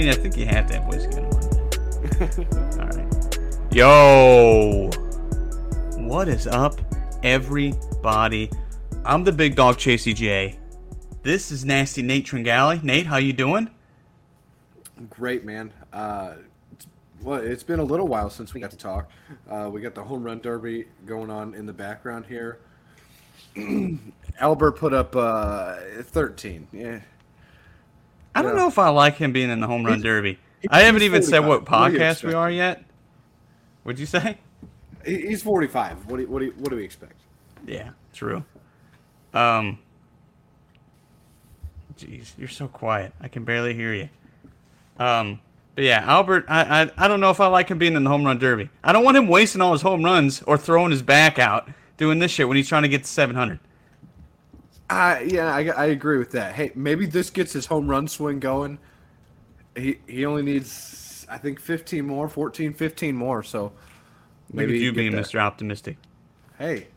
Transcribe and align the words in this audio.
Mean, 0.00 0.08
I 0.08 0.14
think 0.14 0.36
you 0.36 0.46
have 0.46 0.66
to 0.68 0.74
have 0.74 0.86
whiskey 0.86 1.18
on 1.18 1.28
one. 1.28 2.80
All 2.80 2.88
right. 2.88 3.38
Yo, 3.70 4.90
what 5.98 6.26
is 6.26 6.46
up, 6.46 6.80
everybody? 7.22 8.50
I'm 9.04 9.24
the 9.24 9.32
big 9.32 9.56
dog, 9.56 9.76
Chasey 9.76 10.14
J. 10.14 10.58
This 11.22 11.50
is 11.50 11.66
Nasty 11.66 12.00
Nate 12.00 12.26
Tringali. 12.26 12.82
Nate, 12.82 13.06
how 13.06 13.18
you 13.18 13.34
doing? 13.34 13.68
Great, 15.10 15.44
man. 15.44 15.70
Uh, 15.92 16.36
it's, 16.72 16.86
well, 17.20 17.38
it's 17.38 17.62
been 17.62 17.80
a 17.80 17.84
little 17.84 18.08
while 18.08 18.30
since 18.30 18.54
we 18.54 18.60
got 18.60 18.70
to 18.70 18.78
talk. 18.78 19.10
Uh, 19.50 19.68
we 19.70 19.82
got 19.82 19.94
the 19.94 20.02
home 20.02 20.22
run 20.22 20.40
derby 20.40 20.86
going 21.04 21.30
on 21.30 21.54
in 21.54 21.66
the 21.66 21.74
background 21.74 22.24
here. 22.24 22.60
Albert 24.40 24.72
put 24.72 24.94
up 24.94 25.14
uh, 25.14 25.76
13. 26.04 26.68
Yeah. 26.72 27.00
I 28.34 28.42
don't 28.42 28.56
know 28.56 28.68
if 28.68 28.78
I 28.78 28.88
like 28.90 29.16
him 29.16 29.32
being 29.32 29.50
in 29.50 29.60
the 29.60 29.66
home 29.66 29.84
run 29.84 29.94
He's- 29.96 30.04
derby. 30.04 30.38
he's 30.60 30.68
I 30.70 30.82
haven't 30.82 31.02
even 31.02 31.22
said 31.22 31.42
45. 31.44 31.48
what 31.48 31.64
podcast 31.64 32.22
we 32.24 32.32
are 32.34 32.50
yet. 32.50 32.84
What'd 33.82 33.98
you 33.98 34.06
say? 34.06 34.38
He's 35.04 35.42
45. 35.42 36.06
What 36.06 36.18
do, 36.18 36.26
what, 36.28 36.40
do 36.40 36.52
what 36.58 36.70
do 36.70 36.76
we 36.76 36.84
expect? 36.84 37.14
Yeah, 37.66 37.90
true. 38.12 38.44
Um, 39.34 39.78
jeez, 41.98 42.32
you're 42.38 42.48
so 42.48 42.68
quiet. 42.68 43.12
I 43.20 43.28
can 43.28 43.44
barely 43.44 43.74
hear 43.74 43.92
you. 43.94 44.08
Um, 44.98 45.40
but 45.74 45.84
yeah, 45.84 46.04
Albert, 46.06 46.44
I, 46.48 46.82
I 46.82 46.90
I 46.98 47.08
don't 47.08 47.20
know 47.20 47.30
if 47.30 47.40
I 47.40 47.46
like 47.46 47.68
him 47.70 47.78
being 47.78 47.94
in 47.94 48.04
the 48.04 48.10
home 48.10 48.24
run 48.24 48.38
derby. 48.38 48.68
I 48.84 48.92
don't 48.92 49.04
want 49.04 49.16
him 49.16 49.28
wasting 49.28 49.60
all 49.62 49.72
his 49.72 49.82
home 49.82 50.04
runs 50.04 50.42
or 50.42 50.58
throwing 50.58 50.90
his 50.90 51.02
back 51.02 51.38
out 51.38 51.68
doing 51.96 52.18
this 52.18 52.30
shit 52.30 52.48
when 52.48 52.56
he's 52.56 52.68
trying 52.68 52.82
to 52.82 52.88
get 52.88 53.02
to 53.04 53.08
700. 53.08 53.58
Uh, 54.90 55.20
yeah, 55.24 55.54
I, 55.54 55.66
I 55.68 55.84
agree 55.86 56.18
with 56.18 56.32
that. 56.32 56.52
Hey, 56.56 56.72
maybe 56.74 57.06
this 57.06 57.30
gets 57.30 57.52
his 57.52 57.64
home 57.66 57.86
run 57.86 58.08
swing 58.08 58.40
going. 58.40 58.78
He 59.76 59.98
he 60.08 60.26
only 60.26 60.42
needs, 60.42 61.24
I 61.30 61.38
think, 61.38 61.60
15 61.60 62.04
more, 62.04 62.28
14, 62.28 62.74
15 62.74 63.14
more. 63.14 63.44
So 63.44 63.70
maybe 64.52 64.80
you 64.80 64.92
being 64.92 65.12
that. 65.12 65.26
Mr. 65.26 65.38
Optimistic. 65.38 65.96
Hey, 66.58 66.88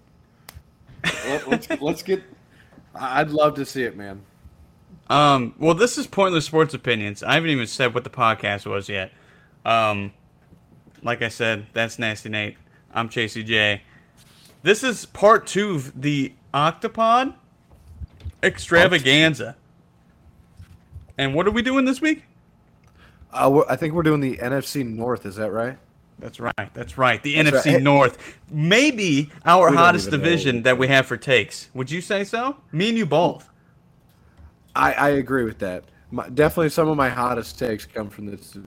Let, 1.04 1.48
let's 1.48 1.70
let's 1.82 2.02
get. 2.04 2.24
I- 2.96 3.22
I'd 3.22 3.30
love 3.30 3.54
to 3.56 3.66
see 3.66 3.84
it, 3.84 3.96
man. 3.96 4.24
Um, 5.10 5.54
well, 5.60 5.76
this 5.76 6.00
is 6.00 6.08
Pointless 6.08 6.46
Sports 6.46 6.74
Opinions. 6.74 7.22
I 7.22 7.36
haven't 7.36 7.52
even 7.52 7.68
said 7.68 7.94
what 7.94 8.04
the 8.04 8.10
podcast 8.10 8.66
was 8.66 8.90
yet. 8.90 9.12
Um, 9.66 10.14
like 11.04 11.22
I 11.22 11.28
said, 11.28 11.68
that's 11.74 12.00
Nasty 12.00 12.30
Nate. 12.30 12.58
I'm 12.92 13.08
Chasey 13.10 13.46
J. 13.46 13.84
This 14.64 14.84
is 14.84 15.06
part 15.06 15.46
two 15.46 15.76
of 15.76 16.02
the 16.02 16.34
Octopod 16.54 17.36
Extravaganza. 18.44 19.56
And 21.18 21.34
what 21.34 21.48
are 21.48 21.52
we 21.52 21.62
doing 21.62 21.86
this 21.86 22.02
week? 22.02 22.24
Uh, 23.32 23.64
I 23.70 23.76
think 23.76 23.94
we're 23.94 24.04
doing 24.04 24.20
the 24.20 24.38
NFC 24.38 24.86
North. 24.86 25.26
Is 25.26 25.36
that 25.38 25.52
right? 25.52 25.78
That's 26.20 26.40
right. 26.40 26.74
That's 26.74 26.98
right. 26.98 27.22
The 27.22 27.42
That's 27.42 27.66
NFC 27.66 27.74
right. 27.74 27.84
North. 27.84 28.38
Maybe 28.50 29.32
our 29.46 29.72
We 29.72 29.78
hottest 29.78 30.12
division 30.12 30.64
that 30.64 30.78
we 30.78 30.88
have 30.88 31.06
for 31.06 31.18
takes. 31.18 31.70
Would 31.74 31.90
you 31.90 32.02
say 32.02 32.24
so? 32.24 32.58
Me 32.72 32.90
and 32.90 32.98
you 32.98 33.06
both. 33.06 33.50
I 34.76 34.94
I 34.94 35.10
agree 35.10 35.44
with 35.44 35.60
that. 35.60 35.86
My, 36.12 36.30
definitely, 36.30 36.70
some 36.70 36.88
of 36.88 36.98
my 36.98 37.10
hottest 37.10 37.58
takes 37.58 37.86
come 37.86 38.10
from 38.10 38.28
this. 38.28 38.58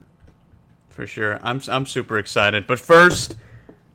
For 0.91 1.07
sure. 1.07 1.39
I'm 1.43 1.61
I'm 1.69 1.87
super 1.87 2.19
excited. 2.19 2.67
But 2.67 2.81
first, 2.81 3.37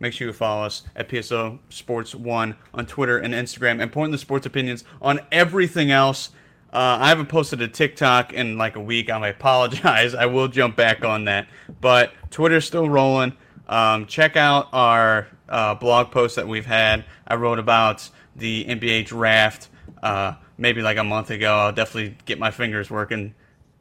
make 0.01 0.13
sure 0.13 0.27
you 0.27 0.33
follow 0.33 0.65
us 0.65 0.81
at 0.95 1.07
PSO 1.07 1.59
Sports 1.69 2.13
One 2.15 2.55
on 2.73 2.85
Twitter 2.87 3.19
and 3.19 3.33
Instagram, 3.33 3.81
and 3.81 3.91
Pointless 3.91 4.19
Sports 4.19 4.45
Opinions 4.47 4.83
on 5.01 5.21
everything 5.31 5.91
else. 5.91 6.31
Uh, 6.73 6.97
I 7.01 7.09
haven't 7.09 7.27
posted 7.27 7.61
a 7.61 7.67
TikTok 7.67 8.33
in 8.33 8.57
like 8.57 8.75
a 8.75 8.79
week. 8.81 9.09
I 9.09 9.27
apologize. 9.27 10.15
I 10.15 10.25
will 10.25 10.47
jump 10.47 10.75
back 10.75 11.05
on 11.05 11.25
that. 11.25 11.47
But 11.79 12.13
Twitter's 12.31 12.65
still 12.65 12.89
rolling. 12.89 13.37
Um, 13.67 14.07
check 14.07 14.35
out 14.35 14.69
our 14.73 15.27
uh, 15.47 15.75
blog 15.75 16.11
post 16.11 16.35
that 16.37 16.47
we've 16.47 16.65
had. 16.65 17.05
I 17.27 17.35
wrote 17.35 17.59
about 17.59 18.09
the 18.35 18.65
NBA 18.65 19.05
draft 19.05 19.69
uh, 20.01 20.33
maybe 20.57 20.81
like 20.81 20.97
a 20.97 21.03
month 21.03 21.29
ago. 21.29 21.53
I'll 21.53 21.71
definitely 21.71 22.17
get 22.25 22.39
my 22.39 22.51
fingers 22.51 22.89
working 22.89 23.35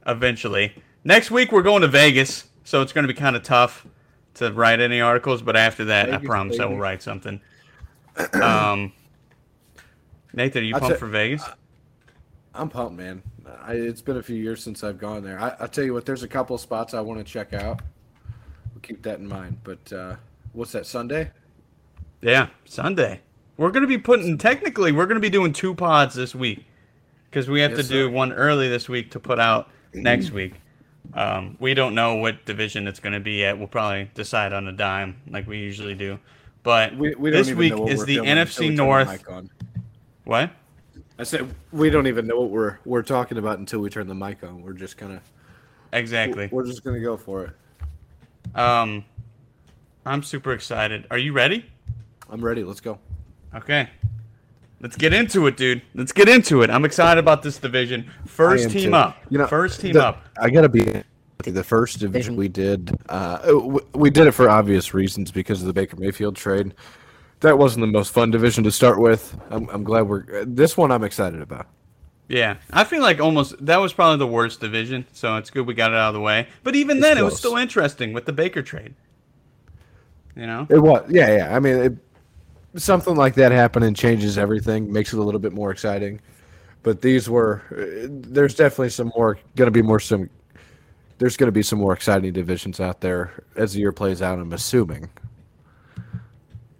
eventually. 0.06 0.74
Next 1.02 1.30
week 1.30 1.50
we're 1.50 1.62
going 1.62 1.82
to 1.82 1.88
Vegas, 1.88 2.44
so 2.64 2.82
it's 2.82 2.92
going 2.92 3.06
to 3.06 3.12
be 3.12 3.18
kind 3.18 3.36
of 3.36 3.42
tough 3.42 3.86
to 4.34 4.52
write 4.52 4.80
any 4.80 5.00
articles. 5.00 5.42
But 5.42 5.56
after 5.56 5.84
that, 5.86 6.08
I 6.08 6.12
Vegas, 6.12 6.26
promise 6.26 6.60
I 6.60 6.66
will 6.66 6.78
write 6.78 7.02
something. 7.02 7.40
Um, 8.34 8.92
Nathan, 10.32 10.62
are 10.62 10.66
you 10.66 10.74
I'll 10.74 10.80
pumped 10.80 10.96
ta- 10.96 11.00
for 11.00 11.06
Vegas? 11.08 11.42
I'm 12.54 12.68
pumped, 12.68 12.96
man. 12.96 13.22
I, 13.62 13.72
it's 13.74 14.02
been 14.02 14.16
a 14.16 14.22
few 14.22 14.36
years 14.36 14.62
since 14.62 14.84
I've 14.84 14.98
gone 14.98 15.22
there. 15.24 15.40
I, 15.40 15.54
I 15.60 15.66
tell 15.66 15.84
you 15.84 15.94
what, 15.94 16.04
there's 16.06 16.22
a 16.22 16.28
couple 16.28 16.54
of 16.54 16.60
spots 16.60 16.92
I 16.94 17.00
want 17.00 17.18
to 17.18 17.24
check 17.24 17.52
out. 17.54 17.80
We'll 18.74 18.82
keep 18.82 19.02
that 19.02 19.18
in 19.20 19.26
mind. 19.28 19.58
But 19.64 19.92
uh, 19.92 20.16
what's 20.52 20.72
that 20.72 20.86
Sunday? 20.86 21.30
Yeah, 22.20 22.48
Sunday. 22.64 23.20
We're 23.56 23.70
going 23.70 23.82
to 23.82 23.88
be 23.88 23.98
putting 23.98 24.38
technically 24.38 24.92
we're 24.92 25.06
going 25.06 25.16
to 25.16 25.20
be 25.20 25.30
doing 25.30 25.52
two 25.52 25.74
pods 25.74 26.14
this 26.14 26.34
week 26.34 26.64
because 27.30 27.48
we 27.48 27.60
have 27.60 27.72
Yes, 27.72 27.82
to 27.82 27.88
do 27.88 28.06
sir. 28.06 28.10
one 28.10 28.32
early 28.32 28.68
this 28.68 28.88
week 28.88 29.10
to 29.12 29.20
put 29.20 29.38
out 29.38 29.70
next 29.94 30.30
week. 30.32 30.54
Um, 31.14 31.56
we 31.58 31.74
don't 31.74 31.94
know 31.94 32.16
what 32.16 32.44
division 32.44 32.86
it's 32.86 33.00
going 33.00 33.12
to 33.14 33.20
be 33.20 33.32
yet. 33.32 33.58
We'll 33.58 33.68
probably 33.68 34.10
decide 34.14 34.52
on 34.52 34.68
a 34.68 34.72
dime 34.72 35.20
like 35.28 35.46
we 35.46 35.58
usually 35.58 35.94
do. 35.94 36.18
But 36.62 36.96
We, 36.96 37.14
we 37.14 37.30
this 37.30 37.50
week 37.52 37.72
is 37.88 38.04
the 38.04 38.16
filming 38.16 38.20
until 38.20 38.22
we 38.22 38.28
NFC 38.28 38.56
turn 38.56 38.66
the 38.68 38.74
North. 38.74 39.24
What? 40.24 40.50
I 41.18 41.22
said 41.24 41.54
we 41.72 41.90
don't 41.90 42.06
even 42.06 42.26
know 42.26 42.40
what 42.40 42.50
we're 42.50 42.78
we're 42.84 43.02
talking 43.02 43.38
about 43.38 43.58
until 43.58 43.80
we 43.80 43.90
turn 43.90 44.06
the 44.06 44.14
mic 44.14 44.42
on. 44.42 44.62
We're 44.62 44.72
just 44.72 44.96
kind 44.96 45.12
of 45.12 45.20
Exactly. 45.92 46.48
we're 46.50 46.64
just 46.64 46.84
gonna 46.84 47.00
go 47.00 47.16
for 47.16 47.44
it. 47.44 48.58
Um, 48.58 49.04
I'm 50.06 50.22
super 50.22 50.52
excited. 50.52 51.06
Are 51.10 51.18
you 51.18 51.32
ready? 51.32 51.66
I'm 52.30 52.42
ready. 52.42 52.64
Let's 52.64 52.80
go. 52.80 52.98
Okay. 53.54 53.90
Let's 54.80 54.96
get 54.96 55.12
into 55.12 55.46
it, 55.46 55.56
dude. 55.56 55.82
Let's 55.94 56.12
get 56.12 56.28
into 56.28 56.62
it. 56.62 56.70
I'm 56.70 56.84
excited 56.86 57.18
about 57.20 57.42
this 57.42 57.58
division. 57.58 58.10
First 58.26 58.70
team 58.70 58.90
too. 58.90 58.96
up. 58.96 59.18
You 59.28 59.38
know, 59.38 59.46
First 59.46 59.80
team 59.80 59.92
the- 59.92 60.06
up. 60.06 60.24
I 60.40 60.48
gotta 60.50 60.68
be 60.70 61.02
the 61.44 61.64
first 61.64 61.98
division 62.00 62.36
we 62.36 62.48
did. 62.48 62.96
Uh, 63.08 63.78
we 63.94 64.10
did 64.10 64.26
it 64.26 64.32
for 64.32 64.48
obvious 64.48 64.92
reasons 64.94 65.30
because 65.30 65.60
of 65.60 65.66
the 65.66 65.72
Baker 65.72 65.96
Mayfield 65.96 66.36
trade. 66.36 66.74
That 67.40 67.56
wasn't 67.58 67.82
the 67.82 67.86
most 67.86 68.12
fun 68.12 68.30
division 68.30 68.64
to 68.64 68.70
start 68.70 69.00
with. 69.00 69.38
I'm, 69.50 69.68
I'm 69.70 69.82
glad 69.84 70.02
we're 70.02 70.44
this 70.44 70.76
one. 70.76 70.90
I'm 70.92 71.04
excited 71.04 71.40
about. 71.40 71.66
Yeah, 72.28 72.56
I 72.70 72.84
feel 72.84 73.00
like 73.02 73.20
almost 73.20 73.54
that 73.64 73.78
was 73.78 73.92
probably 73.92 74.18
the 74.18 74.26
worst 74.26 74.60
division, 74.60 75.06
so 75.12 75.36
it's 75.36 75.50
good 75.50 75.66
we 75.66 75.74
got 75.74 75.90
it 75.92 75.96
out 75.96 76.08
of 76.08 76.14
the 76.14 76.20
way. 76.20 76.46
But 76.62 76.76
even 76.76 77.00
then, 77.00 77.18
it 77.18 77.22
was 77.22 77.36
still 77.36 77.56
interesting 77.56 78.12
with 78.12 78.24
the 78.24 78.32
Baker 78.32 78.62
trade. 78.62 78.94
You 80.36 80.46
know, 80.46 80.66
It 80.70 80.78
was, 80.78 81.04
yeah, 81.10 81.36
yeah. 81.36 81.56
I 81.56 81.58
mean, 81.58 81.76
it, 81.76 81.92
something 82.76 83.16
like 83.16 83.34
that 83.34 83.52
happening 83.52 83.94
changes 83.94 84.38
everything, 84.38 84.92
makes 84.92 85.12
it 85.12 85.18
a 85.18 85.22
little 85.22 85.40
bit 85.40 85.52
more 85.52 85.70
exciting. 85.70 86.20
But 86.82 87.02
these 87.02 87.28
were, 87.28 87.62
uh, 87.72 88.08
there's 88.10 88.54
definitely 88.54 88.90
some 88.90 89.12
more, 89.16 89.38
going 89.56 89.66
to 89.66 89.72
be 89.72 89.82
more 89.82 90.00
some, 90.00 90.30
there's 91.18 91.36
going 91.36 91.48
to 91.48 91.52
be 91.52 91.62
some 91.62 91.78
more 91.78 91.92
exciting 91.92 92.32
divisions 92.32 92.80
out 92.80 93.00
there 93.00 93.44
as 93.56 93.74
the 93.74 93.80
year 93.80 93.92
plays 93.92 94.22
out. 94.22 94.38
I'm 94.38 94.52
assuming. 94.52 95.10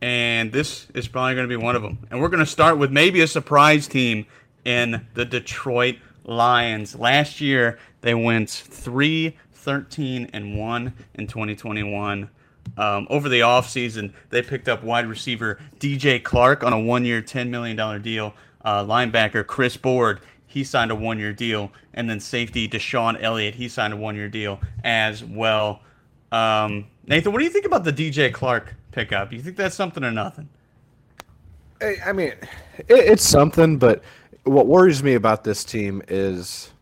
and 0.01 0.51
this 0.53 0.87
is 0.95 1.09
probably 1.09 1.35
going 1.35 1.49
to 1.49 1.59
be 1.59 1.63
one 1.63 1.77
of 1.77 1.83
them. 1.83 1.99
And 2.11 2.21
we're 2.21 2.29
going 2.29 2.41
to 2.41 2.47
start 2.47 2.79
with 2.79 2.91
maybe 2.91 3.21
a 3.21 3.27
surprise 3.27 3.87
team 3.87 4.27
in 4.65 5.07
the 5.15 5.25
Detroit 5.25 5.97
Lions. 6.25 6.97
Last 6.97 7.41
year, 7.41 7.79
they 8.01 8.15
went 8.15 8.49
3 8.51 9.37
13 9.53 10.31
and 10.33 10.59
1 10.59 10.95
in 11.15 11.27
2021. 11.27 12.31
Um, 12.81 13.07
over 13.11 13.29
the 13.29 13.41
offseason, 13.41 14.11
they 14.31 14.41
picked 14.41 14.67
up 14.67 14.83
wide 14.83 15.07
receiver 15.07 15.59
DJ 15.79 16.23
Chark 16.23 16.63
on 16.65 16.73
a 16.73 16.81
one 16.81 17.05
year, 17.05 17.21
$10 17.21 17.51
million 17.51 18.01
deal. 18.01 18.33
Uh, 18.65 18.83
linebacker 18.83 19.47
Chris 19.47 19.77
Board, 19.77 20.21
he 20.47 20.65
signed 20.65 20.91
a 20.91 20.95
one 20.95 21.19
year 21.19 21.35
deal. 21.35 21.71
And 21.93 22.09
then 22.09 22.19
safety 22.21 22.67
DeShon 22.67 23.23
Elliott, 23.23 23.55
he 23.55 23.69
signed 23.69 23.93
a 23.93 23.99
one 23.99 24.17
year 24.17 24.31
deal 24.31 24.63
as 24.83 25.23
well. 25.23 25.83
Um, 26.33 26.87
Nathan, 27.07 27.33
what 27.33 27.41
do 27.41 27.45
you 27.45 27.51
think 27.51 27.67
about 27.67 27.85
the 27.85 27.93
DJ 27.93 28.33
Chark 28.33 28.69
pickup? 28.93 29.31
You 29.31 29.43
think 29.43 29.59
that's 29.59 29.77
something 29.77 30.03
or 30.03 30.11
nothing? 30.11 30.49
I 31.83 32.15
mean, 32.15 32.33
it, 32.79 32.87
it's 32.89 33.29
something, 33.29 33.77
but 33.77 34.03
what 34.45 34.67
worries 34.67 35.03
me 35.03 35.15
about 35.15 35.45
this 35.45 35.65
team 35.65 36.03
is 36.09 36.73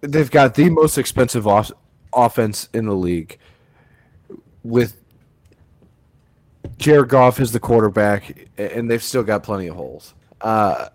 they've 0.00 0.30
got 0.30 0.54
the 0.54 0.70
most 0.70 0.96
expensive 0.96 1.46
off- 1.46 1.72
offense 2.14 2.70
in 2.72 2.86
the 2.86 2.94
league 2.94 3.38
with 4.66 5.00
Jared 6.78 7.08
Goff 7.08 7.40
as 7.40 7.52
the 7.52 7.60
quarterback, 7.60 8.48
and 8.58 8.90
they've 8.90 9.02
still 9.02 9.22
got 9.22 9.42
plenty 9.42 9.66
of 9.68 9.76
holes. 9.76 10.14
Uh, 10.40 10.88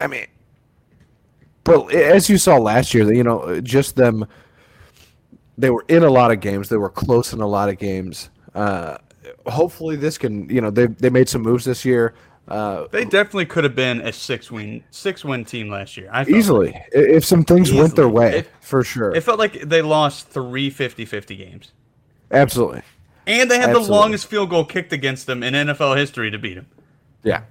I 0.00 0.06
mean, 0.06 0.26
but 1.64 1.92
as 1.92 2.28
you 2.28 2.38
saw 2.38 2.56
last 2.58 2.94
year, 2.94 3.12
you 3.12 3.24
know, 3.24 3.60
just 3.60 3.96
them, 3.96 4.26
they 5.58 5.70
were 5.70 5.84
in 5.88 6.04
a 6.04 6.10
lot 6.10 6.30
of 6.30 6.40
games. 6.40 6.68
They 6.68 6.76
were 6.76 6.90
close 6.90 7.32
in 7.32 7.40
a 7.40 7.46
lot 7.46 7.68
of 7.68 7.78
games. 7.78 8.30
Uh, 8.54 8.98
hopefully, 9.46 9.96
this 9.96 10.18
can, 10.18 10.48
you 10.48 10.60
know, 10.60 10.70
they 10.70 10.86
they 10.86 11.10
made 11.10 11.28
some 11.28 11.42
moves 11.42 11.64
this 11.64 11.84
year. 11.84 12.14
Uh, 12.48 12.86
They 12.92 13.04
definitely 13.04 13.46
could 13.46 13.64
have 13.64 13.74
been 13.74 14.00
a 14.02 14.12
six 14.12 14.52
win 14.52 14.84
six 14.90 15.24
win 15.24 15.44
team 15.44 15.68
last 15.68 15.96
year. 15.96 16.08
Easily, 16.28 16.70
like. 16.72 16.88
If 16.92 17.24
some 17.24 17.42
things 17.42 17.72
went 17.72 17.96
their 17.96 18.08
way, 18.08 18.38
It- 18.40 18.50
for 18.60 18.84
sure. 18.84 19.12
It 19.16 19.22
felt 19.22 19.40
like 19.40 19.62
they 19.62 19.82
lost 19.82 20.28
three 20.28 20.70
50-50 20.70 21.36
games. 21.36 21.72
Absolutely, 22.30 22.82
And 23.26 23.50
they 23.50 23.56
had 23.56 23.70
Absolutely. 23.70 23.86
the 23.88 23.92
longest 23.92 24.26
field 24.26 24.50
goal 24.50 24.64
kicked 24.64 24.92
against 24.92 25.26
them 25.26 25.42
in 25.42 25.54
NFL 25.54 25.96
history 25.96 26.30
to 26.30 26.38
beat 26.38 26.54
them. 26.54 26.66
yeah. 27.22 27.42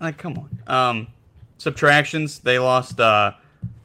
Like, 0.00 0.16
come 0.16 0.38
on. 0.38 0.48
Um, 0.72 1.06
subtractions. 1.58 2.38
They 2.38 2.60
lost 2.60 3.00
uh, 3.00 3.32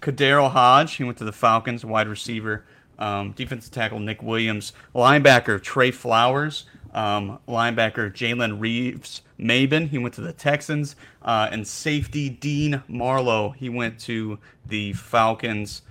KhaDarel 0.02 0.52
Hodge. 0.52 0.94
He 0.96 1.04
went 1.04 1.18
to 1.18 1.24
the 1.24 1.32
Falcons. 1.32 1.84
Wide 1.84 2.08
receiver. 2.08 2.66
Um, 3.00 3.32
defensive 3.32 3.72
tackle 3.72 4.00
Nick 4.00 4.22
Williams. 4.22 4.74
Linebacker 4.94 5.60
Trey 5.62 5.90
Flowers. 5.90 6.66
Um, 6.94 7.40
linebacker 7.48 8.14
Jalen 8.14 8.60
Reeves 8.60 9.24
Maybin. 9.40 9.90
He 9.90 9.98
went 9.98 10.14
to 10.14 10.22
the 10.22 10.34
Texans. 10.34 10.96
Uh, 11.24 11.50
and 11.52 11.68
safety 11.68 12.30
Dean 12.30 12.84
Marlowe. 12.88 13.50
He 13.50 13.70
went 13.70 14.00
to 14.02 14.38
the 14.68 14.94
Falcons. 14.94 15.82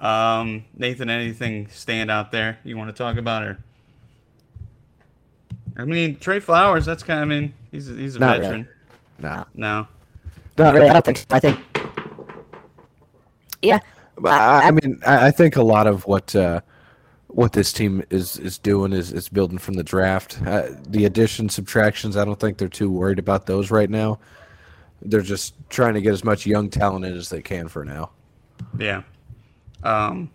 Um, 0.00 0.64
Nathan, 0.76 1.08
anything 1.08 1.68
stand 1.68 2.10
out 2.10 2.30
there 2.30 2.58
you 2.64 2.76
want 2.76 2.94
to 2.94 2.96
talk 2.96 3.16
about? 3.16 3.42
Or 3.42 3.58
I 5.76 5.84
mean, 5.84 6.18
Trey 6.18 6.40
Flowers. 6.40 6.84
That's 6.84 7.02
kind. 7.02 7.20
of, 7.20 7.24
I 7.24 7.28
mean, 7.28 7.54
he's 7.70 7.90
a, 7.90 7.94
he's 7.94 8.16
a 8.16 8.18
Not 8.18 8.40
veteran. 8.40 8.68
really. 9.18 9.34
No, 9.34 9.44
No. 9.54 9.88
Not 10.58 10.74
really. 10.74 10.88
I 10.88 10.92
don't 10.94 11.04
think. 11.04 11.18
So. 11.18 11.24
I 11.30 11.38
think. 11.38 11.60
Yeah. 13.62 13.80
But 14.18 14.32
I, 14.32 14.68
I 14.68 14.70
mean, 14.70 15.00
I, 15.06 15.26
I 15.26 15.30
think 15.30 15.56
a 15.56 15.62
lot 15.62 15.86
of 15.86 16.06
what 16.06 16.34
uh, 16.34 16.60
what 17.28 17.52
this 17.52 17.72
team 17.72 18.02
is 18.08 18.38
is 18.38 18.56
doing 18.56 18.92
is 18.92 19.12
is 19.12 19.28
building 19.28 19.58
from 19.58 19.74
the 19.74 19.82
draft. 19.82 20.40
Uh, 20.46 20.68
the 20.88 21.04
addition 21.04 21.48
subtractions, 21.48 22.16
I 22.16 22.24
don't 22.24 22.40
think 22.40 22.56
they're 22.56 22.68
too 22.68 22.90
worried 22.90 23.18
about 23.18 23.44
those 23.46 23.70
right 23.70 23.90
now. 23.90 24.18
They're 25.02 25.20
just 25.20 25.54
trying 25.68 25.94
to 25.94 26.00
get 26.00 26.12
as 26.14 26.24
much 26.24 26.46
young 26.46 26.70
talent 26.70 27.04
in 27.04 27.14
as 27.14 27.28
they 27.28 27.42
can 27.42 27.68
for 27.68 27.84
now. 27.84 28.10
Yeah. 28.78 29.02
Um, 29.82 30.30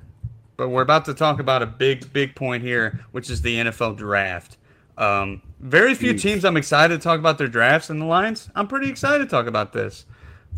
but 0.58 0.70
we're 0.70 0.82
about 0.82 1.06
to 1.06 1.14
talk 1.14 1.40
about 1.40 1.64
a 1.64 1.66
big, 1.66 2.12
big 2.14 2.36
point 2.36 2.64
here, 2.64 3.04
which 3.12 3.30
is 3.30 3.42
the 3.42 3.56
NFL 3.56 3.98
draft. 3.98 4.58
Um, 4.98 5.42
very 5.60 5.96
few 5.96 6.14
teams 6.14 6.46
I'm 6.46 6.58
excited 6.58 7.00
to 7.00 7.04
talk 7.04 7.18
about 7.20 7.38
their 7.38 7.48
drafts 7.48 7.90
and 7.90 8.00
the 8.02 8.06
Lions. 8.06 8.50
I'm 8.54 8.68
pretty 8.68 8.90
excited 8.90 9.24
to 9.24 9.30
talk 9.30 9.48
about 9.48 9.74
this. 9.74 10.06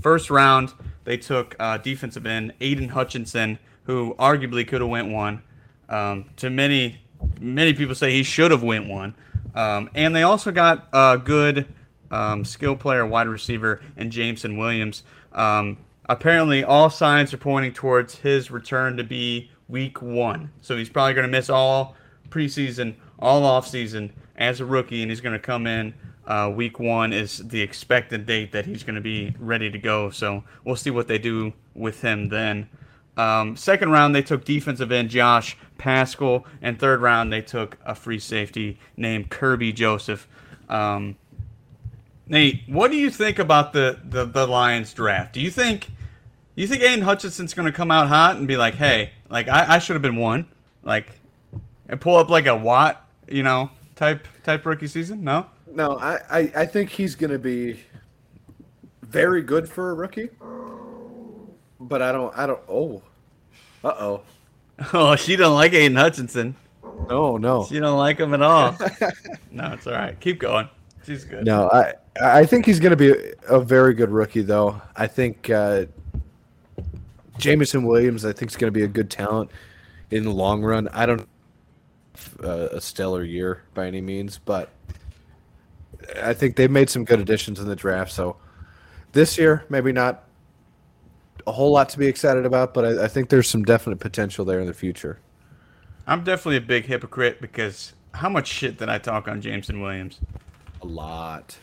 First 0.01 0.29
round, 0.29 0.73
they 1.05 1.17
took 1.17 1.55
uh, 1.59 1.77
defensive 1.77 2.25
end 2.25 2.53
Aidan 2.59 2.89
Hutchinson, 2.89 3.59
who 3.85 4.15
arguably 4.19 4.67
could 4.67 4.81
have 4.81 4.89
went 4.89 5.09
one. 5.09 5.41
Um, 5.87 6.25
to 6.37 6.49
many, 6.49 6.99
many 7.39 7.73
people 7.73 7.95
say 7.95 8.11
he 8.11 8.23
should 8.23 8.51
have 8.51 8.63
went 8.63 8.87
one. 8.87 9.15
Um, 9.55 9.89
and 9.93 10.15
they 10.15 10.23
also 10.23 10.51
got 10.51 10.87
a 10.91 11.17
good 11.23 11.67
um, 12.11 12.43
skill 12.43 12.75
player, 12.75 13.05
wide 13.05 13.27
receiver, 13.27 13.81
and 13.95 14.11
Jameson 14.11 14.57
Williams. 14.57 15.03
Um, 15.31 15.77
apparently, 16.07 16.63
all 16.63 16.89
signs 16.89 17.33
are 17.33 17.37
pointing 17.37 17.73
towards 17.73 18.15
his 18.15 18.51
return 18.51 18.97
to 18.97 19.03
be 19.03 19.51
week 19.67 20.01
one. 20.01 20.51
So 20.61 20.77
he's 20.77 20.89
probably 20.89 21.13
going 21.13 21.25
to 21.25 21.31
miss 21.31 21.49
all 21.49 21.95
preseason, 22.29 22.95
all 23.19 23.41
offseason 23.41 24.11
as 24.35 24.59
a 24.59 24.65
rookie, 24.65 25.01
and 25.01 25.11
he's 25.11 25.21
going 25.21 25.33
to 25.33 25.39
come 25.39 25.67
in. 25.67 25.93
Uh, 26.25 26.51
week 26.55 26.79
one 26.79 27.11
is 27.11 27.39
the 27.49 27.61
expected 27.61 28.25
date 28.25 28.51
that 28.53 28.65
he's 28.65 28.83
going 28.83 28.95
to 28.95 29.01
be 29.01 29.35
ready 29.39 29.69
to 29.69 29.77
go. 29.77 30.09
So 30.09 30.43
we'll 30.63 30.75
see 30.75 30.89
what 30.89 31.07
they 31.07 31.17
do 31.17 31.53
with 31.73 32.01
him 32.01 32.29
then. 32.29 32.69
Um, 33.17 33.55
second 33.55 33.91
round, 33.91 34.15
they 34.15 34.21
took 34.23 34.43
defensive 34.45 34.91
end 34.91 35.09
Josh 35.09 35.57
Paschal, 35.77 36.45
and 36.61 36.79
third 36.79 37.01
round, 37.01 37.31
they 37.31 37.41
took 37.41 37.77
a 37.85 37.93
free 37.93 38.19
safety 38.19 38.79
named 38.97 39.29
Kerby 39.29 39.73
Joseph. 39.75 40.27
Um, 40.69 41.17
Nate, 42.27 42.61
what 42.67 42.89
do 42.91 42.97
you 42.97 43.09
think 43.09 43.39
about 43.39 43.73
the, 43.73 43.99
the, 44.03 44.25
the 44.25 44.47
Lions 44.47 44.93
draft? 44.93 45.33
Do 45.33 45.41
you 45.41 45.51
think 45.51 45.89
you 46.55 46.67
think 46.67 46.83
Aidan 46.83 47.01
Hutchinson's 47.01 47.53
going 47.53 47.65
to 47.65 47.71
come 47.71 47.91
out 47.91 48.07
hot 48.07 48.37
and 48.37 48.47
be 48.47 48.57
like, 48.57 48.75
hey, 48.75 49.11
like 49.29 49.47
I, 49.47 49.75
I 49.75 49.79
should 49.79 49.93
have 49.95 50.01
been 50.01 50.15
one, 50.15 50.47
like, 50.83 51.07
and 51.89 51.99
pull 51.99 52.15
up 52.15 52.29
like 52.29 52.45
a 52.45 52.55
Watt, 52.55 53.05
you 53.27 53.43
know, 53.43 53.69
type 53.95 54.27
type 54.43 54.65
rookie 54.65 54.87
season? 54.87 55.23
No. 55.23 55.47
No, 55.71 55.97
I, 55.97 56.19
I, 56.29 56.51
I 56.57 56.65
think 56.67 56.91
he's 56.91 57.15
going 57.15 57.31
to 57.31 57.39
be 57.39 57.79
very 59.01 59.41
good 59.41 59.67
for 59.67 59.89
a 59.89 59.93
rookie. 59.95 60.29
But 61.79 62.01
I 62.01 62.11
don't 62.11 62.35
I 62.37 62.45
don't. 62.45 62.61
Oh, 62.69 63.01
uh 63.83 63.93
oh. 63.99 64.21
Oh, 64.93 65.15
she 65.15 65.35
don't 65.35 65.55
like 65.55 65.73
Aidan 65.73 65.95
Hutchinson. 65.97 66.55
No, 67.09 67.37
no, 67.37 67.65
She 67.65 67.79
don't 67.79 67.97
like 67.97 68.19
him 68.19 68.33
at 68.33 68.41
all. 68.41 68.77
no, 69.51 69.73
it's 69.73 69.87
all 69.87 69.93
right. 69.93 70.17
Keep 70.19 70.39
going. 70.39 70.69
She's 71.05 71.25
good. 71.25 71.45
no. 71.45 71.69
I 71.69 71.93
I 72.21 72.45
think 72.45 72.65
he's 72.65 72.79
going 72.79 72.91
to 72.91 72.95
be 72.95 73.33
a 73.47 73.59
very 73.59 73.93
good 73.93 74.09
rookie, 74.09 74.41
though. 74.41 74.81
I 74.95 75.07
think 75.07 75.49
uh, 75.49 75.85
Jameson 77.37 77.83
Williams. 77.83 78.25
I 78.25 78.33
think 78.33 78.51
is 78.51 78.57
going 78.57 78.71
to 78.71 78.77
be 78.77 78.83
a 78.83 78.87
good 78.87 79.09
talent 79.09 79.51
in 80.11 80.23
the 80.23 80.31
long 80.31 80.61
run. 80.61 80.87
I 80.89 81.05
don't 81.05 81.27
uh, 82.43 82.69
a 82.71 82.81
stellar 82.81 83.23
year 83.23 83.63
by 83.73 83.87
any 83.87 84.01
means, 84.01 84.39
but 84.43 84.69
I 86.21 86.33
think 86.33 86.55
they've 86.55 86.71
made 86.71 86.89
some 86.89 87.05
good 87.05 87.19
additions 87.19 87.59
in 87.59 87.67
the 87.67 87.75
draft. 87.75 88.11
So 88.11 88.37
this 89.13 89.37
year, 89.37 89.65
maybe 89.69 89.91
not 89.91 90.23
a 91.47 91.51
whole 91.51 91.71
lot 91.71 91.89
to 91.89 91.99
be 91.99 92.07
excited 92.07 92.45
about, 92.45 92.73
but 92.73 92.85
I, 92.85 93.05
I 93.05 93.07
think 93.07 93.29
there's 93.29 93.49
some 93.49 93.63
definite 93.63 93.99
potential 93.99 94.45
there 94.45 94.59
in 94.59 94.67
the 94.67 94.73
future. 94.73 95.19
I'm 96.05 96.23
definitely 96.23 96.57
a 96.57 96.61
big 96.61 96.85
hypocrite 96.85 97.41
because 97.41 97.93
how 98.13 98.29
much 98.29 98.47
shit 98.47 98.77
did 98.77 98.89
I 98.89 98.97
talk 98.97 99.27
on 99.27 99.41
Jameson 99.41 99.81
Williams? 99.81 100.19
A 100.83 100.85
lot. 100.85 101.57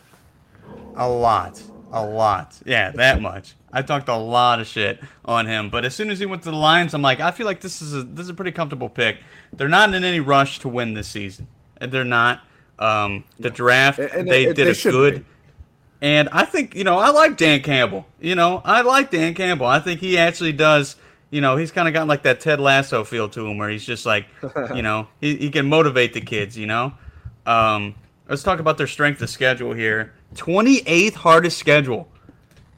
A 0.95 1.07
lot. 1.07 1.61
A 1.91 2.03
lot. 2.05 2.57
Yeah, 2.65 2.91
that 2.91 3.21
much. 3.21 3.53
I 3.71 3.81
talked 3.81 4.09
a 4.09 4.15
lot 4.17 4.59
of 4.59 4.67
shit 4.67 4.99
on 5.23 5.45
him, 5.45 5.69
but 5.69 5.85
as 5.85 5.95
soon 5.95 6.09
as 6.09 6.19
he 6.19 6.25
went 6.25 6.43
to 6.43 6.51
the 6.51 6.57
Lions, 6.57 6.93
I'm 6.93 7.01
like, 7.01 7.19
I 7.19 7.31
feel 7.31 7.45
like 7.45 7.61
this 7.61 7.81
is 7.81 7.93
a 7.93 8.03
this 8.03 8.23
is 8.23 8.29
a 8.29 8.33
pretty 8.33 8.51
comfortable 8.51 8.89
pick. 8.89 9.17
They're 9.53 9.69
not 9.69 9.93
in 9.93 10.03
any 10.03 10.19
rush 10.19 10.59
to 10.59 10.67
win 10.69 10.93
this 10.93 11.07
season. 11.07 11.47
They're 11.79 12.03
not. 12.03 12.41
Um, 12.79 13.25
the 13.39 13.51
draft, 13.51 13.99
And- 13.99 14.11
and 14.11 14.27
they 14.27 14.45
they- 14.47 14.53
did 14.53 14.75
they 14.75 14.89
a 14.89 14.91
good. 14.91 15.15
be. 15.19 15.25
And 16.01 16.29
I 16.31 16.45
think 16.45 16.73
you 16.75 16.83
know 16.83 16.97
I 16.97 17.11
like 17.11 17.37
Dan 17.37 17.61
Campbell. 17.61 18.07
You 18.19 18.33
know 18.35 18.61
I 18.65 18.81
like 18.81 19.11
Dan 19.11 19.35
Campbell. 19.35 19.67
I 19.67 19.79
think 19.79 19.99
he 19.99 20.17
actually 20.17 20.53
does. 20.53 20.95
You 21.29 21.41
know 21.41 21.57
he's 21.57 21.71
kind 21.71 21.87
of 21.87 21.93
got 21.93 22.07
like 22.07 22.23
that 22.23 22.39
Ted 22.39 22.59
Lasso 22.59 23.03
feel 23.03 23.29
to 23.29 23.45
him, 23.45 23.57
where 23.59 23.69
he's 23.69 23.85
just 23.85 24.05
like, 24.05 24.25
you 24.73 24.81
know, 24.87 25.07
he, 25.21 25.35
he 25.37 25.51
can 25.51 25.67
motivate 25.67 26.13
the 26.13 26.21
kids. 26.21 26.57
You 26.57 26.65
know, 26.65 26.93
um, 27.45 27.93
let's 28.31 28.43
talk 28.43 28.59
about 28.59 28.77
their 28.77 28.87
strength 28.87 29.21
of 29.21 29.29
schedule 29.29 29.73
here. 29.73 30.13
Twenty 30.35 30.79
eighth 30.87 31.15
hardest 31.15 31.57
schedule. 31.57 32.07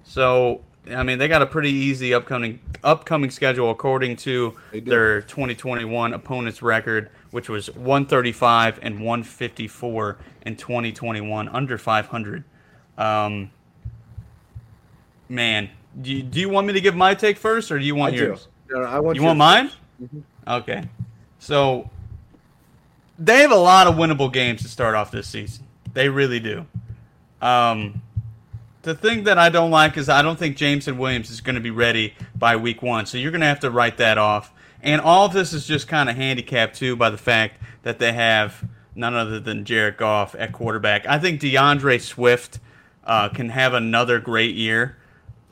So 0.04 0.62
I 0.92 1.04
mean 1.04 1.20
they 1.20 1.28
got 1.28 1.42
a 1.44 1.46
pretty 1.46 1.70
easy 1.70 2.14
upcoming 2.14 2.60
upcoming 2.84 3.30
schedule 3.30 3.70
according 3.70 4.18
to 4.18 4.58
their 4.74 5.22
2021 5.22 6.14
opponents 6.14 6.62
record, 6.62 7.10
which 7.32 7.48
was 7.48 7.68
135 7.76 8.80
and 8.82 8.96
154 8.96 10.18
in 10.46 10.56
2021, 10.58 11.48
under 11.48 11.78
500. 11.78 12.44
Um, 12.98 13.52
man, 15.30 15.70
do 16.02 16.12
you, 16.12 16.24
do 16.24 16.42
you 16.42 16.50
want 16.50 16.68
me 16.68 16.74
to 16.74 16.82
give 16.82 16.96
my 16.96 17.14
take 17.14 17.38
first, 17.38 17.72
or 17.72 17.80
do 17.80 17.86
you 17.86 17.96
want 17.96 18.16
do. 18.16 18.24
yours? 18.24 18.50
No, 18.70 18.82
no, 18.82 18.86
I 18.86 19.00
want 19.00 19.16
You 19.16 19.22
yours 19.22 19.28
want 19.28 19.40
mine? 19.40 19.70
first. 19.70 20.12
Okay. 20.46 20.84
So 21.40 21.90
they 23.18 23.42
have 23.42 23.52
a 23.52 23.56
lot 23.56 23.88
of 23.88 23.96
winnable 23.96 24.32
games 24.32 24.62
to 24.64 24.68
start 24.68 24.96
off 24.96 25.12
this 25.12 25.28
season. 25.28 25.66
They 25.94 26.10
really 26.10 26.40
do. 26.40 26.66
Um, 27.42 28.02
the 28.82 28.96
thing 28.96 29.24
that 29.26 29.38
I 29.38 29.50
don't 29.50 29.72
like 29.72 29.98
is 29.98 30.10
I 30.10 30.22
don't 30.22 30.38
think 30.38 30.58
Jameson 30.58 30.98
Williams 30.98 31.30
is 31.30 31.42
going 31.42 31.56
to 31.56 31.62
be 31.62 31.72
ready 31.72 32.14
by 32.36 32.56
week 32.56 32.82
one. 32.82 33.06
So 33.06 33.18
you're 33.18 33.32
going 33.32 33.42
to 33.42 33.48
have 33.48 33.62
to 33.62 33.72
write 33.72 33.98
that 33.98 34.18
off. 34.18 34.52
And 34.82 35.00
all 35.00 35.26
of 35.26 35.34
this 35.34 35.54
is 35.54 35.66
just 35.66 35.88
kind 35.88 36.10
of 36.10 36.16
handicapped 36.16 36.76
too 36.76 36.96
by 36.96 37.10
the 37.10 37.18
fact 37.18 37.62
that 37.84 38.00
they 38.00 38.14
have 38.14 38.68
none 38.96 39.16
other 39.16 39.40
than 39.40 39.66
Jared 39.66 39.98
Goff 39.98 40.36
at 40.38 40.52
quarterback. 40.52 41.08
I 41.08 41.20
think 41.20 41.40
D'Andre 41.40 41.98
Swift 41.98 42.60
uh, 43.06 43.30
can 43.30 43.50
have 43.50 43.74
another 43.74 44.20
great 44.20 44.56
year. 44.56 44.98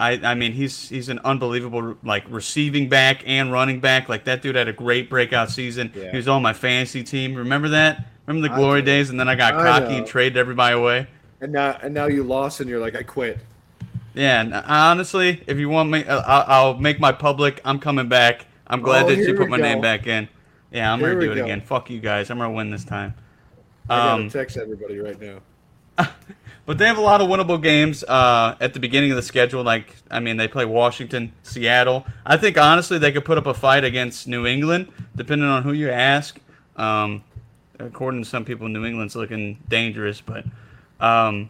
I, 0.01 0.31
I 0.31 0.35
mean 0.35 0.51
he's 0.53 0.89
he's 0.89 1.09
an 1.09 1.19
unbelievable 1.19 1.95
like 2.03 2.23
receiving 2.29 2.89
back 2.89 3.23
and 3.25 3.51
running 3.51 3.79
back. 3.79 4.09
Like 4.09 4.23
that 4.25 4.41
dude 4.41 4.55
had 4.55 4.67
a 4.67 4.73
great 4.73 5.09
breakout 5.09 5.49
season. 5.49 5.91
Yeah. 5.95 6.11
He 6.11 6.17
was 6.17 6.27
on 6.27 6.41
my 6.41 6.53
fantasy 6.53 7.03
team. 7.03 7.35
Remember 7.35 7.69
that? 7.69 8.05
Remember 8.25 8.47
the 8.49 8.55
glory 8.55 8.81
days? 8.81 9.09
And 9.09 9.19
then 9.19 9.29
I 9.29 9.35
got 9.35 9.55
I 9.55 9.63
cocky 9.63 9.91
know. 9.93 9.97
and 9.99 10.07
traded 10.07 10.37
everybody 10.37 10.75
away. 10.75 11.07
And 11.39 11.51
now, 11.51 11.77
and 11.81 11.93
now 11.93 12.05
you 12.07 12.23
lost, 12.23 12.59
and 12.59 12.69
you're 12.69 12.79
like, 12.79 12.95
I 12.95 13.03
quit. 13.03 13.39
Yeah, 14.13 14.41
and 14.41 14.53
honestly, 14.53 15.41
if 15.47 15.57
you 15.57 15.69
want 15.69 15.89
me, 15.89 16.03
uh, 16.05 16.21
I'll, 16.21 16.45
I'll 16.47 16.73
make 16.77 16.99
my 16.99 17.11
public. 17.11 17.61
I'm 17.65 17.79
coming 17.79 18.07
back. 18.09 18.45
I'm 18.67 18.81
glad 18.81 19.05
Oh, 19.05 19.09
that 19.09 19.17
you 19.17 19.35
put 19.35 19.49
my 19.49 19.57
name 19.57 19.81
back 19.81 20.05
in. 20.07 20.27
Yeah, 20.71 20.91
I'm 20.93 20.99
Here 20.99 21.09
gonna 21.15 21.25
do 21.25 21.31
it 21.31 21.35
go. 21.35 21.43
again. 21.43 21.61
Fuck 21.61 21.89
you 21.89 21.99
guys. 21.99 22.29
I'm 22.29 22.37
gonna 22.37 22.51
win 22.51 22.69
this 22.69 22.83
time. 22.85 23.13
I 23.89 23.97
gotta 23.97 24.23
Um, 24.23 24.29
text 24.29 24.57
everybody 24.57 24.99
right 24.99 25.19
now. 25.19 25.39
but 26.65 26.77
they 26.77 26.85
have 26.85 26.97
a 26.97 27.01
lot 27.01 27.21
of 27.21 27.27
winnable 27.27 27.61
games 27.61 28.03
uh, 28.03 28.55
at 28.59 28.73
the 28.73 28.79
beginning 28.79 29.11
of 29.11 29.15
the 29.15 29.23
schedule. 29.23 29.63
Like, 29.63 29.95
I 30.09 30.19
mean, 30.19 30.37
they 30.37 30.47
play 30.47 30.65
Washington, 30.65 31.33
Seattle. 31.43 32.05
I 32.25 32.37
think 32.37 32.57
honestly 32.57 32.97
they 32.97 33.11
could 33.11 33.25
put 33.25 33.37
up 33.37 33.45
a 33.47 33.53
fight 33.53 33.83
against 33.83 34.27
New 34.27 34.45
England, 34.45 34.91
depending 35.15 35.47
on 35.47 35.63
who 35.63 35.73
you 35.73 35.89
ask. 35.89 36.39
Um, 36.75 37.23
according 37.79 38.23
to 38.23 38.29
some 38.29 38.45
people, 38.45 38.67
New 38.67 38.85
England's 38.85 39.15
looking 39.15 39.57
dangerous, 39.67 40.21
but 40.21 40.45
um, 40.99 41.49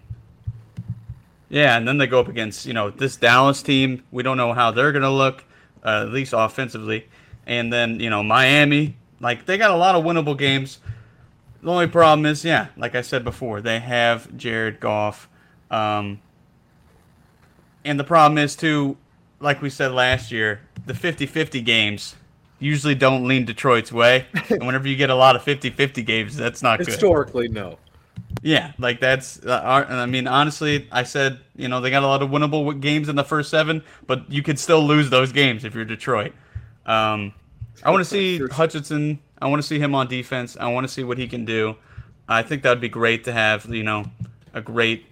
yeah. 1.50 1.78
And 1.78 1.88
then 1.88 1.98
they 1.98 2.08
go 2.08 2.20
up 2.20 2.28
against 2.28 2.66
you 2.66 2.74
know 2.74 2.90
this 2.90 3.18
Dallas 3.18 3.62
team. 3.62 4.04
We 4.12 4.24
don't 4.24 4.38
know 4.38 4.54
how 4.54 4.72
they're 4.72 4.92
gonna 4.92 5.12
look, 5.12 5.44
uh, 5.84 6.04
at 6.04 6.10
least 6.10 6.34
offensively. 6.36 7.08
And 7.46 7.72
then 7.72 8.00
you 8.00 8.10
know 8.10 8.24
Miami. 8.24 8.96
Like 9.20 9.46
they 9.46 9.58
got 9.58 9.72
a 9.72 9.78
lot 9.78 9.96
of 9.96 10.04
winnable 10.04 10.38
games. 10.38 10.80
The 11.62 11.70
only 11.70 11.88
problem 11.88 12.26
is, 12.26 12.44
yeah, 12.44 12.68
like 12.76 12.96
I 12.96 13.02
said 13.02 13.24
before, 13.24 13.62
they 13.62 13.80
have 13.80 14.36
Jared 14.36 14.80
Goff. 14.80 15.30
Um, 15.70 16.20
and 17.86 18.00
the 18.00 18.04
problem 18.04 18.38
is, 18.38 18.56
too, 18.56 18.98
like 19.40 19.62
we 19.62 19.70
said 19.70 19.92
last 19.92 20.32
year, 20.32 20.62
the 20.86 20.94
50 20.94 21.26
50 21.26 21.62
games 21.62 22.16
usually 22.60 22.96
don't 22.96 23.28
lean 23.28 23.46
Detroit's 23.46 23.92
way. 23.92 24.26
and 24.50 24.66
whenever 24.66 24.88
you 24.88 24.96
get 24.96 25.10
a 25.10 25.16
lot 25.16 25.36
of 25.36 25.44
50 25.44 25.70
50 25.72 26.02
games, 26.04 26.36
that's 26.36 26.64
not 26.64 26.80
good. 26.80 26.88
Historically, 26.88 27.48
no. 27.48 27.78
Yeah, 28.42 28.72
like 28.80 29.00
that's. 29.00 29.44
Uh, 29.46 29.60
our- 29.64 29.86
I 29.86 30.06
mean, 30.06 30.28
honestly, 30.28 30.88
I 30.92 31.04
said 31.04 31.40
you 31.56 31.68
know 31.68 31.82
they 31.82 31.92
got 31.92 32.04
a 32.04 32.08
lot 32.08 32.22
of 32.22 32.30
winnable 32.30 32.80
games 32.80 33.10
in 33.10 33.16
the 33.16 33.24
first 33.24 33.50
seven, 33.50 33.84
but 34.08 34.32
you 34.32 34.42
could 34.42 34.58
still 34.58 34.86
lose 34.86 35.10
those 35.10 35.32
games 35.32 35.66
if 35.66 35.76
you're 35.76 35.86
Detroit. 35.86 36.34
Um, 36.86 37.34
I 37.84 37.92
want 37.92 38.02
to 38.02 38.06
see. 38.10 38.40
Hutchinson. 38.48 39.20
I 39.42 39.48
want 39.48 39.62
to 39.62 39.68
see 39.68 39.80
him 39.80 39.96
on 39.96 40.08
defense. 40.08 40.56
I 40.60 40.68
want 40.68 40.88
to 40.88 40.94
see 40.94 41.04
what 41.04 41.18
he 41.18 41.28
can 41.28 41.46
do. 41.46 41.76
I 42.30 42.44
think 42.44 42.64
that 42.64 42.70
would 42.70 42.82
be 42.82 42.90
great 42.90 43.24
to 43.26 43.34
have 43.34 43.66
you 43.74 43.84
know 43.84 44.06
a 44.54 44.62
great 44.62 45.06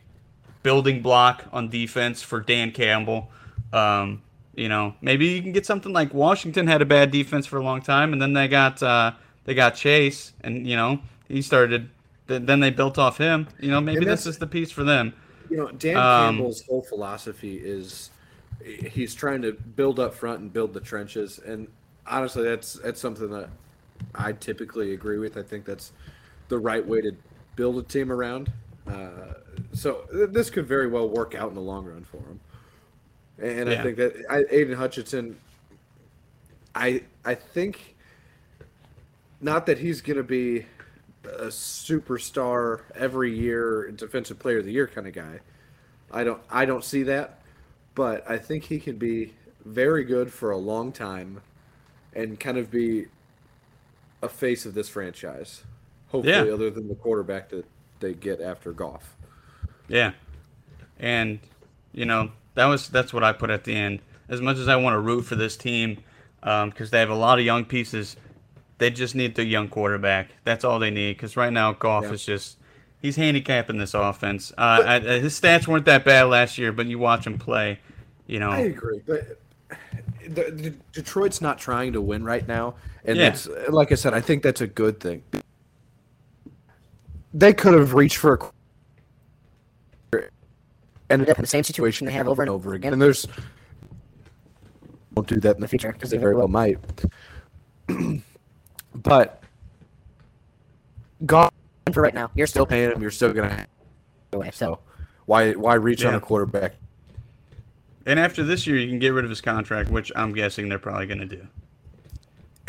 building 0.64 1.02
block 1.02 1.46
on 1.52 1.70
defense 1.70 2.22
for 2.22 2.40
Dan 2.40 2.72
Campbell. 2.72 3.30
Um, 3.74 4.22
you 4.56 4.68
know, 4.68 4.94
maybe 5.02 5.28
you 5.28 5.42
can 5.42 5.52
get 5.52 5.66
something 5.66 5.94
like 5.94 6.14
Washington 6.14 6.68
had 6.68 6.82
a 6.82 6.86
bad 6.86 7.12
defense 7.12 7.46
for 7.46 7.58
a 7.58 7.64
long 7.64 7.82
time, 7.82 8.14
and 8.14 8.22
then 8.22 8.34
they 8.34 8.48
got 8.48 8.82
uh, 8.84 9.14
they 9.46 9.54
got 9.54 9.76
Chase, 9.76 10.34
and 10.42 10.68
you 10.68 10.76
know 10.76 11.00
he 11.28 11.42
started. 11.42 11.90
Then 12.28 12.60
they 12.60 12.70
built 12.70 13.00
off 13.00 13.18
him. 13.18 13.48
You 13.60 13.72
know, 13.72 13.82
maybe 13.82 14.06
this 14.06 14.28
is 14.28 14.38
the 14.38 14.46
piece 14.46 14.70
for 14.70 14.84
them. 14.84 15.14
You 15.50 15.58
know, 15.58 15.72
Dan 15.72 15.98
Um, 15.98 16.36
Campbell's 16.36 16.62
whole 16.62 16.84
philosophy 16.84 17.58
is 17.58 18.12
he's 18.64 19.16
trying 19.16 19.42
to 19.42 19.54
build 19.54 20.00
up 20.00 20.14
front 20.14 20.42
and 20.42 20.54
build 20.54 20.74
the 20.74 20.80
trenches, 20.80 21.40
and 21.40 21.68
honestly, 22.06 22.44
that's 22.44 22.74
that's 22.74 23.02
something 23.02 23.32
that 23.32 23.50
I 24.16 24.34
typically 24.34 24.94
agree 24.94 25.18
with. 25.20 25.38
I 25.38 25.44
think 25.44 25.66
that's 25.66 25.92
the 26.50 26.60
right 26.60 26.86
way 26.86 27.02
to 27.02 27.12
build 27.56 27.78
a 27.78 27.84
team 27.84 28.12
around. 28.12 28.52
Uh, 28.88 29.34
so 29.74 30.08
th- 30.12 30.30
this 30.32 30.50
could 30.50 30.68
very 30.68 30.88
well 30.88 31.10
work 31.10 31.36
out 31.36 31.50
in 31.50 31.56
the 31.56 31.62
long 31.62 31.86
run 31.86 32.04
for 32.04 32.18
him. 32.18 32.40
And 33.38 33.70
Yeah. 33.70 33.80
I 33.80 33.84
think 33.84 33.98
that 33.98 34.26
I, 34.30 34.46
Aidan 34.50 34.76
Hutchinson, 34.78 35.38
I 36.76 37.04
I 37.26 37.36
think 37.36 37.96
not 39.42 39.66
that 39.66 39.78
he's 39.80 40.02
going 40.02 40.18
to 40.18 40.24
be 40.24 40.66
a 41.26 41.48
superstar 41.48 42.82
every 42.96 43.36
year, 43.38 43.92
defensive 43.92 44.40
player 44.40 44.60
of 44.60 44.66
the 44.66 44.72
year 44.72 44.88
kind 44.88 45.08
of 45.08 45.14
guy. 45.14 45.40
I 46.12 46.24
don't 46.24 46.42
I 46.50 46.66
don't 46.66 46.84
see 46.84 47.04
that, 47.04 47.40
but 47.96 48.30
I 48.30 48.38
think 48.38 48.66
he 48.66 48.80
can 48.80 48.98
be 48.98 49.34
very 49.66 50.04
good 50.04 50.32
for 50.34 50.52
a 50.52 50.58
long 50.58 50.92
time, 50.92 51.42
and 52.14 52.40
kind 52.40 52.58
of 52.58 52.72
be 52.72 53.08
a 54.22 54.30
face 54.30 54.66
of 54.66 54.74
this 54.74 54.90
franchise. 54.90 55.64
Hopefully, 56.10 56.34
Yeah. 56.34 56.54
other 56.54 56.70
than 56.70 56.88
the 56.88 56.96
quarterback 56.96 57.50
that 57.50 57.66
they 58.00 58.14
get 58.14 58.42
after 58.42 58.72
Goff. 58.72 59.16
Yeah, 59.88 60.12
and 61.00 61.40
you 61.94 62.06
know 62.06 62.32
that 62.56 62.66
was 62.66 62.90
that's 62.90 63.14
what 63.14 63.24
I 63.24 63.32
put 63.34 63.50
at 63.50 63.64
the 63.64 63.76
end. 63.76 64.00
As 64.28 64.42
much 64.42 64.58
as 64.58 64.68
I 64.68 64.76
want 64.76 64.94
to 64.94 65.00
root 65.00 65.24
for 65.24 65.36
this 65.36 65.58
team, 65.58 65.98
because 66.42 66.92
they 66.92 67.00
have 67.00 67.10
a 67.10 67.16
lot 67.16 67.40
of 67.40 67.46
young 67.46 67.66
pieces, 67.66 68.16
they 68.78 68.90
just 68.92 69.16
need 69.16 69.36
the 69.36 69.46
young 69.46 69.68
quarterback. 69.68 70.30
That's 70.44 70.64
all 70.64 70.78
they 70.80 70.92
need. 70.92 71.18
Because 71.18 71.36
right 71.36 71.52
now, 71.52 71.74
Goff 71.74 72.06
Yeah. 72.06 72.12
is 72.12 72.26
just 72.26 72.58
he's 73.02 73.16
handicapping 73.16 73.78
this 73.78 73.94
offense. 73.94 74.52
Uh, 74.58 74.84
I- 74.86 75.00
his 75.20 75.40
stats 75.40 75.68
weren't 75.68 75.86
that 75.86 76.04
bad 76.06 76.24
last 76.24 76.58
year, 76.58 76.72
but 76.72 76.86
you 76.88 77.00
watch 77.00 77.26
him 77.26 77.38
play, 77.40 77.80
you 78.28 78.40
know. 78.40 78.50
I 78.52 78.60
agree, 78.60 79.02
but 79.08 79.40
the, 80.28 80.52
the, 80.52 80.74
Detroit's 80.94 81.42
not 81.42 81.58
trying 81.58 81.94
to 81.94 82.02
win 82.02 82.24
right 82.24 82.48
now, 82.48 82.76
and 83.06 83.18
Yeah. 83.18 83.30
that's 83.30 83.48
like 83.70 83.92
I 83.92 83.96
said. 83.96 84.14
I 84.14 84.22
think 84.22 84.44
that's 84.44 84.62
a 84.62 84.68
good 84.68 85.00
thing. 85.00 85.24
They 87.34 87.54
could 87.54 87.74
have 87.74 87.94
reached 87.94 88.18
for 88.18 88.34
a 88.34 88.38
qu- 88.38 88.52
Ended 91.12 91.30
up 91.30 91.38
in 91.38 91.42
the 91.44 91.48
same 91.48 91.64
situation 91.64 92.06
they 92.06 92.14
have 92.14 92.28
over 92.28 92.42
and 92.44 92.50
over 92.50 92.70
over 92.70 92.76
again 92.76 92.90
again, 92.90 92.94
and 92.94 93.02
there's 93.02 93.28
won't 95.16 95.28
do 95.28 95.40
that 95.40 95.56
in 95.56 95.62
the 95.62 95.68
future 95.68 95.92
because 95.92 96.12
they 96.12 96.18
very 96.18 96.36
well 96.36 96.48
might. 96.48 96.78
but 98.96 99.44
God, 101.26 101.52
And 101.88 101.96
for 101.96 102.02
right 102.04 102.14
now. 102.14 102.30
You're 102.36 102.48
still 102.48 102.62
still 102.62 102.66
paying 102.68 102.92
him. 102.92 103.02
You're 103.02 103.12
still 103.12 103.34
gonna. 103.34 103.50
paying 103.50 103.66
away. 104.34 104.52
So 104.54 104.80
Why? 105.26 105.54
Why 105.54 105.74
reach 105.76 106.06
on 106.06 106.14
a 106.16 106.20
quarterback? 106.20 106.76
And 108.06 108.20
after 108.20 108.44
this 108.44 108.66
year, 108.66 108.78
you 108.78 108.88
can 108.88 109.00
get 109.00 109.10
rid 109.10 109.24
of 109.26 109.30
his 109.30 109.42
contract, 109.42 109.90
which 109.90 110.12
I'm 110.16 110.34
guessing 110.34 110.70
they're 110.70 110.80
probably 110.80 111.06
going 111.06 111.20
to 111.20 111.26
do. 111.26 111.48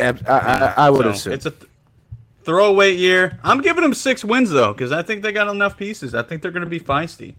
Ab- 0.01 0.25
I, 0.29 0.39
I, 0.39 0.75
I 0.87 0.91
would 0.91 1.05
So, 1.05 1.11
assume. 1.11 1.33
it's 1.35 1.47
a 1.47 1.51
th- 1.51 1.71
throwaway 2.45 2.95
year. 2.95 3.39
I'm 3.45 3.61
giving 3.61 3.83
them 3.83 3.95
six 3.95 4.25
wins 4.25 4.51
though, 4.51 4.73
because 4.73 4.93
I 4.93 5.03
think 5.03 5.23
they 5.23 5.33
got 5.33 5.49
enough 5.49 5.77
pieces. 5.77 6.15
I 6.15 6.23
think 6.23 6.43
they're 6.43 6.51
going 6.51 6.65
to 6.65 6.71
be 6.71 6.81
feisty. 6.81 7.35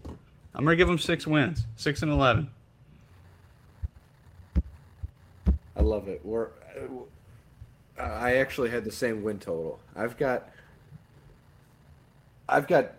I'm 0.54 0.64
going 0.64 0.72
to 0.74 0.76
give 0.76 0.88
them 0.88 0.98
six 0.98 1.26
wins, 1.26 1.66
six 1.76 2.02
and 2.02 2.10
eleven. 2.12 2.50
I 5.76 5.80
love 5.80 6.08
it. 6.08 6.20
We're, 6.24 6.48
uh, 7.98 8.02
I 8.02 8.36
actually 8.36 8.70
had 8.70 8.84
the 8.84 8.92
same 8.92 9.22
win 9.22 9.38
total. 9.38 9.78
I've 9.96 10.16
got, 10.16 10.48
I've 12.48 12.66
got 12.68 12.92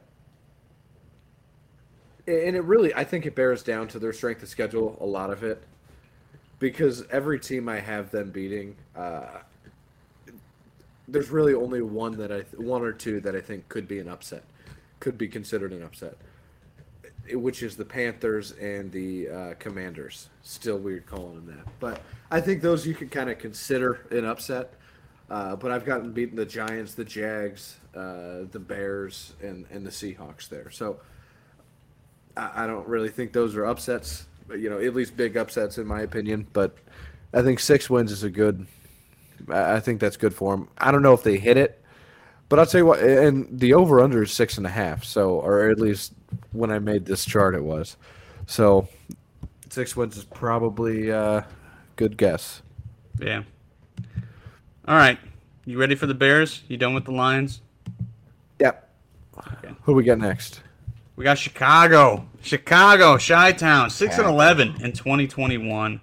And 2.25 2.55
it 2.55 2.63
really, 2.63 2.93
I 2.95 3.03
think 3.03 3.25
it 3.25 3.35
bears 3.35 3.63
down 3.63 3.87
to 3.89 3.99
their 3.99 4.13
strength 4.13 4.41
of 4.43 4.49
schedule, 4.49 4.97
a 5.01 5.05
lot 5.05 5.29
of 5.29 5.43
it. 5.43 5.61
Because 6.59 7.05
every 7.11 7.39
team 7.39 7.67
I 7.67 7.79
have 7.79 8.09
them 8.11 8.31
beating, 8.31 8.75
uh, 8.95 9.39
there's 11.13 11.29
really 11.29 11.53
only 11.53 11.81
one 11.81 12.17
that 12.17 12.31
I, 12.31 12.39
one 12.57 12.81
or 12.81 12.91
two 12.91 13.21
that 13.21 13.35
I 13.35 13.41
think 13.41 13.69
could 13.69 13.87
be 13.87 13.99
an 13.99 14.09
upset, 14.09 14.43
could 14.99 15.17
be 15.17 15.27
considered 15.27 15.71
an 15.71 15.83
upset, 15.83 16.17
which 17.31 17.61
is 17.61 17.77
the 17.77 17.85
Panthers 17.85 18.51
and 18.53 18.91
the 18.91 19.29
uh, 19.29 19.53
Commanders. 19.59 20.29
Still 20.41 20.79
weird 20.79 21.05
calling 21.05 21.35
them 21.35 21.45
that, 21.55 21.67
but 21.79 22.01
I 22.31 22.41
think 22.41 22.61
those 22.61 22.85
you 22.85 22.95
could 22.95 23.11
kind 23.11 23.29
of 23.29 23.37
consider 23.37 24.05
an 24.11 24.25
upset. 24.25 24.73
Uh, 25.29 25.55
but 25.55 25.71
I've 25.71 25.85
gotten 25.85 26.11
beaten 26.11 26.35
the 26.35 26.45
Giants, 26.45 26.95
the 26.95 27.05
Jags, 27.05 27.77
uh, 27.95 28.45
the 28.51 28.59
Bears, 28.59 29.33
and 29.41 29.65
and 29.71 29.85
the 29.85 29.89
Seahawks 29.89 30.49
there. 30.49 30.69
So 30.69 30.99
I, 32.35 32.63
I 32.63 32.67
don't 32.67 32.87
really 32.87 33.09
think 33.09 33.31
those 33.31 33.55
are 33.55 33.65
upsets. 33.65 34.25
You 34.49 34.69
know, 34.69 34.79
at 34.79 34.93
least 34.93 35.15
big 35.15 35.37
upsets 35.37 35.77
in 35.77 35.87
my 35.87 36.01
opinion. 36.01 36.47
But 36.53 36.75
I 37.33 37.41
think 37.41 37.59
six 37.59 37.89
wins 37.89 38.11
is 38.11 38.23
a 38.23 38.29
good. 38.29 38.67
I 39.49 39.75
I 39.75 39.79
think 39.79 39.99
that's 39.99 40.17
good 40.17 40.33
for 40.33 40.55
them. 40.55 40.67
I 40.77 40.91
don't 40.91 41.01
know 41.01 41.13
if 41.13 41.23
they 41.23 41.37
hit 41.37 41.57
it, 41.57 41.81
but 42.49 42.59
I'll 42.59 42.65
tell 42.65 42.79
you 42.79 42.85
what. 42.85 42.99
And 42.99 43.47
the 43.51 43.73
over 43.73 43.99
under 43.99 44.23
is 44.23 44.31
six 44.31 44.57
and 44.57 44.65
a 44.65 44.69
half. 44.69 45.03
So, 45.03 45.39
or 45.39 45.69
at 45.69 45.79
least 45.79 46.13
when 46.51 46.71
I 46.71 46.79
made 46.79 47.05
this 47.05 47.25
chart, 47.25 47.55
it 47.55 47.63
was. 47.63 47.97
So, 48.45 48.87
six 49.69 49.95
wins 49.95 50.17
is 50.17 50.25
probably 50.25 51.09
a 51.09 51.45
good 51.95 52.17
guess. 52.17 52.61
Yeah. 53.19 53.43
All 54.87 54.95
right. 54.95 55.17
You 55.65 55.77
ready 55.77 55.95
for 55.95 56.07
the 56.07 56.13
Bears? 56.13 56.61
You 56.67 56.77
done 56.77 56.93
with 56.93 57.05
the 57.05 57.11
Lions? 57.11 57.61
Yep. 58.59 58.89
Okay. 59.37 59.73
Who 59.83 59.93
we 59.93 60.03
got 60.03 60.17
next? 60.17 60.61
We 61.15 61.23
got 61.23 61.37
Chicago. 61.37 62.27
Chicago, 62.41 63.17
Chi 63.17 63.53
Town, 63.53 63.89
6 63.89 64.17
and 64.17 64.27
11 64.27 64.81
in 64.81 64.91
2021. 64.91 66.01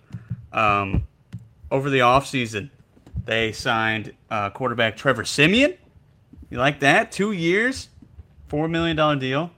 Um, 0.52 1.06
over 1.70 1.90
the 1.90 1.98
offseason, 1.98 2.70
they 3.24 3.52
signed 3.52 4.14
uh, 4.30 4.50
quarterback 4.50 4.96
Trevor 4.96 5.24
Siemian. 5.24 5.74
You 6.50 6.58
like 6.58 6.80
that? 6.80 7.12
Two 7.12 7.32
years, 7.32 7.88
$4 8.48 8.68
million 8.68 9.18
deal. 9.18 9.50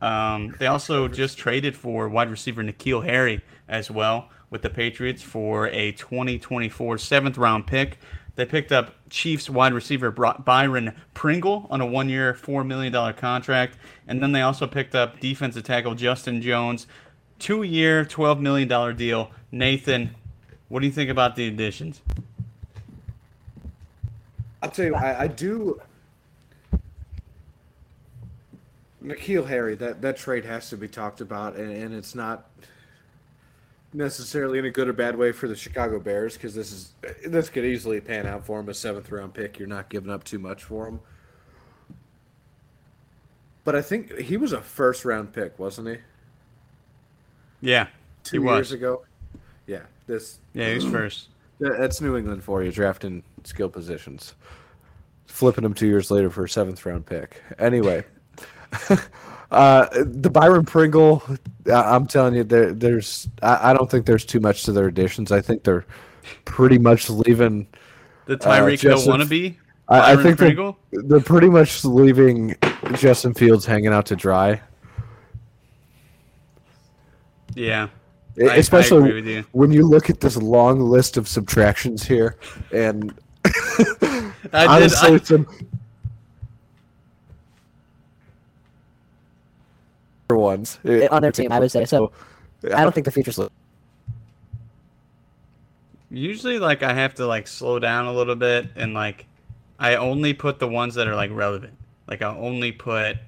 Um, 0.00 0.54
they 0.58 0.66
also 0.66 1.08
just 1.08 1.38
traded 1.38 1.76
for 1.76 2.08
wide 2.08 2.30
receiver 2.30 2.62
N'Keal 2.62 3.04
Harry 3.04 3.42
as 3.68 3.90
well 3.90 4.30
with 4.48 4.62
the 4.62 4.70
Patriots 4.70 5.22
for 5.22 5.68
a 5.68 5.92
2024 5.92 6.98
seventh 6.98 7.38
round 7.38 7.66
pick. 7.66 7.98
They 8.36 8.46
picked 8.46 8.72
up 8.72 8.94
Chiefs 9.10 9.50
wide 9.50 9.74
receiver 9.74 10.10
Byron 10.10 10.96
Pringle 11.14 11.66
on 11.70 11.80
a 11.80 11.86
one 11.86 12.08
year, 12.08 12.32
$4 12.32 12.66
million 12.66 13.14
contract. 13.14 13.76
And 14.08 14.22
then 14.22 14.32
they 14.32 14.42
also 14.42 14.66
picked 14.66 14.94
up 14.94 15.20
defensive 15.20 15.64
tackle 15.64 15.94
Justin 15.94 16.40
Jones, 16.40 16.86
two 17.38 17.62
year, 17.62 18.04
$12 18.04 18.40
million 18.40 18.96
deal. 18.96 19.30
Nathan, 19.52 20.14
what 20.68 20.80
do 20.80 20.86
you 20.86 20.92
think 20.92 21.10
about 21.10 21.36
the 21.36 21.48
additions? 21.48 22.00
I'll 24.62 24.70
tell 24.70 24.84
you, 24.86 24.94
I, 24.94 25.22
I 25.22 25.26
do. 25.26 25.80
N'Keal 29.02 29.46
Harry, 29.48 29.74
that, 29.76 30.02
that 30.02 30.16
trade 30.18 30.44
has 30.44 30.68
to 30.70 30.76
be 30.76 30.86
talked 30.86 31.22
about, 31.22 31.56
and, 31.56 31.70
and 31.72 31.94
it's 31.94 32.14
not 32.14 32.50
necessarily 33.94 34.58
in 34.58 34.66
a 34.66 34.70
good 34.70 34.88
or 34.88 34.92
bad 34.92 35.16
way 35.16 35.32
for 35.32 35.48
the 35.48 35.56
Chicago 35.56 35.98
Bears 35.98 36.34
because 36.34 36.54
this 36.54 36.70
is 36.70 36.92
this 37.26 37.48
could 37.48 37.64
easily 37.64 38.00
pan 38.00 38.26
out 38.26 38.44
for 38.46 38.60
him 38.60 38.68
a 38.68 38.74
seventh 38.74 39.10
round 39.10 39.32
pick. 39.34 39.58
You're 39.58 39.68
not 39.68 39.88
giving 39.88 40.10
up 40.10 40.22
too 40.22 40.38
much 40.38 40.62
for 40.64 40.86
him. 40.86 41.00
But 43.64 43.74
I 43.74 43.82
think 43.82 44.16
he 44.18 44.36
was 44.36 44.52
a 44.52 44.60
first 44.60 45.04
round 45.06 45.32
pick, 45.32 45.58
wasn't 45.58 45.88
he? 45.88 45.96
Yeah, 47.62 47.88
Two 48.22 48.42
he 48.42 48.48
years 48.48 48.58
was. 48.58 48.72
ago. 48.72 49.04
Yeah, 49.66 49.82
this 50.06 50.38
Yeah, 50.52 50.68
he 50.68 50.74
was 50.74 50.84
first. 50.84 51.28
that's 51.58 52.00
New 52.02 52.16
England 52.16 52.44
for 52.44 52.62
you, 52.62 52.70
drafting 52.70 53.22
skill 53.46 53.68
positions, 53.68 54.34
flipping 55.26 55.62
them 55.62 55.74
two 55.74 55.86
years 55.86 56.10
later 56.10 56.30
for 56.30 56.44
a 56.44 56.48
seventh 56.48 56.84
round 56.86 57.06
pick. 57.06 57.42
Anyway, 57.58 58.04
uh, 59.50 59.86
the 60.04 60.30
Byron 60.30 60.64
Pringle, 60.64 61.22
I- 61.66 61.94
I'm 61.94 62.06
telling 62.06 62.34
you, 62.34 62.44
there, 62.44 62.72
there's 62.72 63.28
I, 63.42 63.70
I 63.70 63.72
don't 63.72 63.90
think 63.90 64.06
there's 64.06 64.24
too 64.24 64.40
much 64.40 64.64
to 64.64 64.72
their 64.72 64.86
additions. 64.86 65.32
I 65.32 65.40
think 65.40 65.64
they're 65.64 65.86
pretty 66.44 66.78
much 66.78 67.08
leaving. 67.10 67.66
The 68.26 68.36
Tyreek 68.36 68.80
Hill 68.80 68.96
Justin- 68.96 69.12
wannabe. 69.12 69.56
I, 69.88 70.12
I 70.12 70.16
think 70.16 70.38
they're, 70.38 70.48
Pringle? 70.48 70.78
they're 70.92 71.18
pretty 71.20 71.48
much 71.48 71.84
leaving 71.84 72.54
Justin 72.94 73.34
Fields 73.34 73.66
hanging 73.66 73.88
out 73.88 74.06
to 74.06 74.14
dry. 74.14 74.60
Yeah. 77.56 77.88
I- 78.40 78.44
I 78.44 78.54
Especially 78.56 79.12
with 79.12 79.26
you. 79.26 79.44
when 79.52 79.72
you 79.72 79.84
look 79.86 80.08
at 80.08 80.20
this 80.20 80.36
long 80.36 80.80
list 80.80 81.16
of 81.16 81.26
subtractions 81.28 82.04
here, 82.04 82.36
and 82.72 83.12
I 84.52 84.62
did. 84.62 84.68
honestly, 84.68 85.14
I, 85.14 85.18
some 85.18 85.46
ones. 90.28 90.78
on 91.10 91.22
their 91.22 91.32
team, 91.32 91.52
I 91.52 91.60
would 91.60 91.70
say. 91.70 91.84
So 91.84 92.12
I 92.64 92.82
don't 92.82 92.94
think 92.94 93.04
the 93.04 93.10
future's 93.10 93.38
look. 93.38 93.52
usually 96.10 96.58
like 96.58 96.82
I 96.82 96.92
have 96.92 97.14
to 97.14 97.26
like 97.26 97.46
slow 97.46 97.78
down 97.78 98.06
a 98.06 98.12
little 98.12 98.34
bit 98.34 98.68
and 98.76 98.94
like 98.94 99.26
I 99.78 99.96
only 99.96 100.34
put 100.34 100.58
the 100.58 100.68
ones 100.68 100.94
that 100.96 101.08
are 101.08 101.14
like 101.14 101.30
relevant. 101.32 101.74
Like 102.06 102.22
I 102.22 102.36
only 102.36 102.72
put 102.72 103.18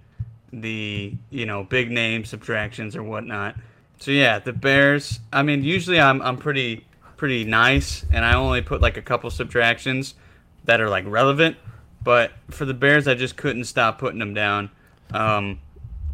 the 0.52 1.14
you 1.30 1.46
know 1.46 1.64
big 1.64 1.90
name 1.90 2.24
subtractions 2.24 2.96
or 2.96 3.02
whatnot. 3.02 3.56
So 3.98 4.10
yeah, 4.10 4.38
the 4.38 4.52
Bears. 4.52 5.20
I 5.32 5.42
mean, 5.42 5.62
usually 5.62 6.00
I'm 6.00 6.20
I'm 6.22 6.36
pretty 6.36 6.84
pretty 7.16 7.44
nice 7.44 8.04
and 8.12 8.24
I 8.24 8.34
only 8.34 8.62
put 8.62 8.82
like 8.82 8.96
a 8.96 9.02
couple 9.02 9.30
subtractions 9.30 10.14
that 10.64 10.80
are 10.80 10.88
like 10.88 11.04
relevant. 11.06 11.56
But 12.02 12.32
for 12.50 12.64
the 12.64 12.74
Bears, 12.74 13.06
I 13.06 13.14
just 13.14 13.36
couldn't 13.36 13.64
stop 13.64 13.98
putting 13.98 14.18
them 14.18 14.34
down. 14.34 14.70
Um, 15.12 15.60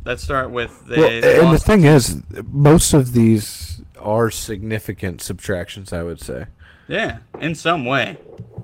let's 0.04 0.22
start 0.22 0.50
with 0.50 0.86
the. 0.86 0.96
Well, 0.96 1.44
and 1.46 1.54
the 1.54 1.58
thing 1.58 1.84
is, 1.84 2.22
most 2.50 2.92
of 2.92 3.12
these 3.12 3.80
are 3.98 4.30
significant 4.30 5.22
subtractions. 5.22 5.92
I 5.92 6.02
would 6.02 6.20
say. 6.20 6.46
yeah, 6.88 7.18
in 7.40 7.54
some 7.54 7.84
way. 7.84 8.18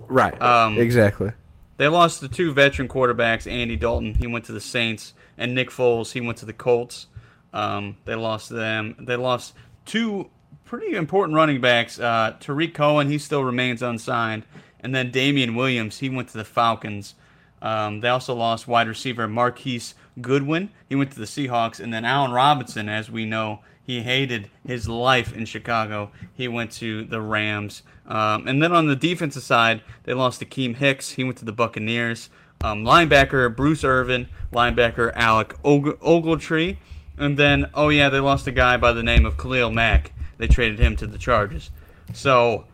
Right. 0.09 0.41
Um, 0.41 0.79
exactly. 0.79 1.33
They 1.77 1.89
lost 1.89 2.21
the 2.21 2.29
two 2.29 2.53
veteran 2.53 2.89
quarterbacks, 2.89 3.51
Andy 3.51 3.77
Dalton, 3.77 4.15
he 4.15 4.27
went 4.27 4.45
to 4.45 4.53
the 4.53 4.61
Saints, 4.61 5.13
and 5.37 5.55
Nick 5.55 5.71
Foles, 5.71 6.13
he 6.13 6.21
went 6.21 6.39
to 6.39 6.47
the 6.47 6.53
Colts. 6.53 7.09
Um, 7.53 7.97
they 8.05 8.15
lost 8.15 8.49
them. 8.49 8.95
They 8.99 9.17
lost 9.17 9.55
two 9.85 10.31
pretty 10.65 10.97
important 10.97 11.37
running 11.37 11.61
backs. 11.61 11.99
Uh, 11.99 12.37
Tarik 12.39 12.75
Cohen, 12.75 13.09
he 13.11 13.19
still 13.19 13.43
remains 13.43 13.83
unsigned, 13.83 14.45
and 14.85 14.95
then 14.95 15.11
Damien 15.11 15.55
Williams, 15.55 15.99
he 15.99 16.09
went 16.09 16.29
to 16.29 16.39
the 16.39 16.45
Falcons. 16.45 17.15
Um, 17.63 18.01
they 18.01 18.09
also 18.09 18.35
lost 18.35 18.69
wide 18.69 18.87
receiver 18.87 19.27
Marquise 19.27 19.95
Goodwin. 20.21 20.69
He 20.89 20.95
went 20.95 21.11
to 21.13 21.19
the 21.19 21.25
Seahawks, 21.25 21.81
and 21.81 21.93
then 21.93 22.05
Allen 22.05 22.31
Robinson, 22.31 22.89
as 22.91 23.11
we 23.11 23.25
know, 23.25 23.61
he 23.83 24.03
hated 24.03 24.51
his 24.67 24.87
life 24.89 25.35
in 25.35 25.47
Chicago. 25.47 26.11
He 26.35 26.47
went 26.47 26.71
to 26.73 27.05
the 27.05 27.21
Rams. 27.21 27.83
Um, 28.07 28.47
and 28.47 28.63
then 28.63 28.73
on 28.73 28.87
the 28.87 28.97
defensive 28.97 29.43
side, 29.43 29.83
they 30.05 30.13
lost 30.13 30.43
Akiem 30.43 30.77
Hicks. 30.77 31.11
He 31.13 31.25
went 31.25 31.39
to 31.39 31.45
the 31.45 31.53
Buccaneers. 31.53 32.29
Um, 32.63 32.85
linebacker 32.85 33.55
Bruce 33.55 33.85
Irvin, 33.85 34.29
linebacker 34.53 35.13
Alec 35.15 35.55
Og- 35.65 35.99
Ogletree, 36.01 36.77
and 37.19 37.39
then 37.39 37.71
oh 37.75 37.89
yeah, 37.89 38.09
they 38.09 38.21
lost 38.21 38.47
a 38.47 38.53
guy 38.53 38.77
by 38.77 38.93
the 38.93 39.03
name 39.03 39.27
of 39.27 39.37
Khalil 39.37 39.71
Mack. 39.71 40.13
They 40.39 40.47
traded 40.47 40.79
him 40.79 40.97
to 40.97 41.07
the 41.07 41.19
Chargers. 41.19 41.71
So, 42.13 42.65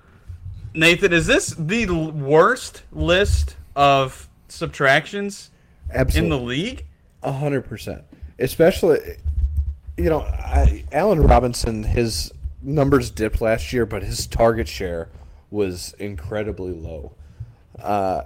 Nathan, 0.75 1.13
is 1.13 1.27
this 1.27 1.49
the 1.59 1.87
worst 1.87 2.83
list 2.93 3.57
of 3.75 4.29
subtractions 4.49 5.51
Absolutely. 5.93 6.19
in 6.25 6.29
the 6.31 6.47
league? 6.47 6.87
A 7.23 7.33
hundred 7.33 7.63
percent. 7.63 8.05
Especially, 8.39 8.99
you 9.97 10.09
know, 10.09 10.21
I, 10.21 10.85
Allen 10.93 11.23
Robinson, 11.23 11.83
his 11.83 12.33
numbers 12.63 13.11
dipped 13.11 13.41
last 13.41 13.73
year, 13.73 13.85
but 13.85 14.03
his 14.03 14.27
target 14.27 14.69
share 14.69 15.09
was 15.51 15.95
incredibly 15.99 16.73
low. 16.73 17.13
Uh, 17.83 18.23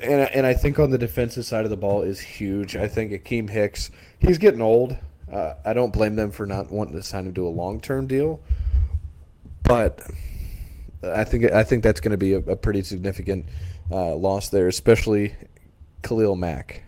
and 0.00 0.30
and 0.30 0.46
I 0.46 0.54
think 0.54 0.78
on 0.78 0.90
the 0.90 0.98
defensive 0.98 1.44
side 1.44 1.64
of 1.64 1.70
the 1.70 1.76
ball 1.76 2.02
is 2.02 2.20
huge. 2.20 2.76
I 2.76 2.86
think 2.86 3.12
Akiem 3.12 3.50
Hicks, 3.50 3.90
he's 4.20 4.38
getting 4.38 4.60
old. 4.60 4.96
Uh, 5.30 5.54
I 5.64 5.72
don't 5.72 5.92
blame 5.92 6.16
them 6.16 6.30
for 6.30 6.46
not 6.46 6.70
wanting 6.70 6.94
to 6.94 7.02
sign 7.02 7.26
him 7.26 7.34
to 7.34 7.46
a 7.46 7.50
long 7.50 7.80
term 7.80 8.06
deal, 8.06 8.40
but 9.64 10.00
I 11.02 11.24
think 11.24 11.50
I 11.52 11.62
think 11.62 11.82
that's 11.82 12.00
going 12.00 12.10
to 12.12 12.16
be 12.18 12.32
a, 12.34 12.38
a 12.38 12.56
pretty 12.56 12.82
significant 12.82 13.46
uh, 13.90 14.14
loss 14.16 14.48
there, 14.48 14.68
especially 14.68 15.34
Khalil 16.02 16.36
Mack. 16.36 16.82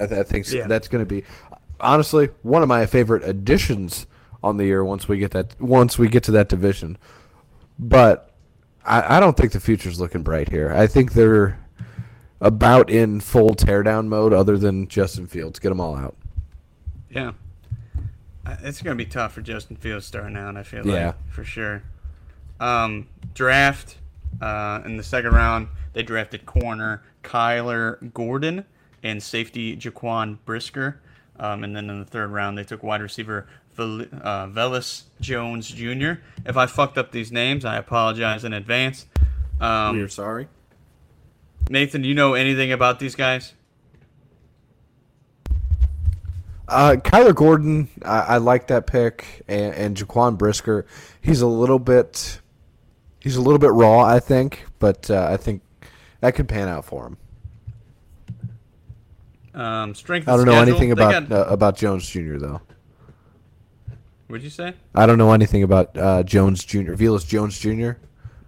I, 0.00 0.06
th- 0.06 0.20
I 0.20 0.22
think 0.22 0.50
Yeah. 0.52 0.66
that's 0.66 0.88
going 0.88 1.04
to 1.04 1.08
be 1.08 1.24
honestly 1.80 2.28
one 2.42 2.62
of 2.62 2.68
my 2.68 2.86
favorite 2.86 3.22
additions 3.28 4.06
on 4.42 4.56
the 4.58 4.64
year 4.64 4.84
once 4.84 5.08
we 5.08 5.18
get 5.18 5.30
that 5.32 5.60
once 5.60 5.98
we 5.98 6.08
get 6.08 6.22
to 6.24 6.32
that 6.32 6.48
division. 6.48 6.98
But 7.78 8.30
I, 8.84 9.16
I 9.16 9.20
don't 9.20 9.36
think 9.36 9.52
the 9.52 9.60
future's 9.60 9.98
looking 9.98 10.22
bright 10.22 10.50
here. 10.50 10.72
I 10.72 10.86
think 10.86 11.12
they're 11.14 11.58
about 12.40 12.90
in 12.90 13.20
full 13.20 13.50
teardown 13.50 14.06
mode, 14.08 14.34
other 14.34 14.58
than 14.58 14.86
Justin 14.88 15.26
Fields. 15.26 15.58
Get 15.58 15.70
them 15.70 15.80
all 15.80 15.96
out. 15.96 16.16
Yeah. 17.10 17.32
It's 18.62 18.82
gonna 18.82 18.96
be 18.96 19.06
tough 19.06 19.32
for 19.32 19.40
Justin 19.40 19.76
Fields 19.76 20.04
starting 20.04 20.36
out. 20.36 20.56
I 20.56 20.62
feel 20.64 20.86
Yeah. 20.86 21.06
like 21.06 21.28
for 21.30 21.44
sure. 21.44 21.82
Um, 22.60 23.08
draft 23.34 23.98
uh, 24.40 24.82
in 24.84 24.96
the 24.96 25.02
second 25.02 25.32
round, 25.32 25.68
they 25.92 26.02
drafted 26.02 26.46
corner 26.46 27.02
Kyler 27.22 28.12
Gordon 28.12 28.64
and 29.02 29.22
safety 29.22 29.76
Jaquan 29.76 30.38
Brisker. 30.44 31.00
Um, 31.38 31.64
and 31.64 31.74
then 31.74 31.90
in 31.90 31.98
the 31.98 32.04
third 32.04 32.30
round, 32.30 32.56
they 32.56 32.64
took 32.64 32.82
wide 32.82 33.02
receiver 33.02 33.46
Vel- 33.74 34.02
uh, 34.22 34.46
Velus 34.46 35.04
Jones 35.20 35.68
Jr. 35.68 36.12
If 36.46 36.56
I 36.56 36.66
fucked 36.66 36.96
up 36.96 37.10
these 37.10 37.32
names, 37.32 37.64
I 37.64 37.76
apologize 37.76 38.44
in 38.44 38.52
advance. 38.52 39.06
Um, 39.60 39.96
We're 39.96 40.08
sorry. 40.08 40.48
Nathan, 41.68 42.02
do 42.02 42.08
you 42.08 42.14
know 42.14 42.34
anything 42.34 42.72
about 42.72 42.98
these 42.98 43.14
guys? 43.14 43.54
Uh, 46.66 46.96
Kyler 46.96 47.34
Gordon, 47.34 47.88
I, 48.02 48.20
I 48.20 48.36
like 48.38 48.68
that 48.68 48.86
pick, 48.86 49.42
and, 49.48 49.74
and 49.74 49.96
Jaquan 49.96 50.38
Brisker. 50.38 50.86
He's 51.20 51.40
a 51.40 51.46
little 51.46 51.78
bit, 51.78 52.40
he's 53.24 53.34
a 53.36 53.40
little 53.42 53.58
bit 53.58 53.72
raw, 53.72 54.00
I 54.04 54.20
think, 54.20 54.64
but 54.78 55.10
uh, 55.10 55.28
I 55.32 55.36
think 55.36 55.62
that 56.20 56.36
could 56.36 56.48
pan 56.48 56.68
out 56.68 56.84
for 56.84 57.06
him. 57.08 57.16
Um, 59.60 59.94
strength. 59.94 60.28
I 60.28 60.36
don't 60.36 60.46
know 60.46 60.52
schedule, 60.52 60.68
anything 60.72 60.92
about 60.92 61.28
got- 61.28 61.46
uh, 61.48 61.50
about 61.50 61.76
Jones 61.76 62.08
Jr. 62.08 62.36
though. 62.38 62.60
what'd 64.26 64.42
you 64.44 64.50
say? 64.50 64.74
I 64.94 65.06
don't 65.06 65.18
know 65.18 65.32
anything 65.32 65.62
about 65.62 65.96
uh, 65.96 66.22
Jones 66.24 66.64
Jr. 66.64 66.94
Velus 66.94 67.26
Jones 67.26 67.58
Jr. 67.58 67.92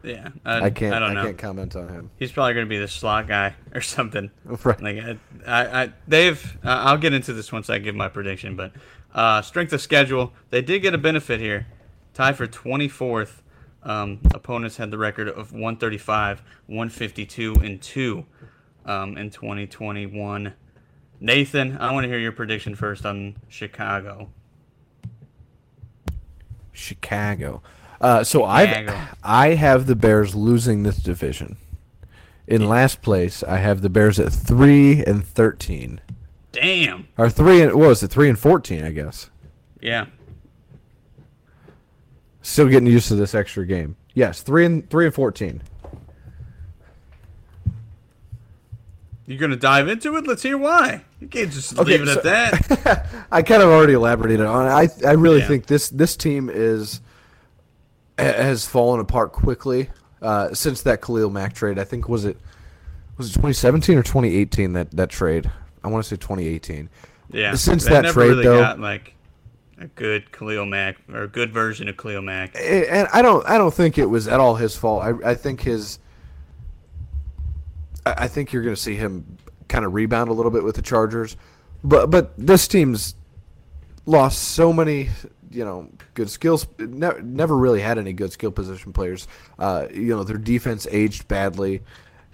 Yeah, 0.03 0.29
I 0.45 0.71
can't. 0.71 0.95
I 0.95 0.97
I, 0.97 1.01
don't 1.01 1.15
know. 1.15 1.25
can't 1.25 1.39
comment 1.39 1.75
on 1.75 1.89
him. 1.89 2.11
He's 2.17 2.31
probably 2.31 2.55
going 2.55 2.67
to 2.67 2.71
be 2.71 2.79
the 2.79 2.87
slot 2.87 3.27
guy 3.27 3.55
or 3.75 3.81
something. 3.81 4.31
Right. 4.65 4.81
Like 4.81 4.99
I, 4.99 5.19
I, 5.47 5.83
I 5.85 5.93
they've. 6.07 6.59
Uh, 6.65 6.69
I'll 6.71 6.99
get 6.99 7.13
into 7.13 7.33
this 7.33 7.51
once 7.51 7.71
I 7.71 7.79
give 7.79 7.95
my 7.95 8.09
prediction, 8.09 8.55
but 8.57 8.73
uh, 9.15 9.43
strength 9.43 9.73
of 9.73 9.81
schedule, 9.81 10.33
they 10.51 10.61
did 10.63 10.83
get 10.83 10.93
a 10.95 10.99
benefit 10.99 11.41
here. 11.41 11.67
Tie 12.15 12.33
for 12.33 12.47
24th. 12.47 13.43
Um, 13.87 14.19
opponents 14.35 14.77
had 14.77 14.91
the 14.91 14.99
record 14.99 15.29
of 15.29 15.53
135, 15.53 16.43
152, 16.67 17.55
and 17.63 17.81
two 17.81 18.27
um, 18.85 19.17
in 19.17 19.31
2021. 19.31 20.53
Nathan, 21.21 21.79
I 21.79 21.93
want 21.93 22.03
to 22.03 22.09
hear 22.09 22.19
your 22.19 22.33
prediction 22.33 22.75
first 22.75 23.07
on 23.07 23.37
Chicago. 23.49 24.29
Chicago. 26.73 27.63
Uh, 28.01 28.25
so 28.25 28.45
I 28.45 29.09
I 29.23 29.55
have 29.55 29.87
the 29.87 29.97
Bears 29.97 30.35
losing 30.35 30.83
this 30.83 30.97
division. 30.97 31.57
In 32.47 32.69
last 32.69 33.03
place, 33.03 33.43
I 33.45 33.59
have 33.59 33.83
the 33.83 33.89
Bears 33.89 34.19
at 34.19 34.33
three 34.33 35.03
and 35.05 35.25
thirteen, 35.25 36.01
Damn. 36.53 37.09
or 37.17 37.31
three 37.31 37.63
and 37.63 37.73
what 37.73 37.89
was 37.89 38.03
it? 38.03 38.09
Three 38.09 38.29
and 38.29 38.39
fourteen, 38.39 38.85
I 38.85 38.91
guess. 38.91 39.31
Yeah. 39.81 40.07
Still 42.47 42.69
getting 42.69 42.87
used 42.87 43.09
to 43.09 43.17
this 43.17 43.35
extra 43.35 43.67
game. 43.67 43.97
Yes, 44.15 44.41
three 44.41 44.65
and 44.65 44.89
three 44.89 45.07
and 45.07 45.13
fourteen. 45.13 45.63
You're 49.27 49.39
gonna 49.41 49.57
dive 49.57 49.89
into 49.89 50.17
it? 50.17 50.29
Let's 50.29 50.43
hear 50.45 50.57
why. 50.57 51.03
You 51.21 51.27
can't 51.27 51.51
just 51.51 51.77
Okay, 51.77 51.99
leave 51.99 52.03
it 52.03 52.07
so- 52.07 52.19
at 52.19 52.23
that. 52.85 53.07
I 53.33 53.43
kind 53.43 53.63
of 53.63 53.69
already 53.71 53.95
elaborated 53.95 54.41
on 54.43 54.67
it. 54.67 54.71
I 55.05 55.09
I 55.09 55.13
really 55.15 55.41
Yeah. 55.41 55.49
think 55.49 55.67
this 55.67 55.89
this 55.89 56.17
team 56.17 56.49
is 56.49 57.01
has 58.17 58.65
fallen 58.65 59.01
apart 59.01 59.33
quickly 59.33 59.91
uh, 60.23 60.55
since 60.55 60.83
that 60.83 61.03
Khalil 61.03 61.31
Mack 61.31 61.53
trade. 61.53 61.81
I 61.81 61.85
think 61.85 62.09
was 62.09 62.25
it 62.25 62.39
was 63.19 63.31
it 63.31 63.33
2017 63.33 63.99
or 63.99 64.05
2018 64.05 64.75
that 64.75 64.93
that 64.93 65.11
trade. 65.11 65.51
I 65.83 65.89
want 65.89 66.05
to 66.05 66.09
say 66.09 66.15
2018. 66.17 66.89
Yeah. 67.33 67.55
Since 67.57 67.87
that 67.87 68.03
never 68.03 68.13
trade, 68.21 68.29
really 68.29 68.45
though- 68.45 68.61
got 68.61 68.79
like 68.79 69.15
a 69.79 69.87
good 69.89 70.33
Khalil 70.33 70.67
Mack 70.67 70.97
or 71.13 71.23
a 71.23 71.29
good 71.29 71.53
version 71.53 71.89
of 71.89 71.97
Khalil 71.97 72.23
Mack. 72.23 72.57
And 72.57 73.09
I 73.13 73.23
don't 73.23 73.47
I 73.47 73.59
don't 73.59 73.75
think 73.75 73.99
it 73.99 74.07
was 74.07 74.29
at 74.29 74.41
all 74.41 74.57
his 74.57 74.77
fault. 74.77 75.03
I 75.03 75.31
I 75.31 75.35
think 75.35 75.63
his 75.63 75.99
I 78.05 78.29
think 78.29 78.53
you're 78.53 78.63
going 78.63 78.75
to 78.75 78.81
see 78.81 78.95
him 78.95 79.39
kind 79.69 79.85
of 79.85 79.93
rebound 79.93 80.31
a 80.31 80.33
little 80.33 80.53
bit 80.53 80.63
with 80.63 80.77
the 80.77 80.83
Chargers, 80.83 81.37
but 81.83 82.11
but 82.11 82.33
this 82.39 82.69
team's 82.69 83.17
lost 84.07 84.41
so 84.41 84.73
many 84.73 85.11
you 85.51 85.65
know 85.65 85.91
good 86.15 86.31
skills. 86.31 86.67
Ne- 86.79 87.21
never 87.23 87.57
really 87.57 87.81
had 87.81 87.99
any 87.99 88.13
good 88.13 88.33
skill 88.33 88.53
position 88.53 88.93
players. 88.93 89.27
Uh, 89.59 89.87
you 89.93 90.17
know 90.17 90.23
their 90.23 90.39
defense 90.39 90.87
aged 90.91 91.29
badly, 91.29 91.83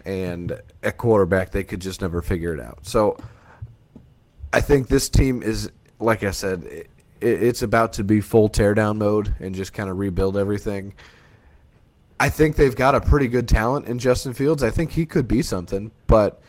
and 0.05 0.61
at 0.83 0.98
quarterback 0.98 1.50
they 1.50 1.64
could 1.64 1.81
just 1.81 2.02
never 2.02 2.22
figure 2.22 2.55
it 2.55 2.61
out. 2.61 2.81
So 2.83 3.16
I 4.52 4.61
think 4.61 4.88
this 4.88 5.09
team 5.09 5.42
is 5.42 5.70
like 5.98 6.22
I 6.22 6.31
said. 6.31 6.88
It, 7.23 7.43
it's 7.43 7.63
about 7.63 7.93
to 7.95 8.05
be 8.05 8.21
full 8.21 8.49
teardown 8.51 8.99
mode 8.99 9.35
and 9.41 9.55
just 9.55 9.73
kind 9.73 9.89
of 9.89 9.99
rebuild 9.99 10.37
everything. 10.37 10.95
I 12.21 12.29
think 12.29 12.57
they've 12.57 12.77
got 12.77 12.95
a 12.95 13.01
pretty 13.01 13.27
good 13.29 13.49
talent 13.49 13.87
in 13.87 13.99
Justin 13.99 14.33
Fields. 14.33 14.63
I 14.63 14.71
think 14.71 14.93
he 14.93 15.07
could 15.07 15.27
be 15.27 15.43
something, 15.43 15.91
but 16.07 16.41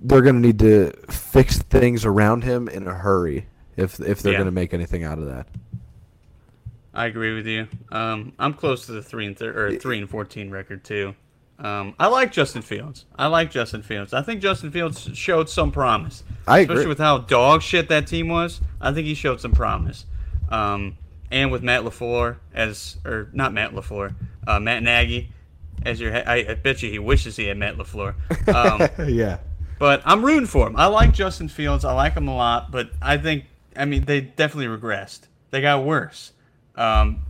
they're 0.00 0.22
going 0.22 0.36
to 0.36 0.40
need 0.40 0.58
to 0.60 0.92
fix 1.10 1.58
things 1.58 2.04
around 2.04 2.44
him 2.44 2.68
in 2.68 2.86
a 2.86 2.94
hurry 2.94 3.46
if 3.76 3.98
if 4.00 4.22
they're 4.22 4.32
Yeah. 4.32 4.38
going 4.38 4.46
to 4.46 4.52
make 4.52 4.72
anything 4.74 5.02
out 5.04 5.18
of 5.18 5.26
that. 5.26 5.48
I 6.92 7.06
agree 7.06 7.34
with 7.34 7.46
you. 7.46 7.66
Um, 7.90 8.32
I'm 8.38 8.52
close 8.54 8.86
to 8.86 8.92
the 8.92 9.02
three 9.02 9.26
and 9.26 9.36
thir- 9.36 9.66
or 9.68 9.76
three 9.76 9.98
and 9.98 10.08
fourteen 10.10 10.50
record 10.50 10.84
too. 10.84 11.14
Um, 11.60 11.94
I 11.98 12.06
like 12.06 12.32
Justin 12.32 12.62
Fields. 12.62 13.04
I 13.16 13.26
like 13.26 13.50
Justin 13.50 13.82
Fields. 13.82 14.14
I 14.14 14.22
think 14.22 14.40
Justin 14.40 14.70
Fields 14.70 15.10
showed 15.12 15.50
some 15.50 15.70
promise. 15.70 16.24
I 16.48 16.60
especially 16.60 16.82
agree. 16.82 16.88
with 16.88 16.98
how 16.98 17.18
dog 17.18 17.60
shit 17.60 17.90
that 17.90 18.06
team 18.06 18.28
was. 18.28 18.62
I 18.80 18.92
think 18.92 19.06
he 19.06 19.14
showed 19.14 19.40
some 19.40 19.52
promise. 19.52 20.06
Um, 20.48 20.96
and 21.30 21.52
with 21.52 21.62
Matt 21.62 21.82
LaFleur 21.82 22.36
as 22.54 22.96
or 23.04 23.28
not 23.32 23.52
Matt 23.52 23.72
LaFleur, 23.72 24.14
uh, 24.46 24.58
Matt 24.58 24.82
Nagy 24.82 25.30
as 25.84 26.00
your. 26.00 26.16
I, 26.16 26.46
I 26.48 26.54
bet 26.54 26.82
you 26.82 26.90
he 26.90 26.98
wishes 26.98 27.36
he 27.36 27.44
had 27.44 27.58
Matt 27.58 27.76
LaFleur. 27.76 28.14
Um, 28.48 29.08
yeah. 29.08 29.38
But 29.78 30.02
I'm 30.04 30.24
rooting 30.24 30.46
for 30.46 30.66
him. 30.66 30.76
I 30.76 30.86
like 30.86 31.12
Justin 31.12 31.48
Fields. 31.48 31.84
I 31.84 31.92
like 31.92 32.14
him 32.14 32.28
a 32.28 32.36
lot. 32.36 32.70
But 32.70 32.90
I 33.00 33.18
think, 33.18 33.44
I 33.76 33.84
mean, 33.84 34.04
they 34.04 34.20
definitely 34.22 34.66
regressed. 34.66 35.20
They 35.50 35.60
got 35.60 35.84
worse. 35.84 36.32
Um, 36.74 37.22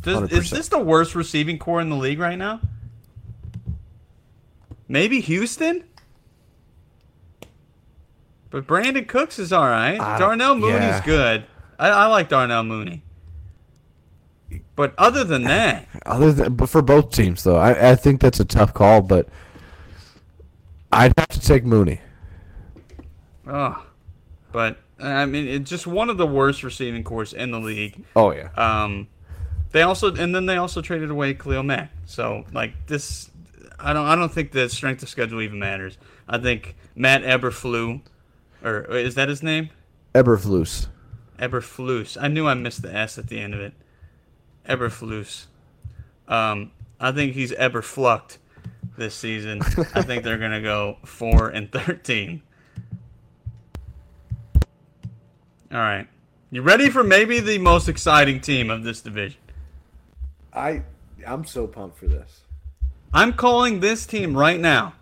does, 0.00 0.30
is 0.32 0.50
this 0.50 0.68
the 0.68 0.78
worst 0.78 1.14
receiving 1.14 1.58
corps 1.58 1.80
in 1.80 1.88
the 1.88 1.96
league 1.96 2.18
right 2.18 2.38
now? 2.38 2.60
Maybe 4.88 5.20
Houston? 5.20 5.84
But 8.50 8.66
Brandin 8.66 9.06
Cooks 9.06 9.38
is 9.38 9.52
all 9.52 9.68
right. 9.68 9.98
Darnell 10.18 10.54
Mooney's 10.54 10.80
yeah. 10.80 11.04
good. 11.04 11.44
I, 11.78 11.90
I 11.90 12.06
like 12.06 12.30
Darnell 12.30 12.64
Mooney. 12.64 13.02
But 14.74 14.94
other 14.96 15.24
than 15.24 15.42
that, 15.44 15.86
Other 16.06 16.32
than, 16.32 16.54
but 16.54 16.70
for 16.70 16.80
both 16.80 17.10
teams 17.10 17.44
though, 17.44 17.56
I, 17.56 17.90
I 17.90 17.94
think 17.94 18.20
that's 18.20 18.40
a 18.40 18.44
tough 18.44 18.72
call, 18.72 19.02
but 19.02 19.28
I'd 20.90 21.12
have 21.18 21.28
to 21.28 21.40
take 21.40 21.64
Mooney. 21.64 22.00
oh, 23.46 23.84
but 24.52 24.78
I 24.98 25.26
mean, 25.26 25.46
it's 25.46 25.68
just 25.68 25.86
one 25.86 26.08
of 26.08 26.16
the 26.16 26.26
worst 26.26 26.62
receiving 26.62 27.04
cores 27.04 27.32
in 27.32 27.50
the 27.50 27.60
league. 27.60 28.02
Oh 28.16 28.32
yeah. 28.32 28.48
Um, 28.56 29.08
they 29.72 29.82
also 29.82 30.14
and 30.14 30.34
then 30.34 30.46
they 30.46 30.56
also 30.56 30.80
traded 30.80 31.10
away 31.10 31.34
Cleo 31.34 31.62
Mack. 31.62 31.90
So 32.06 32.44
like 32.52 32.86
this, 32.86 33.30
I 33.78 33.92
don't 33.92 34.06
I 34.06 34.14
don't 34.14 34.32
think 34.32 34.52
the 34.52 34.68
strength 34.68 35.02
of 35.02 35.08
schedule 35.08 35.40
even 35.40 35.58
matters. 35.58 35.98
I 36.28 36.38
think 36.38 36.76
Matt 36.94 37.22
Eberflew, 37.22 38.00
or 38.62 38.80
is 38.96 39.14
that 39.14 39.28
his 39.28 39.42
name? 39.42 39.70
Eberflus. 40.14 40.88
Eberflus. 41.38 42.16
I 42.20 42.28
knew 42.28 42.46
I 42.46 42.54
missed 42.54 42.82
the 42.82 42.94
S 42.94 43.18
at 43.18 43.28
the 43.28 43.38
end 43.38 43.54
of 43.54 43.60
it. 43.60 43.72
Eberflus. 44.68 45.46
Um, 46.26 46.72
I 47.00 47.12
think 47.12 47.34
he's 47.34 47.52
Eberflucked 47.52 48.38
this 48.96 49.14
season. 49.14 49.62
I 49.94 50.02
think 50.02 50.24
they're 50.24 50.38
gonna 50.38 50.62
go 50.62 50.98
four 51.04 51.48
and 51.48 51.70
thirteen. 51.72 52.42
All 55.70 55.78
right, 55.78 56.08
you 56.50 56.62
ready 56.62 56.88
for 56.88 57.04
maybe 57.04 57.40
the 57.40 57.58
most 57.58 57.88
exciting 57.88 58.40
team 58.40 58.70
of 58.70 58.82
this 58.82 59.00
division? 59.00 59.40
I 60.52 60.82
I'm 61.26 61.44
so 61.44 61.66
pumped 61.66 61.98
for 61.98 62.06
this. 62.06 62.40
I'm 63.12 63.32
calling 63.32 63.80
this 63.80 64.06
team 64.06 64.36
right 64.36 64.60
now, 64.60 64.94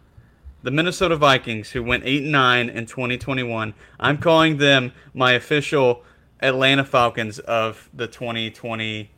the 0.62 0.70
Minnesota 0.70 1.16
Vikings, 1.16 1.70
who 1.70 1.82
went 1.82 2.04
eight 2.06 2.22
and 2.22 2.32
nine 2.32 2.68
in 2.68 2.86
2021. 2.86 3.74
I'm 3.98 4.18
calling 4.18 4.58
them 4.58 4.92
my 5.14 5.32
official 5.32 6.04
Atlanta 6.40 6.84
Falcons 6.84 7.38
of 7.40 7.88
the 7.92 8.06
2020. 8.06 9.10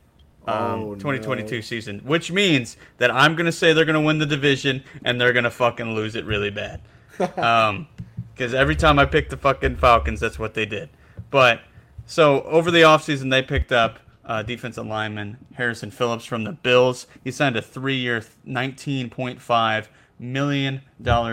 Um, 0.47 0.55
Oh, 0.81 0.95
2022 0.95 1.55
no. 1.55 1.61
season, 1.61 1.99
which 1.99 2.31
means 2.31 2.75
that 2.97 3.11
I'm 3.11 3.35
gonna 3.35 3.51
say 3.51 3.73
they're 3.73 3.85
gonna 3.85 4.01
win 4.01 4.17
the 4.17 4.25
division 4.25 4.83
and 5.03 5.19
they're 5.21 5.33
gonna 5.33 5.51
fucking 5.51 5.93
lose 5.93 6.15
it 6.15 6.25
really 6.25 6.49
bad. 6.49 6.81
Um, 7.37 7.87
because 8.33 8.53
every 8.53 8.77
time 8.77 8.97
I 8.99 9.05
picked 9.05 9.29
the 9.31 9.37
fucking 9.37 9.75
Falcons, 9.75 10.21
that's 10.21 10.39
what 10.39 10.53
they 10.53 10.65
did. 10.65 10.89
But 11.29 11.59
so 12.05 12.41
over 12.43 12.71
the 12.71 12.83
offseason, 12.83 13.29
they 13.29 13.41
picked 13.41 13.73
up 13.73 13.99
uh, 14.29 14.43
defensive 14.43 14.85
lineman 14.85 15.37
Harrison 15.55 15.89
Phillips 15.89 16.23
from 16.23 16.43
the 16.43 16.51
Bills. 16.51 17.07
He 17.23 17.31
signed 17.31 17.57
a 17.57 17.61
three-year, 17.63 18.23
$19.5 18.47 19.87
million 20.19 20.81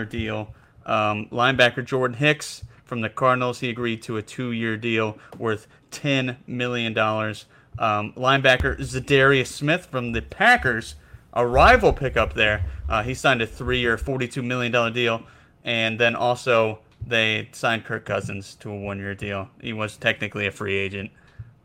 deal. 0.09 0.55
Um, 0.85 1.27
linebacker 1.27 1.85
Jordan 1.85 2.17
Hicks 2.17 2.63
from 2.85 3.01
the 3.01 3.09
Cardinals. 3.09 3.59
He 3.59 3.69
agreed 3.69 4.01
to 4.03 4.17
a 4.17 4.21
two-year 4.23 4.77
deal 4.77 5.19
worth 5.37 5.67
ten 5.91 6.37
million 6.47 6.93
dollars. 6.93 7.45
Um, 7.77 8.13
linebacker 8.13 8.79
Za'Darius 8.79 9.47
Smith 9.47 9.85
from 9.85 10.13
the 10.13 10.21
Packers, 10.21 10.95
a 11.33 11.45
rival 11.45 11.93
pickup 11.93 12.33
there. 12.33 12.65
Uh, 12.89 13.03
he 13.03 13.13
signed 13.13 13.41
a 13.41 13.47
three-year, 13.47 13.97
forty-two 13.97 14.41
million 14.41 14.71
dollar 14.71 14.89
deal, 14.89 15.21
and 15.65 15.99
then 15.99 16.15
also 16.15 16.79
they 17.05 17.49
signed 17.51 17.83
Kirk 17.83 18.05
Cousins 18.05 18.55
to 18.61 18.71
a 18.71 18.75
one-year 18.75 19.13
deal. 19.13 19.49
He 19.61 19.73
was 19.73 19.97
technically 19.97 20.47
a 20.47 20.51
free 20.51 20.75
agent. 20.77 21.11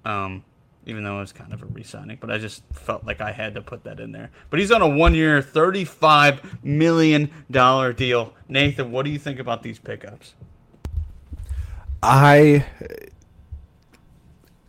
Um, 0.05 0.42
even 0.87 1.05
though 1.05 1.18
it 1.18 1.21
was 1.21 1.33
kind 1.33 1.53
of 1.53 1.62
a 1.62 1.66
re-signing. 1.66 2.18
But 2.21 2.31
I 2.31 2.38
just 2.38 2.62
felt 2.73 3.05
like 3.05 3.21
I 3.21 3.33
had 3.33 3.55
to 3.55 3.62
put 3.62 3.85
that 3.85 4.01
in 4.01 4.12
there. 4.12 4.31
But 4.51 4.61
he's 4.61 4.71
on 4.71 4.83
a 4.83 4.88
one-year, 4.88 5.42
thirty-five 5.42 6.64
million 6.64 7.31
dollar 7.51 7.92
deal. 7.92 8.35
Nathan, 8.49 8.92
what 8.92 9.05
do 9.05 9.11
you 9.11 9.18
think 9.18 9.38
about 9.38 9.62
these 9.62 9.79
pickups? 9.79 10.35
I 12.03 12.66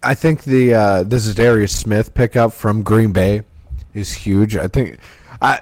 I 0.03 0.13
think 0.15 0.43
the 0.43 0.73
uh, 0.73 1.03
Za'Darius 1.05 1.71
Smith 1.71 2.13
pickup 2.13 2.53
from 2.53 2.83
Green 2.83 3.11
Bay 3.11 3.43
is 3.93 4.11
huge. 4.11 4.55
I 4.55 4.67
think 4.67 4.99
I 5.41 5.61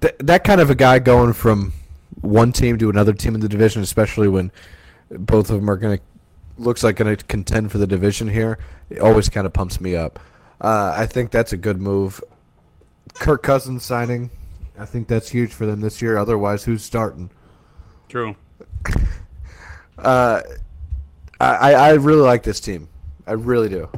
th- 0.00 0.16
that 0.18 0.44
kind 0.44 0.60
of 0.60 0.70
a 0.70 0.74
guy 0.74 0.98
going 0.98 1.34
from 1.34 1.72
one 2.20 2.52
team 2.52 2.78
to 2.78 2.88
another 2.88 3.12
team 3.12 3.34
in 3.34 3.40
the 3.40 3.48
division, 3.48 3.82
especially 3.82 4.28
when 4.28 4.50
both 5.10 5.50
of 5.50 5.56
them 5.56 5.68
are 5.68 5.76
going 5.76 5.98
to 5.98 6.04
looks 6.58 6.82
like 6.82 6.96
going 6.96 7.16
to 7.16 7.24
contend 7.24 7.72
for 7.72 7.78
the 7.78 7.86
division 7.86 8.28
here. 8.28 8.58
It 8.90 8.98
always 9.00 9.28
kind 9.28 9.46
of 9.46 9.52
pumps 9.52 9.80
me 9.80 9.96
up. 9.96 10.18
Uh, 10.60 10.94
I 10.96 11.06
think 11.06 11.30
that's 11.30 11.52
a 11.52 11.56
good 11.56 11.80
move. 11.80 12.22
Kirk 13.14 13.42
Cousins 13.42 13.84
signing, 13.84 14.30
I 14.78 14.84
think 14.84 15.08
that's 15.08 15.28
huge 15.28 15.52
for 15.52 15.66
them 15.66 15.80
this 15.80 16.00
year. 16.00 16.16
Otherwise, 16.16 16.64
who's 16.64 16.82
starting? 16.82 17.30
True. 18.08 18.36
Uh, 19.98 20.42
I 21.38 21.74
I 21.74 21.92
really 21.92 22.22
like 22.22 22.42
this 22.42 22.58
team. 22.58 22.88
I 23.26 23.32
really 23.32 23.68
do. 23.68 23.88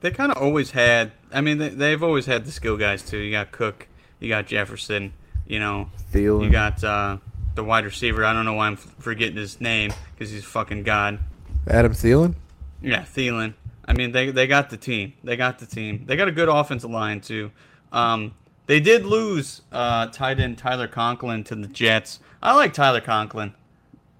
They 0.00 0.10
kind 0.10 0.30
of 0.30 0.38
always 0.40 0.70
had. 0.72 1.12
I 1.32 1.40
mean, 1.40 1.58
they, 1.58 1.70
they've 1.70 2.02
always 2.02 2.26
had 2.26 2.44
the 2.44 2.52
skill 2.52 2.76
guys 2.76 3.02
too. 3.02 3.18
You 3.18 3.32
got 3.32 3.50
Cook, 3.50 3.88
you 4.20 4.28
got 4.28 4.46
Jefferson, 4.46 5.12
you 5.46 5.58
know, 5.58 5.90
Thielen. 6.12 6.44
you 6.44 6.50
got 6.50 6.84
uh, 6.84 7.16
the 7.54 7.64
wide 7.64 7.84
receiver. 7.84 8.24
I 8.24 8.32
don't 8.32 8.44
know 8.44 8.54
why 8.54 8.66
I'm 8.66 8.76
forgetting 8.76 9.36
his 9.36 9.60
name 9.60 9.92
because 10.14 10.30
he's 10.30 10.44
fucking 10.44 10.82
god. 10.82 11.18
Adam 11.66 11.92
Thielen. 11.92 12.34
Yeah, 12.82 13.02
Thielen. 13.02 13.54
I 13.86 13.92
mean, 13.92 14.12
they 14.12 14.30
they 14.30 14.46
got 14.46 14.70
the 14.70 14.76
team. 14.76 15.14
They 15.24 15.36
got 15.36 15.58
the 15.58 15.66
team. 15.66 16.04
They 16.06 16.16
got 16.16 16.28
a 16.28 16.32
good 16.32 16.48
offensive 16.48 16.90
line 16.90 17.20
too. 17.20 17.50
Um, 17.92 18.34
they 18.66 18.78
did 18.78 19.04
lose 19.04 19.62
uh, 19.72 20.06
tight 20.06 20.38
end 20.38 20.58
Tyler 20.58 20.86
Conklin 20.86 21.42
to 21.44 21.56
the 21.56 21.66
Jets. 21.66 22.20
I 22.42 22.54
like 22.54 22.72
Tyler 22.72 23.00
Conklin. 23.00 23.54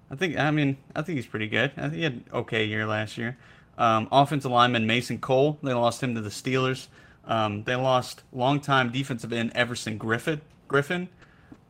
I 0.09 0.15
think. 0.15 0.37
I 0.37 0.51
mean, 0.51 0.77
I 0.95 1.01
think 1.01 1.15
he's 1.15 1.25
pretty 1.25 1.47
good. 1.47 1.71
I 1.77 1.83
think 1.83 1.93
he 1.93 2.03
had 2.03 2.13
an 2.13 2.25
okay 2.33 2.65
year 2.65 2.85
last 2.85 3.17
year. 3.17 3.37
Um, 3.77 4.09
offensive 4.11 4.51
lineman 4.51 4.85
Mason 4.85 5.19
Cole. 5.19 5.57
They 5.63 5.73
lost 5.73 6.03
him 6.03 6.15
to 6.15 6.21
the 6.21 6.29
Steelers. 6.29 6.87
Um, 7.25 7.63
they 7.63 7.75
lost 7.75 8.23
longtime 8.33 8.91
defensive 8.91 9.31
end 9.31 9.53
Everson 9.55 9.97
Griffen. 9.97 10.41
Griffen. 10.69 11.07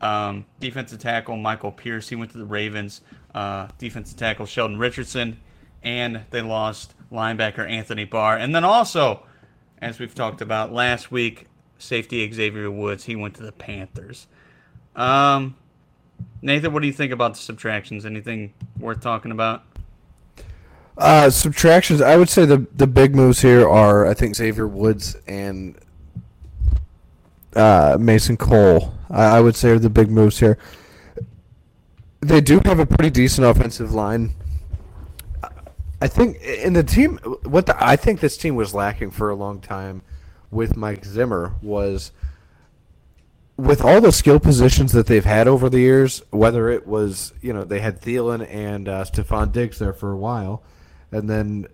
Um, 0.02 0.46
defensive 0.60 1.00
tackle 1.00 1.38
Michael 1.38 1.72
Pierce. 1.72 2.10
He 2.10 2.16
went 2.16 2.32
to 2.32 2.38
the 2.38 2.46
Ravens. 2.46 3.02
Uh, 3.34 3.68
defensive 3.78 4.18
tackle 4.18 4.46
Sheldon 4.46 4.78
Richardson, 4.78 5.40
and 5.84 6.22
they 6.32 6.42
lost 6.42 6.96
linebacker 7.12 7.70
Anthony 7.70 8.04
Barr. 8.04 8.36
And 8.38 8.54
then 8.54 8.64
also, 8.66 9.24
as 9.82 10.00
we've 10.00 10.14
talked 10.14 10.42
about 10.42 10.74
last 10.74 11.12
week, 11.12 11.48
safety 11.78 12.30
Xavier 12.32 12.70
Woods. 12.70 13.06
He 13.06 13.16
went 13.16 13.36
to 13.36 13.44
the 13.44 13.52
Panthers. 13.52 14.28
Um, 14.96 15.56
Nathan, 16.42 16.74
what 16.74 16.82
do 16.82 16.88
you 16.88 16.94
think 16.94 17.12
about 17.12 17.34
the 17.34 17.40
subtractions? 17.40 18.06
Anything 18.06 18.54
worth 18.80 19.02
talking 19.02 19.32
about? 19.32 19.64
Uh, 20.98 21.30
subtractions. 21.30 22.02
I 22.02 22.18
would 22.18 22.30
say 22.30 22.46
the 22.46 22.68
the 22.76 22.88
big 22.88 23.16
moves 23.16 23.42
here 23.42 23.68
are 23.68 24.06
I 24.08 24.14
think 24.14 24.36
Xavier 24.36 24.68
Woods 24.68 25.16
and 25.26 25.78
uh, 27.56 27.98
Mason 28.00 28.38
Cole. 28.38 28.94
I, 29.12 29.38
I 29.38 29.41
would 29.41 29.56
say 29.56 29.69
are 29.69 29.80
the 29.80 29.89
big 29.89 30.10
moves 30.10 30.39
here. 30.39 30.58
They 32.21 32.41
do 32.41 32.62
have 32.65 32.80
a 32.80 32.86
pretty 32.86 33.10
decent 33.10 33.45
offensive 33.45 33.93
line. 33.93 34.34
I 36.02 36.08
think 36.08 36.41
in 36.41 36.74
the 36.74 36.84
team, 36.84 37.17
what 37.43 37.67
the, 37.67 37.84
I 37.84 37.95
think 37.95 38.19
this 38.19 38.38
team 38.38 38.56
was 38.56 38.74
lacking 38.74 39.12
for 39.12 39.30
a 39.30 39.36
long 39.36 39.60
time 39.60 40.02
with 40.50 40.76
Mike 40.76 41.06
Zimmer 41.06 41.54
was 41.62 42.12
with 43.58 43.84
all 43.84 44.02
the 44.02 44.12
skill 44.12 44.39
positions 44.39 44.91
that 44.93 45.06
they've 45.06 45.26
had 45.26 45.47
over 45.47 45.69
the 45.69 45.80
years, 45.80 46.24
whether 46.32 46.69
it 46.69 46.88
was 46.88 47.34
you 47.41 47.54
know 47.54 47.63
they 47.63 47.80
had 47.80 48.02
Thielen 48.02 48.47
and 48.52 48.89
uh, 48.89 49.04
Stefon 49.04 49.52
Diggs 49.52 49.78
there 49.78 49.93
for 49.93 50.12
a 50.12 50.17
while, 50.17 50.63
and 51.12 51.30
then 51.30 51.67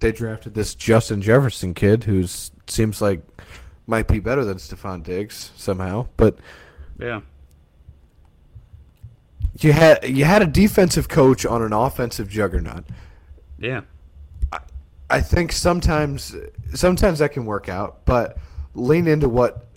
they 0.00 0.12
drafted 0.12 0.54
this 0.54 0.74
Justin 0.74 1.20
Jefferson 1.20 1.74
kid 1.74 2.04
who 2.04 2.26
seems 2.66 3.02
like 3.02 3.20
might 3.86 4.08
be 4.08 4.18
better 4.18 4.44
than 4.44 4.56
Stefon 4.56 5.02
Diggs 5.02 5.52
somehow, 5.56 6.06
but 6.16 6.38
Yeah. 6.98 7.20
you 9.58 9.72
had 9.72 10.08
you 10.08 10.24
had 10.24 10.42
a 10.42 10.46
defensive 10.46 11.08
coach 11.08 11.46
on 11.46 11.62
an 11.62 11.72
offensive 11.72 12.28
juggernaut. 12.28 12.84
Yeah. 13.58 13.82
I 15.08 15.20
think 15.20 15.52
sometimes 15.52 16.34
sometimes 16.74 17.20
that 17.20 17.32
can 17.32 17.46
work 17.46 17.68
out, 17.68 18.04
but 18.04 18.38
lean 18.74 19.06
into 19.06 19.28
what 19.28 19.68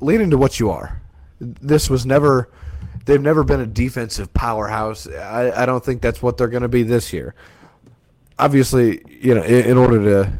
lean 0.00 0.20
into 0.20 0.38
what 0.38 0.60
you 0.60 0.70
are. 0.70 1.02
This 1.40 1.90
was 1.90 2.06
never 2.06 2.50
they've 3.06 3.20
never 3.20 3.42
been 3.42 3.60
a 3.60 3.66
defensive 3.66 4.32
powerhouse. 4.34 5.08
I, 5.08 5.62
I 5.62 5.66
don't 5.66 5.84
think 5.84 6.00
that's 6.00 6.22
what 6.22 6.36
they're 6.36 6.48
going 6.48 6.62
to 6.62 6.68
be 6.68 6.82
this 6.82 7.12
year. 7.12 7.34
Obviously, 8.38 9.02
you 9.08 9.34
know, 9.34 9.42
in, 9.42 9.64
in 9.72 9.76
order 9.76 9.98
to 10.04 10.32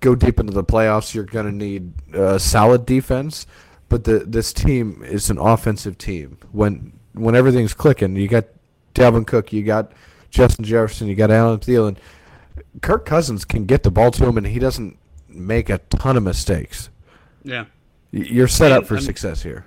go 0.00 0.14
deep 0.14 0.40
into 0.40 0.52
the 0.52 0.64
playoffs, 0.64 1.14
you're 1.14 1.24
going 1.24 1.46
to 1.46 1.52
need 1.52 1.92
a 2.12 2.38
solid 2.38 2.86
defense. 2.86 3.46
But 3.88 4.04
the 4.04 4.20
this 4.20 4.52
team 4.52 5.02
is 5.04 5.30
an 5.30 5.38
offensive 5.38 5.98
team. 5.98 6.38
When 6.52 6.92
when 7.12 7.34
everything's 7.34 7.74
clicking, 7.74 8.16
you 8.16 8.28
got 8.28 8.46
Dalvin 8.94 9.26
Cook, 9.26 9.52
you 9.52 9.62
got 9.62 9.92
Justin 10.30 10.64
Jefferson, 10.64 11.06
you 11.08 11.14
got 11.14 11.30
Alan 11.30 11.60
Thielen. 11.60 11.96
Kirk 12.82 13.04
Cousins 13.04 13.44
can 13.44 13.66
get 13.66 13.82
the 13.82 13.90
ball 13.90 14.10
to 14.12 14.26
him, 14.26 14.36
and 14.36 14.46
he 14.46 14.58
doesn't 14.58 14.98
make 15.28 15.68
a 15.68 15.78
ton 15.90 16.16
of 16.16 16.22
mistakes. 16.22 16.90
Yeah. 17.42 17.66
You're 18.10 18.48
set 18.48 18.72
up 18.72 18.86
for 18.86 18.94
and- 18.94 19.02
success 19.04 19.42
here. 19.42 19.64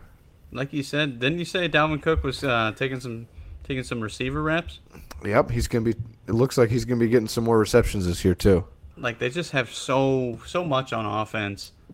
Like 0.51 0.71
you 0.71 0.81
said, 0.81 1.19
didn't 1.19 1.39
you 1.39 1.45
say 1.45 1.67
Dalvin 1.67 2.01
Cook 2.01 2.23
was 2.23 2.41
uh, 2.43 2.71
taking 2.75 3.01
some 3.01 3.27
taking 3.65 3.83
some 3.83 3.99
receiver 3.99 4.41
reps? 4.41 4.79
Yep, 5.25 5.51
he's 5.51 5.67
gonna 5.67 5.83
be. 5.83 5.95
It 6.27 6.33
looks 6.33 6.57
like 6.57 6.69
he's 6.69 6.85
gonna 6.85 6.99
be 7.01 7.09
getting 7.09 7.27
some 7.27 7.43
more 7.43 7.59
receptions 7.59 8.05
this 8.05 8.23
year 8.23 8.33
too. 8.33 8.63
Like 8.95 9.19
they 9.19 9.29
just 9.29 9.51
have 9.51 9.69
so 9.71 10.39
so 10.45 10.63
much 10.63 10.93
on 10.93 11.05
offense. 11.05 11.73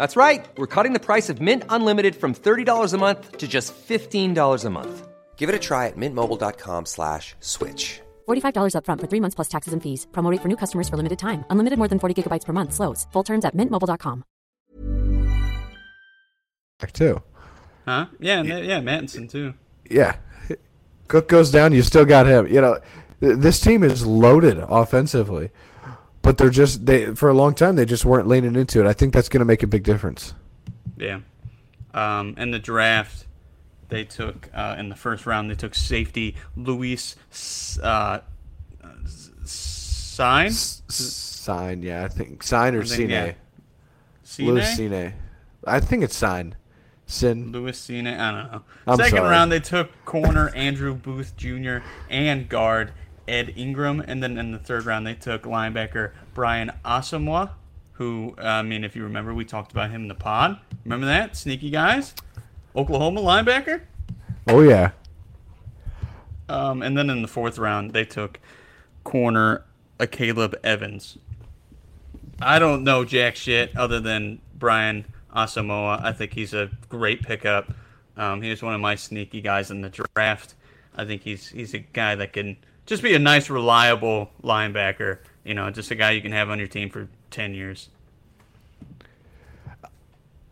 That's 0.00 0.16
right. 0.16 0.48
We're 0.56 0.74
cutting 0.74 0.94
the 0.94 1.06
price 1.10 1.28
of 1.28 1.42
Mint 1.42 1.62
Unlimited 1.68 2.16
from 2.16 2.32
$30 2.32 2.94
a 2.94 2.96
month 2.96 3.36
to 3.36 3.46
just 3.46 3.74
$15 3.74 4.64
a 4.64 4.70
month. 4.70 5.08
Give 5.36 5.50
it 5.50 5.54
a 5.54 5.58
try 5.58 5.88
at 5.88 5.96
mintmobile.com 5.98 6.86
slash 6.86 7.34
switch. 7.40 8.00
$45 8.26 8.72
upfront 8.76 9.00
for 9.00 9.08
three 9.10 9.20
months 9.20 9.34
plus 9.34 9.48
taxes 9.48 9.74
and 9.74 9.82
fees. 9.82 10.06
Promo 10.12 10.30
rate 10.32 10.40
for 10.40 10.48
new 10.48 10.56
customers 10.56 10.88
for 10.88 10.96
limited 10.96 11.18
time. 11.18 11.44
Unlimited 11.50 11.76
more 11.76 11.88
than 11.88 11.98
40 11.98 12.14
gigabytes 12.16 12.46
per 12.46 12.54
month. 12.54 12.72
Slows. 12.72 13.06
Full 13.12 13.24
terms 13.24 13.44
at 13.44 13.54
mintmobile.com. 13.54 14.24
Back 16.80 16.92
too. 16.92 17.20
Huh? 17.84 18.06
Yeah, 18.20 18.40
yeah, 18.42 18.58
yeah, 18.58 18.80
Mattison 18.80 19.28
too. 19.28 19.52
Yeah, 19.90 20.16
Cook 21.08 21.28
goes 21.28 21.50
down, 21.50 21.74
you 21.74 21.82
still 21.82 22.06
got 22.06 22.24
him. 22.26 22.46
You 22.46 22.60
know, 22.62 22.78
this 23.20 23.60
team 23.60 23.82
is 23.82 24.06
loaded 24.06 24.56
offensively. 24.68 25.50
But 26.22 26.36
they're 26.38 26.50
just 26.50 26.84
they 26.86 27.14
for 27.14 27.28
a 27.28 27.34
long 27.34 27.54
time 27.54 27.76
they 27.76 27.86
just 27.86 28.04
weren't 28.04 28.28
leaning 28.28 28.54
into 28.56 28.80
it. 28.80 28.86
I 28.86 28.92
think 28.92 29.14
that's 29.14 29.28
going 29.28 29.40
to 29.40 29.44
make 29.46 29.62
a 29.62 29.66
big 29.66 29.84
difference. 29.84 30.34
Yeah. 30.96 31.20
Um, 31.94 32.34
in 32.36 32.50
the 32.50 32.58
draft, 32.58 33.26
they 33.88 34.04
took 34.04 34.48
uh, 34.54 34.76
in 34.78 34.88
the 34.90 34.94
first 34.96 35.26
round 35.26 35.50
they 35.50 35.54
took 35.54 35.74
safety 35.74 36.36
Luis 36.56 37.16
uh, 37.82 38.20
Sign. 39.44 40.50
Sign, 40.50 41.82
yeah, 41.82 42.04
I 42.04 42.08
think 42.08 42.42
sign 42.42 42.74
or 42.74 42.82
Cine. 42.82 43.08
yeah. 43.08 43.32
Lewis 44.38 44.78
Cine? 44.78 44.90
Cine. 44.90 45.12
I 45.66 45.80
think 45.80 46.04
it's 46.04 46.16
sign. 46.16 46.54
Sin. 47.06 47.50
Lewis 47.50 47.80
Cine. 47.80 48.06
I 48.06 48.30
don't 48.30 48.52
know. 48.52 48.62
I'm 48.86 48.96
Second 48.98 49.16
sorry. 49.16 49.30
round, 49.30 49.50
they 49.50 49.60
took 49.60 49.90
corner 50.04 50.50
Andrew 50.54 50.94
Booth 50.94 51.36
Jr. 51.36 51.78
and 52.08 52.48
guard 52.48 52.92
Ed 53.30 53.54
Ingram, 53.56 54.00
and 54.00 54.22
then 54.22 54.36
in 54.36 54.50
the 54.50 54.58
third 54.58 54.84
round, 54.84 55.06
they 55.06 55.14
took 55.14 55.44
linebacker 55.44 56.10
Brian 56.34 56.72
Asamoah, 56.84 57.50
who 57.92 58.34
I 58.36 58.62
mean, 58.62 58.82
if 58.82 58.96
you 58.96 59.04
remember, 59.04 59.32
we 59.32 59.44
talked 59.44 59.70
about 59.72 59.90
him 59.90 60.02
in 60.02 60.08
the 60.08 60.14
pod. 60.14 60.58
Remember 60.84 61.06
that 61.06 61.36
sneaky 61.36 61.70
guys, 61.70 62.12
Oklahoma 62.74 63.20
linebacker. 63.20 63.82
Oh 64.48 64.60
yeah. 64.60 64.90
Um, 66.48 66.82
and 66.82 66.98
then 66.98 67.08
in 67.08 67.22
the 67.22 67.28
fourth 67.28 67.58
round, 67.58 67.92
they 67.92 68.04
took 68.04 68.40
corner 69.04 69.64
Akayleb 70.00 70.54
Evans. 70.64 71.16
I 72.42 72.58
don't 72.58 72.82
know 72.82 73.04
jack 73.04 73.36
shit 73.36 73.76
other 73.76 74.00
than 74.00 74.40
Brian 74.54 75.04
Asamoah. 75.34 76.02
I 76.02 76.12
think 76.12 76.32
he's 76.32 76.52
a 76.52 76.70
great 76.88 77.22
pickup. 77.22 77.72
Um, 78.16 78.42
he 78.42 78.50
was 78.50 78.62
one 78.62 78.74
of 78.74 78.80
my 78.80 78.96
sneaky 78.96 79.40
guys 79.40 79.70
in 79.70 79.82
the 79.82 79.90
draft. 80.16 80.54
I 80.96 81.04
think 81.04 81.22
he's 81.22 81.48
he's 81.48 81.74
a 81.74 81.78
guy 81.78 82.16
that 82.16 82.32
can 82.32 82.56
just 82.90 83.04
be 83.04 83.14
a 83.14 83.20
nice, 83.20 83.48
reliable 83.48 84.30
linebacker. 84.42 85.18
You 85.44 85.54
know, 85.54 85.70
just 85.70 85.92
a 85.92 85.94
guy 85.94 86.10
you 86.10 86.20
can 86.20 86.32
have 86.32 86.50
on 86.50 86.58
your 86.58 86.66
team 86.66 86.90
for 86.90 87.08
ten 87.30 87.54
years. 87.54 87.88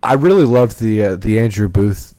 I 0.05 0.14
really 0.14 0.44
loved 0.44 0.79
the 0.79 1.03
uh, 1.03 1.16
the 1.16 1.40
Andrew 1.40 1.68
Booth 1.68 2.14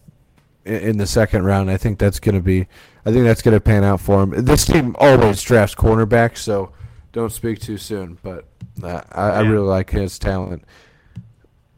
in, 0.65 0.75
in 0.75 0.97
the 0.97 1.07
second 1.07 1.45
round. 1.45 1.71
I 1.71 1.77
think 1.77 1.99
that's 1.99 2.19
going 2.19 2.35
to 2.35 2.41
be, 2.41 2.67
I 3.05 3.13
think 3.13 3.23
that's 3.23 3.41
going 3.41 3.53
to 3.53 3.61
pan 3.61 3.85
out 3.85 4.01
for 4.01 4.21
him. 4.21 4.43
This 4.43 4.65
team 4.65 4.93
always 4.99 5.41
drafts 5.41 5.73
cornerbacks, 5.73 6.39
so 6.39 6.73
don't 7.13 7.31
speak 7.31 7.61
too 7.61 7.77
soon. 7.77 8.19
But 8.21 8.45
uh, 8.83 9.01
I, 9.13 9.29
I 9.29 9.39
really 9.39 9.67
like 9.67 9.89
his 9.89 10.19
talent. 10.19 10.65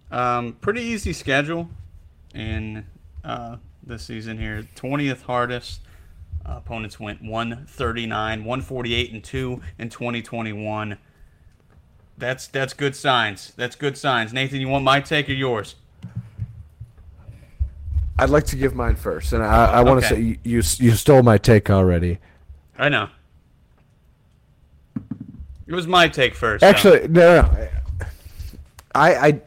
Um, 0.09 0.53
pretty 0.61 0.81
easy 0.81 1.13
schedule 1.13 1.69
in 2.33 2.87
uh, 3.23 3.57
this 3.83 4.01
season 4.01 4.39
here. 4.39 4.67
20th 4.75 5.21
hardest. 5.21 5.81
Opponents 6.57 6.99
went 6.99 7.21
139, 7.21 8.39
148, 8.43 9.11
and 9.13 9.23
2 9.23 9.61
in 9.79 9.89
2021. 9.89 10.97
That's 12.17 12.47
that's 12.47 12.73
good 12.73 12.95
signs. 12.95 13.53
That's 13.55 13.75
good 13.75 13.97
signs. 13.97 14.31
Nathan, 14.33 14.61
you 14.61 14.67
want 14.67 14.83
my 14.83 14.99
take 15.01 15.27
or 15.29 15.33
yours? 15.33 15.75
I'd 18.19 18.29
like 18.29 18.45
to 18.47 18.55
give 18.55 18.75
mine 18.75 18.95
first, 18.95 19.33
and 19.33 19.41
I, 19.43 19.65
I 19.65 19.81
want 19.81 20.01
to 20.01 20.05
Okay. 20.07 20.15
say 20.15 20.21
you, 20.21 20.37
you 20.43 20.55
you 20.77 20.91
stole 20.91 21.23
my 21.23 21.37
take 21.39 21.69
already. 21.71 22.19
I 22.77 22.89
know. 22.89 23.07
It 25.65 25.73
was 25.73 25.87
my 25.87 26.07
take 26.07 26.35
first. 26.35 26.63
Actually, 26.63 27.07
no, 27.07 27.41
no, 27.41 27.51
no. 27.51 27.67
I 28.93 29.15
I 29.15 29.41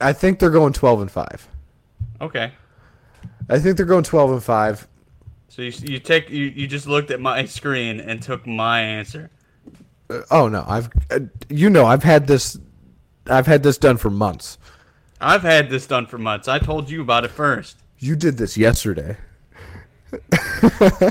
I 0.00 0.12
think 0.12 0.38
they're 0.40 0.50
going 0.50 0.72
twelve 0.72 1.00
and 1.00 1.10
five. 1.10 1.46
Okay. 2.20 2.52
I 3.48 3.58
think 3.58 3.76
they're 3.76 3.86
going 3.86 4.04
twelve 4.04 4.32
and 4.32 4.42
five. 4.42 4.88
So 5.50 5.62
you, 5.62 5.72
you 5.82 5.98
take 5.98 6.30
you, 6.30 6.44
you 6.44 6.68
just 6.68 6.86
looked 6.86 7.10
at 7.10 7.20
my 7.20 7.44
screen 7.44 7.98
and 7.98 8.22
took 8.22 8.46
my 8.46 8.80
answer. 8.80 9.30
Uh, 10.08 10.20
oh 10.30 10.46
no, 10.46 10.64
I've 10.66 10.88
uh, 11.10 11.18
you 11.48 11.68
know 11.68 11.86
I've 11.86 12.04
had 12.04 12.28
this 12.28 12.56
I've 13.26 13.48
had 13.48 13.64
this 13.64 13.76
done 13.76 13.96
for 13.96 14.10
months. 14.10 14.58
I've 15.20 15.42
had 15.42 15.68
this 15.68 15.88
done 15.88 16.06
for 16.06 16.18
months. 16.18 16.46
I 16.46 16.60
told 16.60 16.88
you 16.88 17.02
about 17.02 17.24
it 17.24 17.32
first. 17.32 17.78
You 17.98 18.14
did 18.14 18.36
this 18.36 18.56
yesterday. 18.56 19.16
I 20.32 21.10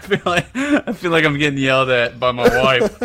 feel 0.00 0.20
like 0.24 0.46
I 0.56 0.92
feel 0.94 1.10
like 1.10 1.26
I'm 1.26 1.36
getting 1.36 1.58
yelled 1.58 1.90
at 1.90 2.18
by 2.18 2.32
my 2.32 2.48
wife. 2.48 2.98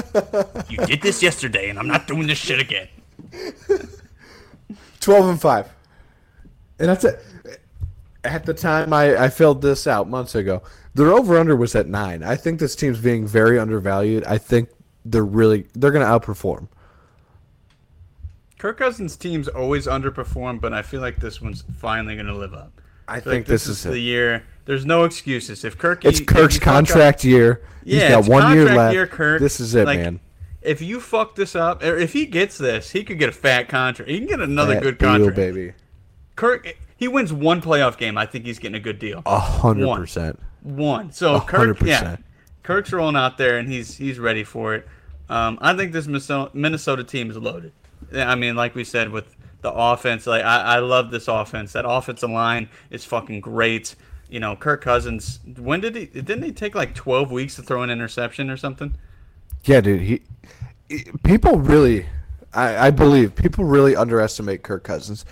you 0.70 0.78
did 0.86 1.02
this 1.02 1.22
yesterday, 1.22 1.70
and 1.70 1.78
I'm 1.78 1.88
not 1.88 2.08
doing 2.08 2.28
this 2.28 2.38
shit 2.38 2.62
again. 2.62 2.88
Twelve 5.02 5.28
and 5.28 5.40
five, 5.40 5.70
and 6.80 6.88
that's 6.88 7.04
it. 7.04 7.20
At 8.28 8.46
the 8.46 8.54
time 8.54 8.92
I, 8.94 9.16
I 9.26 9.30
filled 9.30 9.62
this 9.62 9.88
out 9.88 10.10
months 10.10 10.36
ago, 10.36 10.62
their 10.94 11.12
over 11.12 11.38
under 11.38 11.56
was 11.56 11.76
at 11.76 11.88
nine. 11.88 12.24
I 12.24 12.36
think 12.36 12.60
this 12.60 12.76
team's 12.76 13.00
being 13.00 13.26
very 13.26 13.58
undervalued. 13.58 14.24
I 14.26 14.38
think 14.38 14.70
they're 15.06 15.24
really 15.26 15.68
they're 15.74 15.92
going 15.92 16.06
to 16.06 16.12
outperform. 16.12 16.68
Kirk 18.58 18.78
Cousins' 18.80 19.16
teams 19.16 19.48
always 19.48 19.86
underperform, 19.86 20.60
but 20.60 20.74
I 20.74 20.82
feel 20.82 21.00
like 21.02 21.20
this 21.20 21.42
one's 21.42 21.64
finally 21.80 22.16
going 22.16 22.26
to 22.28 22.36
live 22.36 22.54
up. 22.54 22.82
I 23.08 23.20
feel 23.20 23.34
think 23.34 23.46
like 23.46 23.48
this 23.48 23.68
is 23.68 23.86
it. 23.86 23.90
the 23.90 24.00
year. 24.00 24.44
There's 24.66 24.86
no 24.86 25.04
excuses. 25.04 25.64
If 25.64 25.78
Kirk, 25.78 26.04
It's 26.04 26.20
Kirk's 26.20 26.56
you 26.56 26.60
fuck 26.60 26.68
up- 26.68 26.74
contract 26.74 27.24
year. 27.24 27.62
He's 27.86 27.96
yeah, 28.02 28.10
got 28.10 28.28
one 28.28 28.54
year 28.54 28.66
left. 28.66 28.94
Year, 28.94 29.08
Kirk. 29.08 29.40
This 29.40 29.60
is 29.60 29.76
it, 29.76 29.86
Like, 29.86 30.00
man. 30.00 30.20
If 30.62 30.82
you 30.82 31.00
fuck 31.00 31.36
this 31.36 31.56
up, 31.56 31.82
or 31.84 31.96
if 31.96 32.12
he 32.12 32.26
gets 32.26 32.58
this, 32.58 32.90
he 32.92 33.04
could 33.06 33.20
get 33.20 33.30
a 33.30 33.34
fat 33.34 33.70
contract. 33.70 34.12
He 34.12 34.18
can 34.18 34.28
get 34.28 34.42
another 34.42 34.74
Fat 34.74 34.84
good 34.84 34.98
deal, 34.98 35.10
contract. 35.10 35.36
baby. 35.38 35.74
Kirk, 36.36 36.76
he 36.98 37.08
wins 37.08 37.32
one 37.32 37.62
playoff 37.62 37.98
game. 37.98 38.18
I 38.18 38.26
think 38.26 38.46
he's 38.46 38.60
getting 38.60 38.76
a 38.76 38.80
good 38.80 39.00
deal. 39.00 39.22
A 39.26 39.40
hundred 39.40 39.96
percent. 39.96 40.40
One. 40.62 41.12
So 41.12 41.36
A 41.36 41.42
Kirk, 41.42 41.82
yeah. 41.82 42.18
Kirk's 42.64 42.92
rolling 42.92 43.16
out 43.16 43.38
there 43.38 43.58
and 43.58 43.70
he's 43.70 43.96
he's 43.96 44.20
ready 44.20 44.44
for 44.44 44.76
it. 44.76 44.88
Um, 45.30 45.58
I 45.62 45.76
think 45.76 45.92
this 45.94 46.08
Minnesota, 46.08 46.52
Minnesota 46.54 47.04
team 47.04 47.30
is 47.32 47.38
loaded. 47.38 47.72
I 48.14 48.36
mean, 48.36 48.56
like 48.56 48.76
we 48.76 48.84
said 48.84 49.10
with 49.12 49.36
the 49.62 49.72
offense, 49.72 50.28
like 50.28 50.44
I, 50.44 50.62
I 50.76 50.80
love 50.80 51.12
this 51.12 51.28
offense. 51.28 51.74
That 51.74 51.86
offensive 51.88 52.30
line 52.30 52.70
is 52.90 53.06
fucking 53.06 53.42
great. 53.42 53.96
You 54.30 54.40
know, 54.42 54.56
Kirk 54.56 54.82
Cousins. 54.84 55.40
When 55.58 55.80
did 55.80 55.96
he? 55.96 56.06
Didn't 56.08 56.44
he 56.44 56.52
take 56.52 56.76
like 56.76 56.94
twelve 56.96 57.32
weeks 57.32 57.56
to 57.56 57.62
throw 57.62 57.82
an 57.84 57.90
interception 57.90 58.50
or 58.50 58.58
something? 58.58 58.96
Yeah, 59.64 59.82
dude. 59.82 60.02
He, 60.02 60.22
he- 60.90 61.06
people 61.24 61.60
really, 61.60 62.06
I, 62.54 62.88
I 62.88 62.92
believe 62.92 63.36
people 63.36 63.64
really 63.66 63.96
underestimate 63.96 64.64
Kirk 64.64 64.84
Cousins. 64.84 65.26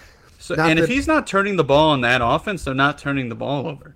So, 0.46 0.54
Not 0.54 0.70
and 0.70 0.78
if 0.78 0.88
he's 0.88 1.08
not 1.08 1.26
turning 1.26 1.56
the 1.56 1.64
ball 1.64 1.90
on 1.90 2.02
that 2.02 2.22
offense, 2.24 2.64
they're 2.64 2.76
not 2.76 3.00
turning 3.00 3.30
the 3.30 3.36
ball 3.36 3.68
over. 3.68 3.96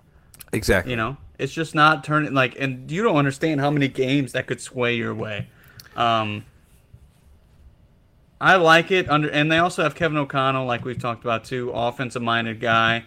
exactly, 0.52 0.90
You 0.90 0.96
know, 0.96 1.16
it's 1.38 1.52
just 1.52 1.76
not 1.76 2.02
turning 2.02 2.34
like, 2.34 2.56
and 2.58 2.90
you 2.90 3.04
don't 3.04 3.14
understand 3.14 3.60
how 3.60 3.70
many 3.70 3.86
games 3.86 4.32
that 4.32 4.48
could 4.48 4.60
sway 4.60 4.96
your 4.96 5.14
way. 5.14 5.46
Um, 5.94 6.44
I 8.40 8.56
like 8.56 8.90
it 8.90 9.08
under, 9.08 9.30
and 9.30 9.52
they 9.52 9.58
also 9.58 9.84
have 9.84 9.94
Kevin 9.94 10.18
O'Connell, 10.18 10.66
like 10.66 10.84
we've 10.84 10.98
talked 10.98 11.22
about 11.22 11.44
too, 11.44 11.70
offensive 11.70 12.20
minded 12.20 12.58
guy. 12.58 13.04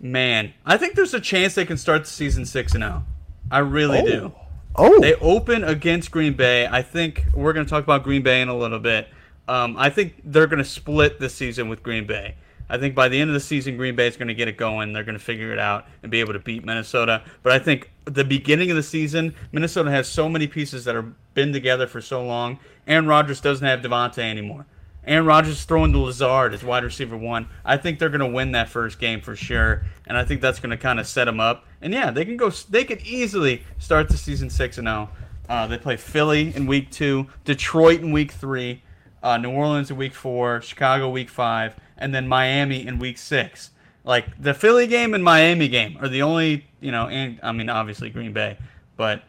Man, 0.00 0.52
I 0.66 0.76
think 0.78 0.96
there's 0.96 1.14
a 1.14 1.20
chance 1.20 1.54
they 1.54 1.64
can 1.64 1.76
start 1.76 2.06
the 2.06 2.10
season 2.10 2.44
six 2.44 2.74
and 2.74 2.82
zero. 2.82 3.04
I 3.52 3.60
really 3.60 4.02
do. 4.02 4.32
Oh, 4.74 4.98
They 5.00 5.14
open 5.14 5.62
against 5.62 6.10
Green 6.10 6.32
Bay. 6.32 6.66
I 6.66 6.82
think 6.82 7.24
we're 7.32 7.52
going 7.52 7.66
to 7.66 7.70
talk 7.70 7.84
about 7.84 8.02
Green 8.02 8.22
Bay 8.22 8.42
in 8.42 8.48
a 8.48 8.56
little 8.56 8.80
bit. 8.80 9.06
Um, 9.46 9.76
I 9.78 9.90
think 9.90 10.14
they're 10.24 10.48
going 10.48 10.58
to 10.58 10.68
split 10.68 11.20
the 11.20 11.28
season 11.28 11.68
with 11.68 11.84
Green 11.84 12.04
Bay. 12.04 12.34
I 12.70 12.78
think 12.78 12.94
by 12.94 13.08
the 13.08 13.20
end 13.20 13.30
of 13.30 13.34
the 13.34 13.40
season, 13.40 13.76
Green 13.76 13.96
Bay 13.96 14.06
is 14.06 14.16
going 14.16 14.28
to 14.28 14.34
get 14.34 14.48
it 14.48 14.56
going. 14.56 14.92
They're 14.92 15.04
going 15.04 15.18
to 15.18 15.24
figure 15.24 15.52
it 15.52 15.58
out 15.58 15.86
and 16.02 16.10
be 16.10 16.20
able 16.20 16.34
to 16.34 16.38
beat 16.38 16.64
Minnesota. 16.64 17.22
But 17.42 17.52
I 17.52 17.58
think 17.58 17.90
the 18.04 18.24
beginning 18.24 18.70
of 18.70 18.76
the 18.76 18.82
season, 18.82 19.34
Minnesota 19.52 19.90
has 19.90 20.08
so 20.08 20.28
many 20.28 20.46
pieces 20.46 20.84
that 20.84 20.94
have 20.94 21.12
been 21.34 21.52
together 21.52 21.86
for 21.86 22.00
so 22.00 22.24
long. 22.24 22.58
Aaron 22.86 23.06
Rodgers 23.06 23.40
doesn't 23.40 23.66
have 23.66 23.80
Davante 23.80 24.18
anymore. 24.18 24.66
Aaron 25.08 25.24
Rodgers 25.24 25.64
throwing 25.64 25.92
to 25.92 25.98
Lazard 25.98 26.52
as 26.52 26.62
wide 26.62 26.84
receiver 26.84 27.16
one. 27.16 27.48
I 27.64 27.78
think 27.78 27.98
they're 27.98 28.10
going 28.10 28.20
to 28.20 28.26
win 28.26 28.52
that 28.52 28.68
first 28.68 28.98
game 28.98 29.22
for 29.22 29.34
sure, 29.34 29.86
and 30.06 30.18
I 30.18 30.24
think 30.24 30.42
that's 30.42 30.60
going 30.60 30.70
to 30.70 30.76
kind 30.76 31.00
of 31.00 31.06
set 31.06 31.24
them 31.24 31.40
up. 31.40 31.64
And 31.80 31.94
yeah, 31.94 32.10
they 32.10 32.26
can 32.26 32.36
go. 32.36 32.50
They 32.50 32.84
could 32.84 33.00
easily 33.00 33.62
start 33.78 34.10
the 34.10 34.18
season 34.18 34.50
six 34.50 34.76
and 34.76 34.86
zero. 34.86 35.08
Uh, 35.48 35.66
they 35.66 35.78
play 35.78 35.96
Philly 35.96 36.54
in 36.54 36.66
week 36.66 36.90
two, 36.90 37.26
Detroit 37.46 38.00
in 38.00 38.12
week 38.12 38.32
three, 38.32 38.82
uh, 39.22 39.38
New 39.38 39.50
Orleans 39.50 39.90
in 39.90 39.96
week 39.96 40.12
four, 40.12 40.60
Chicago 40.60 41.08
week 41.08 41.30
five, 41.30 41.74
and 41.98 42.14
then 42.14 42.26
Miami 42.26 42.86
in 42.86 42.98
week 42.98 43.18
six. 43.18 43.70
Like 44.04 44.40
the 44.40 44.54
Philly 44.54 44.86
game 44.86 45.12
and 45.12 45.22
Miami 45.22 45.68
game 45.68 45.98
are 46.00 46.08
the 46.08 46.22
only, 46.22 46.66
you 46.80 46.90
know, 46.90 47.08
and 47.08 47.38
I 47.42 47.52
mean 47.52 47.68
obviously 47.68 48.08
Green 48.08 48.32
Bay, 48.32 48.56
but 48.96 49.22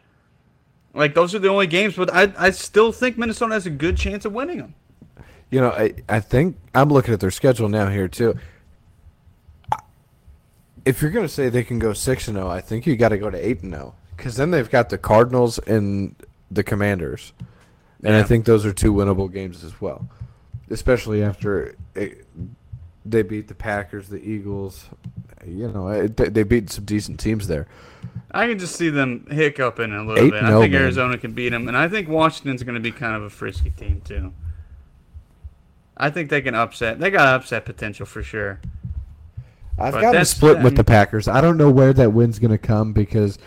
like 0.93 1.13
those 1.13 1.35
are 1.35 1.39
the 1.39 1.49
only 1.49 1.67
games. 1.67 1.95
But 1.95 2.13
I, 2.13 2.31
I 2.37 2.51
still 2.51 2.91
think 2.91 3.17
Minnesota 3.17 3.53
has 3.53 3.65
a 3.65 3.71
good 3.71 3.97
chance 3.97 4.23
of 4.23 4.31
winning 4.31 4.57
them. 4.57 4.75
you 5.49 5.59
know, 5.59 5.71
I, 5.71 5.95
I 6.07 6.19
think 6.19 6.57
I'm 6.73 6.89
looking 6.89 7.13
at 7.13 7.19
their 7.19 7.31
schedule 7.31 7.67
now 7.67 7.89
here 7.89 8.07
too. 8.07 8.37
If 10.85 11.01
you're 11.01 11.11
gonna 11.11 11.27
say 11.27 11.49
they 11.49 11.63
can 11.63 11.77
go 11.77 11.91
six 11.91 12.27
and 12.27 12.37
zero, 12.37 12.47
I 12.47 12.61
think 12.61 12.87
you 12.87 12.95
got 12.95 13.09
to 13.09 13.17
go 13.17 13.29
to 13.29 13.37
eight 13.37 13.61
and 13.61 13.73
oh, 13.75 13.77
zero 13.77 13.95
because 14.15 14.37
then 14.37 14.51
they've 14.51 14.69
got 14.69 14.89
the 14.89 14.97
Cardinals 14.97 15.59
and 15.59 16.15
the 16.49 16.63
Commanders, 16.63 17.33
and 18.03 18.15
I 18.15 18.23
think 18.23 18.45
those 18.45 18.65
are 18.65 18.73
two 18.73 18.93
winnable 18.93 19.31
games 19.31 19.63
as 19.63 19.79
well, 19.81 20.09
especially 20.69 21.21
after 21.21 21.75
it, 21.95 22.25
they 23.11 23.23
beat 23.23 23.47
the 23.47 23.55
Packers, 23.55 24.09
the 24.09 24.17
Eagles. 24.17 24.85
You 25.45 25.71
know, 25.71 25.87
eh, 25.87 26.07
they 26.13 26.29
they 26.29 26.43
beat 26.43 26.69
some 26.69 26.85
decent 26.85 27.19
teams 27.19 27.47
there. 27.47 27.67
I 28.31 28.47
can 28.47 28.59
just 28.59 28.75
see 28.75 28.89
them 28.89 29.25
hiccuping 29.31 29.91
a 29.91 30.03
little 30.03 30.23
Eight 30.23 30.31
bit. 30.31 30.43
I 30.43 30.49
no, 30.49 30.61
think 30.61 30.73
man. 30.73 30.83
Arizona 30.83 31.17
can 31.17 31.33
beat 31.33 31.49
them, 31.49 31.67
and 31.67 31.75
I 31.75 31.87
think 31.87 32.07
Washington's 32.07 32.63
going 32.63 32.75
to 32.75 32.81
be 32.81 32.91
kind 32.91 33.15
of 33.15 33.23
a 33.23 33.29
frisky 33.29 33.71
team 33.71 34.01
too. 34.01 34.33
I 35.97 36.09
think 36.09 36.29
they 36.29 36.41
can 36.41 36.55
upset. 36.55 36.99
They 36.99 37.09
got 37.09 37.27
upset 37.27 37.65
potential 37.65 38.05
for 38.05 38.23
sure. 38.23 38.59
I've 39.77 39.93
But 39.93 40.01
got 40.01 40.11
to 40.13 40.25
split 40.25 40.57
I 40.57 40.63
with 40.63 40.75
the 40.75 40.83
Packers. 40.83 41.27
I 41.27 41.41
don't 41.41 41.57
know 41.57 41.69
where 41.69 41.93
that 41.93 42.13
win's 42.13 42.39
going 42.39 42.51
to 42.51 42.57
come 42.57 42.93
because 42.93 43.37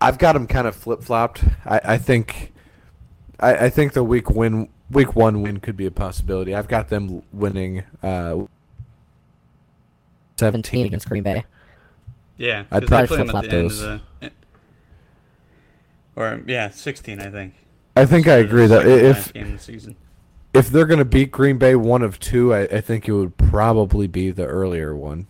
I've 0.00 0.18
got 0.18 0.34
them 0.34 0.46
kind 0.46 0.66
of 0.66 0.76
flip 0.76 1.02
flopped. 1.02 1.42
I, 1.64 1.80
I 1.84 1.98
think, 1.98 2.52
I, 3.40 3.66
I 3.66 3.70
think 3.70 3.92
the 3.92 4.04
week 4.04 4.30
win, 4.30 4.68
week 4.90 5.14
one 5.16 5.42
win 5.42 5.60
could 5.60 5.76
be 5.76 5.86
a 5.86 5.90
possibility. 5.90 6.54
I've 6.54 6.68
got 6.68 6.88
them 6.88 7.22
winning 7.32 7.82
uh, 8.02 8.44
17 10.36 10.86
against 10.86 11.08
Green 11.08 11.22
Bay. 11.22 11.44
Yeah, 12.36 12.64
I'd 12.70 12.82
'cause 12.82 12.88
probably 12.88 13.06
they 13.06 13.06
play 13.06 13.16
them 13.16 13.28
at 13.28 13.30
flip-flop 13.30 13.44
the 13.44 13.56
end 13.56 13.66
of 13.66 13.70
those. 13.78 14.00
the- 14.20 14.30
Or 16.16 16.42
yeah, 16.46 16.70
sixteen, 16.70 17.20
I 17.20 17.30
think. 17.30 17.54
I 17.96 18.04
think 18.06 18.26
I 18.28 18.34
agree 18.36 18.66
that 18.66 18.82
second 18.82 19.04
if 19.06 19.32
game 19.32 19.46
of 19.46 19.52
the 19.52 19.58
season. 19.58 19.96
if 20.52 20.68
they're 20.68 20.86
going 20.86 20.98
to 20.98 21.04
beat 21.06 21.30
Green 21.30 21.56
Bay 21.58 21.74
one 21.76 22.02
of 22.02 22.18
two, 22.20 22.52
I, 22.54 22.62
I 22.64 22.80
think 22.82 23.08
it 23.08 23.12
would 23.12 23.36
probably 23.38 24.06
be 24.06 24.30
the 24.30 24.46
earlier 24.46 24.94
one. 24.94 25.26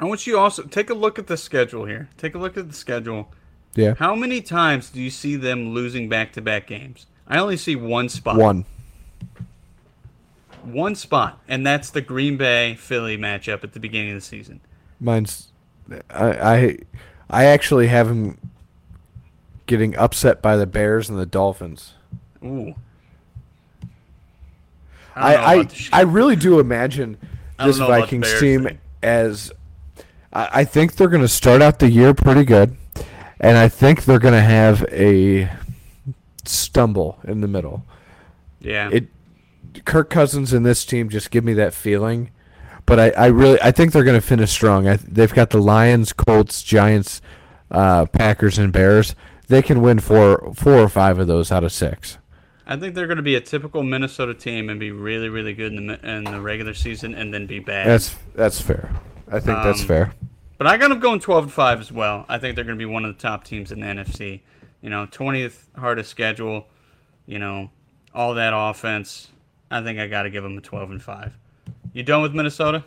I 0.00 0.04
want 0.06 0.26
you 0.26 0.38
also 0.38 0.62
take 0.64 0.90
a 0.90 0.94
look 0.94 1.18
at 1.18 1.26
the 1.28 1.36
schedule 1.36 1.84
here. 1.84 2.08
Take 2.16 2.34
a 2.34 2.38
look 2.38 2.56
at 2.56 2.68
the 2.68 2.74
schedule. 2.74 3.30
Yeah, 3.76 3.94
How 3.98 4.16
many 4.16 4.40
times 4.40 4.90
do 4.90 5.00
you 5.00 5.10
see 5.10 5.36
them 5.36 5.70
losing 5.74 6.08
back-to-back 6.08 6.66
games? 6.66 7.06
I 7.30 7.38
only 7.38 7.56
see 7.56 7.76
one 7.76 8.08
spot. 8.08 8.36
one. 8.36 8.64
One 10.64 10.94
spot, 10.94 11.40
and 11.48 11.64
that's 11.64 11.90
the 11.90 12.02
Green 12.02 12.36
Bay 12.36 12.74
Philly 12.74 13.16
matchup 13.16 13.64
at 13.64 13.72
the 13.72 13.80
beginning 13.80 14.10
of 14.10 14.16
the 14.16 14.20
season. 14.20 14.60
Mine's 14.98 15.52
I 16.10 16.24
I, 16.32 16.78
I 17.30 17.44
actually 17.46 17.86
have 17.86 18.08
him 18.08 18.36
getting 19.66 19.96
upset 19.96 20.42
by 20.42 20.56
the 20.56 20.66
Bears 20.66 21.08
and 21.08 21.18
the 21.18 21.24
Dolphins. 21.24 21.94
Ooh. 22.44 22.74
I 25.14 25.56
don't 25.56 25.88
I, 25.92 25.98
I, 26.00 26.02
really 26.02 26.36
do 26.36 26.60
imagine 26.60 27.16
this 27.58 27.78
know 27.78 27.86
about 27.86 28.10
the 28.10 28.18
Vikings 28.18 28.40
team 28.40 28.64
thing. 28.64 28.78
as 29.02 29.52
I, 30.32 30.48
I 30.52 30.64
think 30.64 30.96
they're 30.96 31.08
going 31.08 31.22
to 31.22 31.28
start 31.28 31.62
out 31.62 31.78
the 31.78 31.90
year 31.90 32.14
pretty 32.14 32.44
good, 32.44 32.76
and 33.38 33.56
I 33.56 33.68
think 33.68 34.04
they're 34.04 34.18
going 34.18 34.34
to 34.34 34.40
have 34.40 34.84
a 34.90 35.50
stumble 36.48 37.18
in 37.24 37.40
the 37.40 37.48
middle. 37.48 37.84
Yeah. 38.60 38.90
It 38.92 39.08
Kirk 39.84 40.10
Cousins 40.10 40.52
and 40.52 40.64
this 40.66 40.84
team 40.84 41.08
just 41.08 41.30
give 41.30 41.44
me 41.44 41.54
that 41.54 41.74
feeling. 41.74 42.30
But 42.86 42.98
I, 42.98 43.10
I 43.10 43.26
really 43.26 43.60
I 43.62 43.70
think 43.70 43.92
they're 43.92 44.04
going 44.04 44.20
to 44.20 44.26
finish 44.26 44.50
strong. 44.50 44.88
I, 44.88 44.96
they've 44.96 45.32
got 45.32 45.50
the 45.50 45.60
Lions, 45.62 46.12
Colts, 46.12 46.62
Giants, 46.62 47.20
uh, 47.70 48.06
Packers, 48.06 48.58
and 48.58 48.72
Bears. 48.72 49.14
They 49.48 49.62
can 49.62 49.80
win 49.80 50.00
four 50.00 50.52
four 50.54 50.74
or 50.78 50.88
five 50.88 51.18
of 51.18 51.26
those 51.26 51.52
out 51.52 51.64
of 51.64 51.72
six. 51.72 52.18
I 52.66 52.76
think 52.76 52.94
they're 52.94 53.06
going 53.08 53.16
to 53.16 53.22
be 53.22 53.34
a 53.34 53.40
typical 53.40 53.82
Minnesota 53.82 54.32
team 54.32 54.70
and 54.70 54.78
be 54.78 54.92
really, 54.92 55.28
really 55.28 55.54
good 55.54 55.72
in 55.72 55.88
the 55.88 56.08
in 56.08 56.24
the 56.24 56.40
regular 56.40 56.74
season, 56.74 57.14
and 57.14 57.32
then 57.34 57.46
be 57.46 57.58
bad. 57.58 57.86
That's 57.86 58.16
that's 58.34 58.60
fair. 58.60 58.90
I 59.28 59.40
think 59.40 59.58
that's 59.62 59.80
Um, 59.82 59.86
fair. 59.86 60.14
But 60.58 60.66
I 60.66 60.76
got 60.76 60.88
them 60.88 61.00
going 61.00 61.20
12 61.20 61.44
and 61.44 61.52
5 61.52 61.80
as 61.80 61.90
well. 61.90 62.26
I 62.28 62.36
think 62.36 62.54
they're 62.54 62.64
going 62.64 62.76
to 62.76 62.82
be 62.82 62.90
one 62.92 63.04
of 63.04 63.16
the 63.16 63.20
top 63.22 63.44
teams 63.44 63.72
in 63.72 63.80
the 63.80 63.86
NFC. 63.86 64.40
You 64.80 64.90
know, 64.90 65.06
20th 65.06 65.66
hardest 65.76 66.10
schedule, 66.10 66.66
you 67.26 67.38
know, 67.38 67.70
all 68.14 68.34
that 68.34 68.52
offense. 68.54 69.28
I 69.70 69.82
think 69.82 69.98
I 69.98 70.06
got 70.06 70.22
to 70.22 70.30
give 70.30 70.42
them 70.42 70.58
a 70.58 70.60
12 70.60 70.90
and 70.90 71.02
5. 71.02 71.36
You 71.92 72.02
done 72.02 72.22
with 72.22 72.34
Minnesota? 72.34 72.84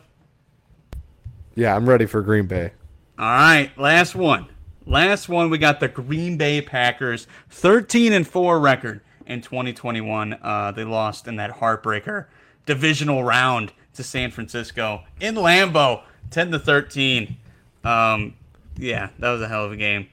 Yeah, 1.54 1.74
I'm 1.74 1.88
ready 1.88 2.06
for 2.06 2.20
Green 2.22 2.46
Bay. 2.46 2.72
All 3.18 3.26
right, 3.26 3.70
last 3.78 4.14
one. 4.14 4.46
Last 4.86 5.28
one, 5.28 5.48
we 5.48 5.56
got 5.56 5.80
the 5.80 5.88
Green 5.88 6.36
Bay 6.36 6.60
Packers, 6.60 7.26
13 7.48 8.12
and 8.12 8.26
4 8.26 8.60
record 8.60 9.00
in 9.26 9.40
2021. 9.40 10.38
Uh, 10.42 10.72
they 10.72 10.84
lost 10.84 11.26
in 11.26 11.36
that 11.36 11.50
heartbreaker 11.50 12.26
divisional 12.66 13.22
round 13.22 13.72
to 13.94 14.02
San 14.02 14.30
Francisco 14.30 15.04
in 15.20 15.36
Lambeau, 15.36 16.02
10 16.30 16.50
to 16.52 16.58
13. 16.58 17.36
Um, 17.84 18.34
yeah, 18.76 19.10
that 19.18 19.30
was 19.30 19.40
a 19.40 19.48
hell 19.48 19.64
of 19.64 19.72
a 19.72 19.76
game. 19.76 20.08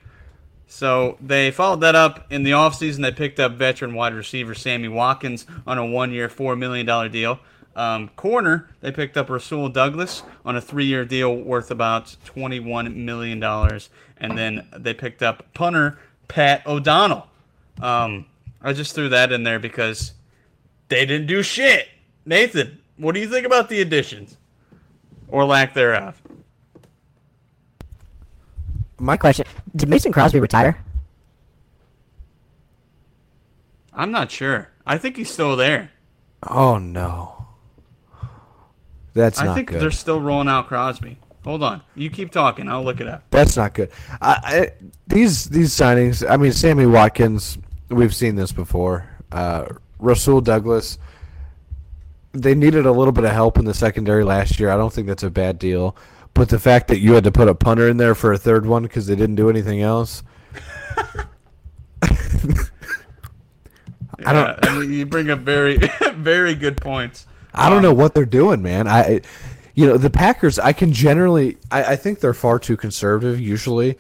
So 0.72 1.17
they 1.19 1.51
followed 1.51 1.82
that 1.82 1.95
up 1.95 2.28
in 2.32 2.43
the 2.43 2.51
offseason. 2.51 3.01
They 3.01 3.11
picked 3.11 3.41
up 3.41 3.51
veteran 3.51 3.93
wide 3.93 4.13
receiver 4.13 4.55
Sammy 4.55 4.88
Watkins 4.88 5.45
on 5.67 5.78
a 5.78 5.86
one-year, 5.86 6.30
$4 6.30 6.57
million 6.57 7.11
deal. 7.11 7.41
Um, 7.76 8.07
corner, 8.15 8.69
they 8.80 8.93
picked 8.93 9.17
up 9.17 9.30
Rasul 9.30 9.67
Douglas 9.67 10.24
on 10.45 10.55
a 10.55 10.61
three-year 10.61 11.03
deal 11.03 11.36
worth 11.36 11.72
about 11.72 12.15
$21 12.26 12.95
million. 12.95 13.43
And 14.17 14.38
then 14.38 14.65
they 14.78 14.93
picked 14.93 15.22
up 15.22 15.53
punter 15.53 15.99
Pat 16.30 16.65
O'Donnell. 16.65 17.28
Um, 17.82 18.26
I 18.61 18.72
just 18.72 18.95
threw 18.95 19.09
that 19.09 19.34
in 19.34 19.43
there 19.43 19.59
because 19.59 20.13
they 20.88 21.05
didn't 21.05 21.28
do 21.28 21.43
shit. 21.43 21.89
Nathan, 22.26 22.80
what 22.95 23.13
do 23.13 23.19
you 23.19 23.28
think 23.28 23.45
about 23.45 23.67
the 23.67 23.82
additions? 23.82 24.38
Or 25.28 25.43
lack 25.43 25.74
thereof? 25.74 26.20
My 29.02 29.18
question: 29.18 29.45
Did 29.76 29.89
Mason 29.89 30.12
Crosby 30.12 30.39
retire? 30.39 30.78
I'm 33.93 34.12
not 34.12 34.32
sure. 34.32 34.70
I 34.86 34.97
think 34.97 35.18
he's 35.18 35.30
still 35.30 35.56
there. 35.56 35.91
Oh 36.47 36.78
no, 36.78 37.47
that's 39.14 39.39
I 39.39 39.45
not 39.45 39.56
think 39.56 39.70
good. 39.70 39.82
they're 39.82 39.91
still 39.91 40.22
rolling 40.22 40.47
out 40.47 40.68
Crosby. 40.68 41.18
Hold 41.43 41.64
on. 41.64 41.82
You 41.95 42.12
keep 42.12 42.32
talking. 42.32 42.70
I'll 42.70 42.84
look 42.84 43.02
it 43.02 43.08
up. 43.08 43.24
That's 43.32 43.58
not 43.58 43.74
good. 43.74 43.89
I, 44.22 44.39
I, 44.43 44.72
these 45.08 45.45
these 45.45 45.72
signings. 45.72 46.28
I 46.28 46.38
mean, 46.38 46.54
Sammy 46.54 46.86
Watkins. 46.86 47.58
We've 47.89 48.16
seen 48.16 48.36
this 48.36 48.52
before. 48.52 49.10
Uh, 49.32 49.66
Rasul 49.99 50.41
Douglas. 50.41 50.99
They 52.34 52.56
needed 52.56 52.86
a 52.86 52.91
little 52.91 53.12
bit 53.12 53.26
of 53.26 53.32
help 53.32 53.58
in 53.58 53.66
the 53.66 53.74
secondary 53.74 54.24
last 54.24 54.60
year. 54.60 54.70
I 54.70 54.78
don't 54.78 54.93
think 54.93 55.08
that's 55.08 55.24
a 55.24 55.30
bad 55.30 55.60
deal. 55.60 55.97
But 56.34 56.49
the 56.49 56.59
fact 56.59 56.88
that 56.88 56.99
you 56.99 57.13
had 57.13 57.23
to 57.25 57.32
put 57.32 57.47
a 57.47 57.55
punter 57.55 57.88
in 57.88 57.97
there 57.97 58.15
for 58.15 58.32
a 58.32 58.38
third 58.38 58.65
one 58.65 58.84
because 58.84 59.07
they 59.07 59.15
didn't 59.15 59.36
do 59.36 59.49
anything 59.49 59.82
else. 59.82 60.23
I 64.25 64.34
don't. 64.34 64.59
Yeah, 64.63 64.82
you 64.82 65.05
bring 65.05 65.29
up 65.29 65.39
very, 65.39 65.77
very 66.13 66.55
good 66.55 66.77
points. 66.77 67.27
I 67.53 67.69
don't 67.69 67.79
um, 67.79 67.84
know 67.84 67.93
what 67.93 68.13
they're 68.13 68.25
doing, 68.25 68.61
man. 68.61 68.88
I, 68.88 69.21
you 69.75 69.88
know, 69.88 69.97
the 69.97 70.09
Packers. 70.09 70.59
I 70.59 70.73
can 70.73 70.93
generally. 70.93 71.57
I, 71.69 71.84
I 71.84 71.95
think 71.95 72.19
they're 72.19 72.34
far 72.34 72.59
too 72.59 72.77
conservative 72.77 73.39
usually, 73.39 73.97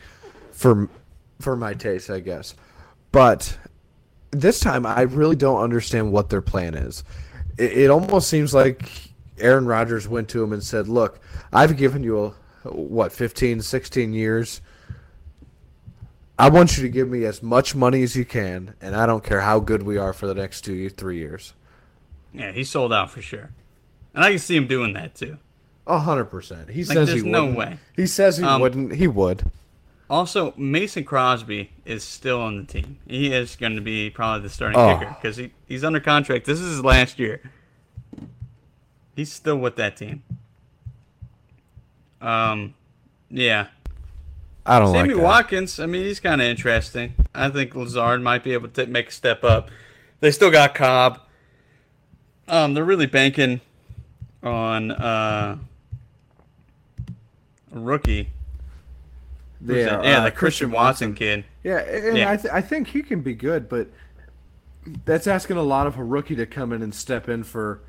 for 0.51 0.89
for 1.39 1.55
my 1.55 1.73
taste, 1.73 2.09
I 2.09 2.19
guess. 2.19 2.55
But 3.11 3.57
this 4.31 4.59
time, 4.59 4.85
I 4.85 5.01
really 5.01 5.35
don't 5.35 5.61
understand 5.61 6.11
what 6.11 6.29
their 6.29 6.41
plan 6.41 6.75
is. 6.75 7.03
It, 7.57 7.77
it 7.77 7.89
almost 7.89 8.29
seems 8.29 8.53
like 8.53 9.10
Aaron 9.41 9.65
Rodgers 9.65 10.07
went 10.07 10.29
to 10.29 10.43
him 10.43 10.53
and 10.53 10.63
said, 10.63 10.87
"Look, 10.87 11.19
I've 11.51 11.75
given 11.77 12.03
you 12.03 12.33
a 12.65 12.69
what 12.69 13.11
15, 13.11 13.61
16 13.61 14.13
years." 14.13 14.61
I 16.39 16.49
want 16.49 16.75
you 16.77 16.83
to 16.83 16.89
give 16.89 17.07
me 17.09 17.25
as 17.25 17.43
much 17.43 17.75
money 17.75 18.01
as 18.01 18.15
you 18.15 18.25
can, 18.25 18.73
and 18.81 18.95
I 18.95 19.05
don't 19.05 19.23
care 19.23 19.41
how 19.41 19.59
good 19.59 19.83
we 19.83 19.97
are 19.97 20.11
for 20.13 20.25
the 20.25 20.33
next 20.33 20.61
two, 20.61 20.89
three 20.89 21.17
years. 21.17 21.53
Yeah, 22.33 22.51
he 22.51 22.63
sold 22.63 22.91
out 22.93 23.11
for 23.11 23.21
sure, 23.21 23.51
and 24.15 24.23
I 24.23 24.29
can 24.31 24.39
see 24.39 24.55
him 24.55 24.65
doing 24.67 24.93
that 24.93 25.13
too. 25.13 25.37
A 25.85 25.99
hundred 25.99 26.25
percent. 26.25 26.69
He 26.69 26.83
Like, 26.83 26.95
says 26.95 27.09
there's 27.09 27.23
he 27.23 27.29
no 27.29 27.41
wouldn't. 27.45 27.57
way. 27.57 27.77
He 27.95 28.07
says 28.07 28.37
he 28.37 28.43
Um, 28.43 28.61
wouldn't. 28.61 28.93
He 28.93 29.07
would. 29.07 29.43
Also, 30.09 30.53
Mason 30.57 31.03
Crosby 31.03 31.71
is 31.85 32.03
still 32.03 32.41
on 32.41 32.57
the 32.57 32.63
team. 32.63 32.97
He 33.07 33.31
is 33.33 33.55
going 33.55 33.75
to 33.75 33.81
be 33.81 34.09
probably 34.09 34.41
the 34.47 34.49
starting 34.53 34.77
Oh. 34.79 34.97
kicker 34.97 35.15
because 35.21 35.37
he, 35.37 35.51
he's 35.67 35.83
under 35.85 35.99
contract. 36.01 36.45
This 36.45 36.59
is 36.59 36.71
his 36.75 36.83
last 36.83 37.17
year. 37.19 37.39
He's 39.21 39.31
still 39.31 39.57
with 39.57 39.75
that 39.75 39.97
team. 39.97 40.23
Um, 42.19 42.73
yeah. 43.29 43.67
I 44.65 44.79
don't 44.79 44.91
Sammy 44.91 45.09
like 45.09 45.17
that. 45.17 45.23
Watkins, 45.23 45.79
I 45.79 45.85
mean, 45.85 46.01
he's 46.05 46.19
kind 46.19 46.41
of 46.41 46.47
interesting. 46.47 47.13
I 47.35 47.49
think 47.49 47.75
Lazard 47.75 48.23
might 48.23 48.43
be 48.43 48.53
able 48.53 48.69
to 48.69 48.87
make 48.87 49.09
a 49.09 49.11
step 49.11 49.43
up. 49.43 49.69
They 50.21 50.31
still 50.31 50.49
got 50.49 50.73
Cobb. 50.73 51.19
Um, 52.47 52.73
they're 52.73 52.83
really 52.83 53.05
banking 53.05 53.61
on 54.41 54.89
uh, 54.89 55.57
a 57.75 57.79
rookie. 57.79 58.31
Who's 59.63 59.77
Yeah, 59.77 59.97
that? 59.97 60.03
yeah, 60.03 60.17
uh, 60.17 60.23
the 60.23 60.31
Christian 60.31 60.35
Christian 60.39 60.71
Watson, 60.71 61.09
Watson. 61.11 61.15
kid. 61.15 61.45
Yeah, 61.63 61.77
and 61.77 62.17
Yeah. 62.17 62.31
I, 62.31 62.37
th- 62.37 62.51
I 62.51 62.61
think 62.61 62.87
he 62.87 63.03
can 63.03 63.21
be 63.21 63.35
good, 63.35 63.69
but 63.69 63.87
that's 65.05 65.27
asking 65.27 65.57
a 65.57 65.61
lot 65.61 65.85
of 65.85 65.99
a 65.99 66.03
rookie 66.03 66.35
to 66.37 66.47
come 66.47 66.73
in 66.73 66.81
and 66.81 66.95
step 66.95 67.29
in 67.29 67.43
for 67.43 67.81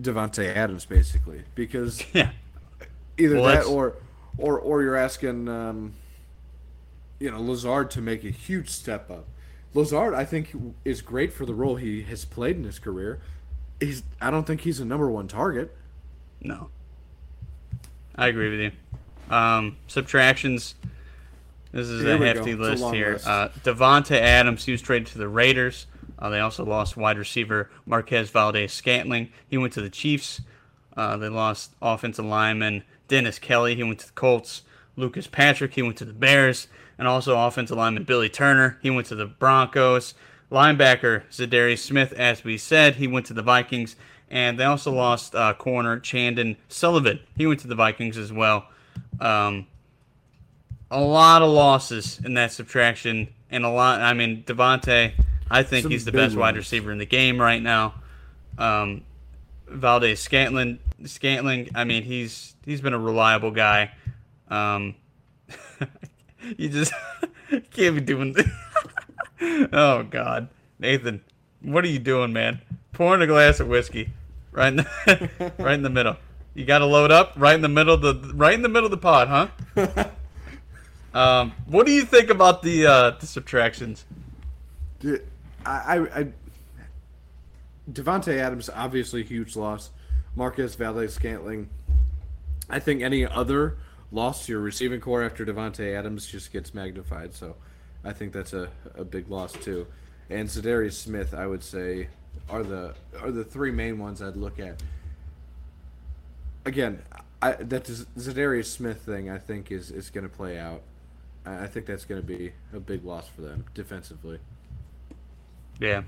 Davante 0.00 0.54
Adams, 0.54 0.84
basically, 0.84 1.42
because 1.54 2.02
Yeah. 2.12 2.30
either 3.18 3.36
Well, 3.36 3.44
that 3.44 3.50
that's- 3.52 3.68
or 3.68 3.94
or 4.38 4.58
or 4.58 4.82
you're 4.82 4.96
asking, 4.96 5.48
um, 5.48 5.94
you 7.18 7.30
know, 7.30 7.40
Lazard 7.40 7.90
to 7.92 8.00
make 8.02 8.24
a 8.24 8.30
huge 8.30 8.68
step 8.68 9.10
up. 9.10 9.24
Lazard, 9.74 10.14
I 10.14 10.24
think, 10.24 10.54
is 10.84 11.00
great 11.02 11.32
for 11.32 11.44
the 11.46 11.54
role 11.54 11.76
he 11.76 12.02
has 12.02 12.24
played 12.24 12.56
in 12.56 12.64
his 12.64 12.78
career. 12.78 13.20
He's, 13.80 14.02
I 14.20 14.30
don't 14.30 14.46
think 14.46 14.62
he's 14.62 14.80
a 14.80 14.84
number 14.86 15.10
one 15.10 15.28
target. 15.28 15.74
No. 16.40 16.70
I 18.14 18.28
agree 18.28 18.50
with 18.50 18.60
you. 18.60 19.34
Um, 19.34 19.76
subtractions. 19.86 20.74
This 21.72 21.88
is 21.88 22.02
Here 22.02 22.14
a 22.14 22.26
hefty 22.26 22.54
go. 22.56 22.64
It's 22.64 22.80
a 22.80 22.84
list 22.84 22.94
here. 22.94 23.12
list. 23.14 23.26
Uh, 23.26 23.48
Davante 23.64 24.18
Adams, 24.18 24.64
he 24.64 24.72
was 24.72 24.80
traded 24.80 25.08
to 25.08 25.18
the 25.18 25.28
Raiders. 25.28 25.86
Uh, 26.18 26.28
they 26.30 26.40
also 26.40 26.64
lost 26.64 26.96
wide 26.96 27.18
receiver 27.18 27.70
Marquez 27.84 28.30
Valdes 28.30 28.72
Scantling. 28.72 29.30
He 29.48 29.58
went 29.58 29.72
to 29.74 29.82
the 29.82 29.90
Chiefs. 29.90 30.40
Uh, 30.96 31.16
they 31.16 31.28
lost 31.28 31.72
offensive 31.82 32.24
lineman 32.24 32.84
Dennis 33.08 33.38
Kelly. 33.38 33.74
He 33.74 33.82
went 33.82 34.00
to 34.00 34.06
the 34.06 34.12
Colts. 34.12 34.62
Lucas 34.96 35.26
Patrick. 35.26 35.74
He 35.74 35.82
went 35.82 35.98
to 35.98 36.04
the 36.04 36.12
Bears. 36.12 36.68
And 36.98 37.06
also 37.06 37.38
offensive 37.38 37.76
lineman 37.76 38.04
Billy 38.04 38.30
Turner. 38.30 38.78
He 38.82 38.90
went 38.90 39.06
to 39.08 39.14
the 39.14 39.26
Broncos. 39.26 40.14
Linebacker 40.50 41.24
Za'Darius 41.30 41.80
Smith, 41.80 42.12
as 42.12 42.44
we 42.44 42.56
said, 42.56 42.94
he 42.94 43.06
went 43.06 43.26
to 43.26 43.34
the 43.34 43.42
Vikings. 43.42 43.96
And 44.30 44.58
they 44.58 44.64
also 44.64 44.92
lost 44.92 45.34
uh, 45.34 45.54
corner 45.54 46.00
Chandon 46.00 46.56
Sullivan. 46.68 47.20
He 47.36 47.46
went 47.46 47.60
to 47.60 47.68
the 47.68 47.74
Vikings 47.74 48.16
as 48.16 48.32
well. 48.32 48.66
Um, 49.20 49.66
a 50.90 51.00
lot 51.00 51.42
of 51.42 51.50
losses 51.50 52.20
in 52.24 52.34
that 52.34 52.52
subtraction, 52.52 53.28
and 53.50 53.64
a 53.64 53.68
lot. 53.68 54.00
I 54.00 54.12
mean, 54.12 54.44
Davante, 54.44 55.12
I 55.50 55.62
think 55.62 55.84
Some 55.84 55.92
he's 55.92 56.04
the 56.04 56.12
best 56.12 56.36
wide 56.36 56.56
receiver 56.56 56.90
in 56.92 56.98
the 56.98 57.06
game 57.06 57.40
right 57.40 57.62
now. 57.62 57.94
Um, 58.58 59.02
Valdes 59.68 60.20
Scantling, 60.20 60.78
Scantling. 61.04 61.70
I 61.74 61.84
mean, 61.84 62.02
he's 62.02 62.54
he's 62.64 62.80
been 62.80 62.92
a 62.92 62.98
reliable 62.98 63.50
guy. 63.50 63.92
Um, 64.48 64.94
you 66.56 66.68
just 66.68 66.92
can't 67.70 67.94
be 67.94 68.00
doing. 68.00 68.32
This. 68.32 68.46
oh 69.72 70.02
God, 70.04 70.48
Nathan, 70.78 71.22
what 71.62 71.84
are 71.84 71.88
you 71.88 71.98
doing, 71.98 72.32
man? 72.32 72.60
Pouring 72.92 73.22
a 73.22 73.26
glass 73.26 73.60
of 73.60 73.68
whiskey, 73.68 74.10
right 74.52 74.68
in 74.68 74.76
the, 74.76 75.52
right 75.58 75.74
in 75.74 75.82
the 75.82 75.90
middle. 75.90 76.16
You 76.54 76.64
got 76.64 76.78
to 76.78 76.86
load 76.86 77.10
up 77.10 77.34
right 77.36 77.54
in 77.54 77.60
the 77.60 77.68
middle 77.68 77.94
of 77.94 78.00
the 78.00 78.32
right 78.34 78.54
in 78.54 78.62
the 78.62 78.68
middle 78.68 78.86
of 78.86 78.90
the 78.90 78.96
pod, 78.96 79.28
huh? 79.28 80.08
um, 81.14 81.52
what 81.66 81.86
do 81.86 81.92
you 81.92 82.02
think 82.02 82.30
about 82.30 82.62
the 82.62 82.86
uh, 82.86 83.10
the 83.10 83.26
subtractions? 83.26 84.06
Dude, 84.98 85.26
I, 85.66 85.96
I, 85.96 86.20
I 86.20 86.28
Davante 87.90 88.38
Adams 88.38 88.70
obviously 88.72 89.22
huge 89.22 89.56
loss. 89.56 89.90
Marquez 90.34 90.74
Valdes 90.74 91.14
Scantling. 91.14 91.68
I 92.68 92.78
think 92.78 93.02
any 93.02 93.24
other 93.24 93.78
loss 94.12 94.46
to 94.46 94.52
your 94.52 94.60
receiving 94.60 95.00
core 95.00 95.22
after 95.22 95.44
Davante 95.44 95.96
Adams 95.96 96.26
just 96.26 96.52
gets 96.52 96.74
magnified. 96.74 97.34
So 97.34 97.56
I 98.04 98.12
think 98.12 98.32
that's 98.32 98.52
a, 98.52 98.68
a 98.94 99.04
big 99.04 99.28
loss 99.28 99.52
too. 99.52 99.86
And 100.28 100.48
Za'Darius 100.48 100.94
Smith, 100.94 101.34
I 101.34 101.46
would 101.46 101.62
say, 101.62 102.08
are 102.48 102.62
the 102.62 102.94
are 103.20 103.30
the 103.30 103.44
three 103.44 103.70
main 103.70 103.98
ones 103.98 104.20
I'd 104.20 104.36
look 104.36 104.58
at. 104.58 104.82
Again, 106.64 107.02
I, 107.40 107.52
that 107.52 107.84
Za'Darius 107.84 108.66
Smith 108.66 109.02
thing 109.02 109.30
I 109.30 109.38
think 109.38 109.70
is 109.70 109.90
is 109.90 110.10
going 110.10 110.28
to 110.28 110.34
play 110.34 110.58
out. 110.58 110.82
I 111.44 111.68
think 111.68 111.86
that's 111.86 112.04
going 112.04 112.20
to 112.20 112.26
be 112.26 112.52
a 112.74 112.80
big 112.80 113.04
loss 113.04 113.28
for 113.28 113.42
them 113.42 113.64
defensively. 113.72 114.40
Yeah. 115.80 116.02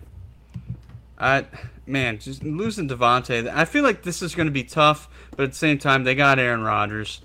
I 1.18 1.46
man, 1.86 2.18
just 2.18 2.42
losing 2.44 2.88
Davante. 2.88 3.48
I 3.52 3.64
feel 3.64 3.82
like 3.82 4.02
this 4.02 4.22
is 4.22 4.34
going 4.34 4.46
to 4.46 4.52
be 4.52 4.64
tough, 4.64 5.08
but 5.30 5.44
at 5.44 5.50
the 5.50 5.56
same 5.56 5.78
time, 5.78 6.04
they 6.04 6.14
got 6.14 6.38
Aaron 6.38 6.62
Rodgers. 6.62 7.22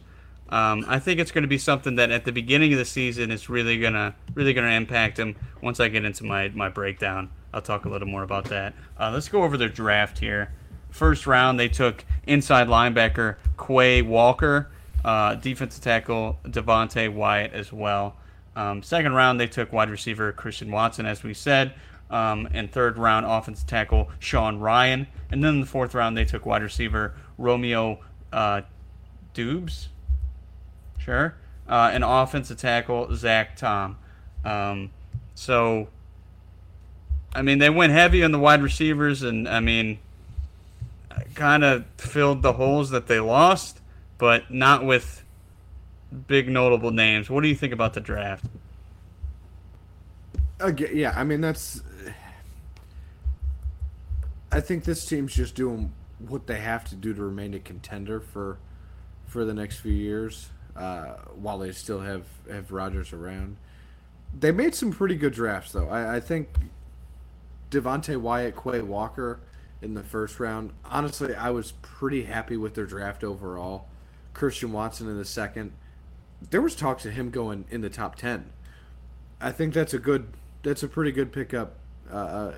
Um, 0.50 0.86
I 0.88 1.00
think 1.00 1.20
it's 1.20 1.32
going 1.32 1.44
to 1.44 1.48
be 1.48 1.58
something 1.58 1.96
that 1.96 2.12
at 2.12 2.26
the 2.26 2.32
beginning 2.32 2.74
of 2.74 2.80
the 2.80 2.86
season 2.86 3.32
is 3.32 3.50
really 3.50 3.80
gonna 3.80 4.14
really 4.36 4.54
gonna 4.54 4.70
impact 4.70 5.18
him. 5.18 5.36
Once 5.62 5.80
I 5.80 5.88
get 5.88 6.06
into 6.06 6.24
my 6.26 6.50
my 6.50 6.70
breakdown, 6.70 7.30
I'll 7.54 7.62
talk 7.62 7.86
a 7.86 7.90
little 7.90 8.08
more 8.08 8.24
about 8.24 8.46
that. 8.46 8.74
Uh, 9.00 9.12
let's 9.12 9.30
go 9.30 9.44
over 9.44 9.58
their 9.58 9.70
draft 9.70 10.20
here. 10.20 10.54
First 10.92 11.26
round, 11.26 11.60
they 11.60 11.70
took 11.70 12.06
inside 12.28 12.68
linebacker 12.68 13.38
Quay 13.58 14.04
Walker, 14.04 14.70
uh, 15.04 15.36
defensive 15.36 15.84
tackle 15.84 16.38
Devontae 16.46 17.12
Wyatt 17.12 17.54
as 17.54 17.74
well. 17.74 18.18
Um, 18.56 18.84
second 18.84 19.14
round, 19.14 19.40
they 19.40 19.48
took 19.48 19.74
wide 19.74 19.90
receiver 19.90 20.32
Christian 20.34 20.70
Watson, 20.70 21.08
as 21.08 21.24
we 21.24 21.34
said. 21.34 21.74
Um, 22.14 22.48
and 22.54 22.72
third 22.72 22.98
round, 23.00 23.26
offensive 23.26 23.66
tackle 23.66 24.12
Sean 24.20 24.60
Rhyan. 24.60 25.08
And 25.32 25.44
then 25.44 25.56
in 25.56 25.62
the 25.62 25.66
fourth 25.66 25.96
round, 25.96 26.16
they 26.16 26.26
took 26.26 26.46
wide 26.46 26.62
receiver 26.62 27.16
Romeo 27.40 28.00
uh, 28.32 28.62
Doubs. 29.34 29.90
Sure. 31.00 31.36
Uh, 31.68 31.90
and 31.92 32.04
offensive 32.04 32.58
tackle 32.58 33.16
Zach 33.16 33.56
Tom. 33.56 33.98
Um, 34.46 34.92
so, 35.34 35.88
I 37.34 37.42
mean, 37.42 37.58
they 37.58 37.72
went 37.72 37.94
heavy 37.94 38.24
on 38.24 38.32
the 38.32 38.40
wide 38.40 38.62
receivers, 38.62 39.24
and 39.24 39.50
I 39.50 39.60
mean, 39.60 39.98
kind 41.34 41.64
of 41.64 41.86
filled 41.98 42.42
the 42.42 42.54
holes 42.54 42.92
that 42.92 43.08
they 43.08 43.20
lost, 43.20 43.80
but 44.18 44.52
not 44.52 44.86
with 44.86 45.24
big 46.28 46.48
notable 46.48 46.92
names. 46.92 47.30
What 47.30 47.42
do 47.42 47.48
you 47.48 47.56
think 47.56 47.74
about 47.74 47.94
the 47.94 48.02
draft? 48.02 48.46
Yeah, 50.78 51.14
I 51.16 51.24
mean 51.24 51.42
that's. 51.42 51.82
I 54.54 54.62
think 54.62 54.84
this 54.84 55.04
team's 55.06 55.34
just 55.34 55.56
doing 55.56 55.92
what 56.20 56.46
they 56.46 56.60
have 56.60 56.86
to 56.86 56.96
do 56.96 57.14
to 57.14 57.24
remain 57.24 57.56
a 57.56 57.60
contender 57.60 58.20
for, 58.20 58.60
for 59.26 59.46
the 59.46 59.54
next 59.54 59.78
few 59.78 59.92
years, 59.92 60.50
uh, 60.76 61.16
while 61.36 61.58
they 61.58 61.72
still 61.72 62.02
have 62.02 62.26
have 62.50 62.72
Rodgers 62.72 63.14
around. 63.14 63.58
They 64.38 64.52
made 64.52 64.76
some 64.76 64.92
pretty 64.92 65.16
good 65.16 65.34
drafts, 65.34 65.72
though. 65.72 65.90
I, 65.90 66.18
I 66.18 66.20
think 66.20 66.50
Devonte 67.72 68.16
Wyatt, 68.16 68.56
Quay 68.56 68.82
Walker 68.82 69.40
in 69.82 69.96
the 69.96 70.04
first 70.04 70.40
round. 70.40 70.72
Honestly, 70.86 71.34
I 71.34 71.50
was 71.50 71.74
pretty 71.82 72.26
happy 72.26 72.56
with 72.56 72.76
their 72.76 72.86
draft 72.86 73.24
overall. 73.24 73.88
Christian 74.34 74.72
Watson 74.72 75.08
in 75.08 75.18
the 75.18 75.26
second. 75.26 75.72
There 76.52 76.62
was 76.62 76.76
talks 76.76 77.06
of 77.06 77.14
him 77.14 77.32
going 77.32 77.66
in 77.72 77.82
the 77.82 77.90
top 77.90 78.16
ten. 78.16 78.52
I 79.42 79.52
think 79.52 79.74
that's 79.74 79.96
a 79.96 80.00
good. 80.00 80.28
That's 80.62 80.84
a 80.84 80.88
pretty 80.88 81.12
good 81.12 81.32
pickup 81.32 81.76
uh, 82.12 82.16
uh, 82.16 82.56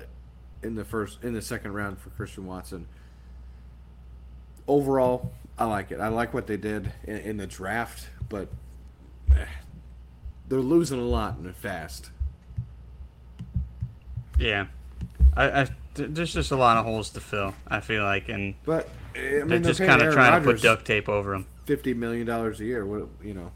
in 0.62 0.74
the 0.74 0.84
first 0.84 1.22
in 1.22 1.34
the 1.34 1.42
second 1.42 1.72
round 1.72 1.98
for 1.98 2.10
Christian 2.10 2.46
Watson. 2.46 2.86
Overall, 4.68 5.32
I 5.58 5.64
like 5.66 5.90
it. 5.90 6.00
I 6.00 6.08
like 6.08 6.34
what 6.34 6.46
they 6.46 6.56
did 6.56 6.92
in, 7.04 7.16
in 7.18 7.36
the 7.36 7.46
draft, 7.46 8.08
but 8.28 8.48
eh, 9.32 9.44
they're 10.48 10.58
losing 10.60 10.98
a 11.00 11.04
lot 11.04 11.38
and 11.38 11.54
fast. 11.54 12.10
Yeah, 14.38 14.66
I, 15.36 15.62
I 15.62 15.68
there's 15.94 16.32
just 16.32 16.50
a 16.50 16.56
lot 16.56 16.76
of 16.76 16.84
holes 16.84 17.10
to 17.10 17.20
fill. 17.20 17.54
I 17.66 17.80
feel 17.80 18.04
like, 18.04 18.28
and 18.28 18.54
But 18.64 18.88
eh, 19.14 19.18
I 19.18 19.22
mean, 19.22 19.48
they're 19.48 19.58
they're 19.60 19.72
just 19.72 19.80
kind 19.80 20.02
of 20.02 20.12
trying 20.12 20.40
to 20.40 20.46
put 20.46 20.60
duct 20.60 20.84
tape 20.84 21.08
over 21.08 21.32
them. 21.32 21.46
fifty 21.64 21.94
million 21.94 22.26
dollars 22.26 22.60
a 22.60 22.64
year. 22.64 22.84
What 22.84 23.08
you 23.22 23.34
know, 23.34 23.52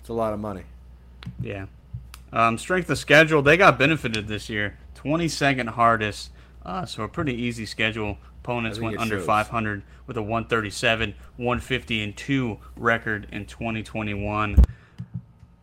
it's 0.00 0.08
a 0.08 0.14
lot 0.14 0.32
of 0.32 0.40
money. 0.40 0.64
Yeah. 1.40 1.66
Um, 2.32 2.56
strength 2.56 2.88
of 2.88 2.96
schedule, 2.96 3.42
they 3.42 3.58
got 3.58 3.78
benefited 3.78 4.26
this 4.26 4.48
year. 4.48 4.78
22nd 5.04 5.68
hardest, 5.70 6.30
uh, 6.64 6.86
so 6.86 7.02
a 7.02 7.08
pretty 7.08 7.34
easy 7.34 7.66
schedule. 7.66 8.18
Opponents 8.42 8.80
went 8.80 8.98
under 8.98 9.18
shows. 9.18 9.26
500 9.26 9.82
with 10.06 10.16
a 10.16 10.22
137, 10.22 11.14
150, 11.36 12.02
and 12.02 12.16
2 12.16 12.58
record 12.76 13.28
in 13.30 13.46
2021. 13.46 14.56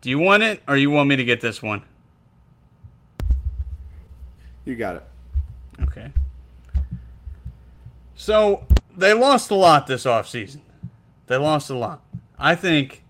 Do 0.00 0.10
you 0.10 0.18
want 0.18 0.42
it, 0.42 0.62
or 0.66 0.76
you 0.76 0.90
want 0.90 1.08
me 1.08 1.16
to 1.16 1.24
get 1.24 1.40
this 1.40 1.62
one? 1.62 1.82
You 4.64 4.76
got 4.76 4.96
it. 4.96 5.02
Okay. 5.82 6.12
So 8.14 8.64
they 8.96 9.12
lost 9.12 9.50
a 9.50 9.54
lot 9.54 9.86
this 9.86 10.04
offseason. 10.04 10.60
They 11.26 11.36
lost 11.36 11.70
a 11.70 11.76
lot. 11.76 12.02
I 12.38 12.54
think 12.54 13.02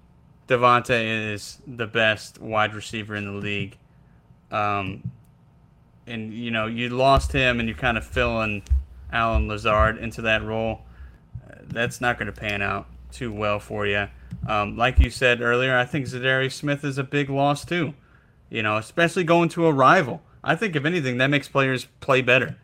Davante 0.49 1.33
is 1.33 1.59
the 1.66 1.87
best 1.87 2.41
wide 2.41 2.74
receiver 2.74 3.14
in 3.14 3.24
the 3.24 3.33
league. 3.33 3.76
Um, 4.51 5.11
and 6.11 6.34
you 6.34 6.50
know, 6.50 6.66
you 6.66 6.88
lost 6.90 7.32
him 7.32 7.61
and 7.61 7.68
you're 7.68 7.78
kind 7.78 7.96
of 7.96 8.04
filling 8.04 8.62
Allen 9.12 9.48
Lazard 9.48 9.98
into 9.98 10.22
that 10.22 10.42
role. 10.44 10.82
That's 11.62 12.00
not 12.00 12.18
going 12.18 12.26
to 12.26 12.38
pan 12.38 12.62
out 12.62 12.86
too 13.12 13.32
well 13.32 13.58
for 13.58 13.86
you. 13.86 14.08
Um, 14.46 14.76
like 14.76 14.98
you 14.98 15.11
said 15.11 15.40
earlier, 15.40 15.76
I 15.76 15.84
think 15.84 16.06
Za'Darius 16.06 16.52
Smith 16.52 16.84
is 16.84 16.98
a 16.98 17.04
big 17.04 17.30
loss 17.30 17.64
too. 17.64 17.94
You 18.48 18.62
know, 18.62 18.76
especially 18.76 19.24
going 19.24 19.48
to 19.50 19.66
a 19.66 19.72
rival. 19.72 20.22
I 20.42 20.56
think 20.56 20.74
if 20.74 20.84
anything, 20.84 21.18
that 21.18 21.28
makes 21.28 21.48
players 21.48 21.86
play 22.00 22.22
better. 22.22 22.56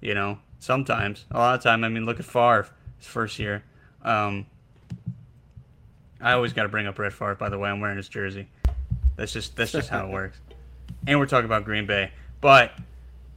You 0.00 0.14
know, 0.14 0.38
sometimes, 0.58 1.24
a 1.30 1.38
lot 1.38 1.54
of 1.56 1.62
time. 1.62 1.84
I 1.84 1.88
mean, 1.88 2.06
look 2.06 2.20
at 2.20 2.26
Favre, 2.26 2.68
his 2.98 3.06
first 3.06 3.38
year. 3.38 3.62
Um, 4.02 4.46
I 6.20 6.32
always 6.32 6.52
got 6.52 6.62
to 6.62 6.68
bring 6.68 6.86
up 6.86 6.98
Red 6.98 7.12
Favre. 7.12 7.34
By 7.34 7.48
the 7.48 7.58
way, 7.58 7.68
I'm 7.68 7.80
wearing 7.80 7.96
his 7.96 8.08
jersey. 8.08 8.48
That's 9.16 9.32
just 9.32 9.56
that's 9.56 9.72
just 9.72 9.88
how 9.88 10.06
it 10.06 10.10
works. 10.10 10.38
And 11.06 11.18
we're 11.18 11.26
talking 11.26 11.46
about 11.46 11.64
Green 11.64 11.86
Bay, 11.86 12.10
but 12.46 12.78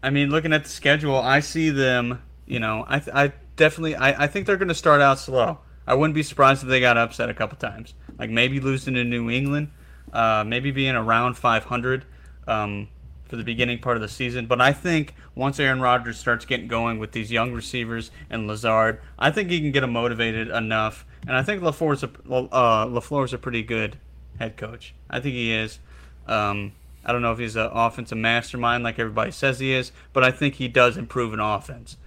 I 0.03 0.11
mean, 0.11 0.29
looking 0.29 0.53
at 0.53 0.65
the 0.65 0.69
schedule, 0.69 1.15
I 1.17 1.39
see 1.39 1.71
them. 1.71 2.21
You 2.45 2.59
know, 2.59 2.85
I 2.87 3.01
I 3.11 3.33
definitely 3.55 3.95
I, 3.95 4.25
I 4.25 4.27
think 4.27 4.45
they're 4.45 4.55
going 4.55 4.67
to 4.67 4.75
start 4.75 5.01
out 5.01 5.17
slow. 5.17 5.57
I 5.87 5.95
wouldn't 5.95 6.13
be 6.13 6.21
surprised 6.21 6.61
if 6.61 6.69
they 6.69 6.79
got 6.79 6.95
upset 6.95 7.27
a 7.27 7.33
couple 7.33 7.57
times, 7.57 7.95
like 8.19 8.29
maybe 8.29 8.59
losing 8.59 8.93
to 8.93 9.03
New 9.03 9.31
England, 9.31 9.71
uh, 10.13 10.43
maybe 10.45 10.69
being 10.69 10.93
around 10.93 11.37
500 11.39 12.05
um, 12.47 12.87
for 13.25 13.35
the 13.35 13.43
beginning 13.43 13.79
part 13.79 13.97
of 13.97 14.01
the 14.01 14.07
season. 14.07 14.45
But 14.45 14.61
I 14.61 14.73
think 14.73 15.15
once 15.33 15.59
Aaron 15.59 15.81
Rodgers 15.81 16.19
starts 16.19 16.45
getting 16.45 16.67
going 16.67 16.99
with 16.99 17.11
these 17.11 17.31
young 17.31 17.51
receivers 17.51 18.11
and 18.29 18.45
Lazard, 18.45 19.01
I 19.17 19.31
think 19.31 19.49
he 19.49 19.59
can 19.59 19.71
get 19.71 19.81
them 19.81 19.93
motivated 19.93 20.49
enough 20.49 21.03
and 21.27 21.35
I 21.35 21.41
think 21.41 21.63
LaFleur's 21.63 22.03
a 22.03 22.09
uh, 22.31 22.85
LaFleur's 22.85 23.33
a 23.33 23.39
pretty 23.39 23.63
good 23.63 23.97
head 24.37 24.55
coach. 24.55 24.93
I 25.09 25.19
think 25.19 25.33
he 25.33 25.51
is. 25.51 25.79
Um, 26.27 26.73
I 27.09 27.11
don't 27.11 27.23
know 27.23 27.31
if 27.31 27.39
he's 27.39 27.55
an 27.55 27.71
offensive 27.73 28.19
mastermind 28.19 28.83
like 28.83 28.99
everybody 28.99 29.31
says 29.31 29.59
he 29.59 29.73
is, 29.73 29.91
but 30.13 30.23
I 30.23 30.29
think 30.29 30.53
he 30.53 30.67
does 30.67 30.95
improve 30.95 31.33
an 31.33 31.39
offense. 31.39 31.97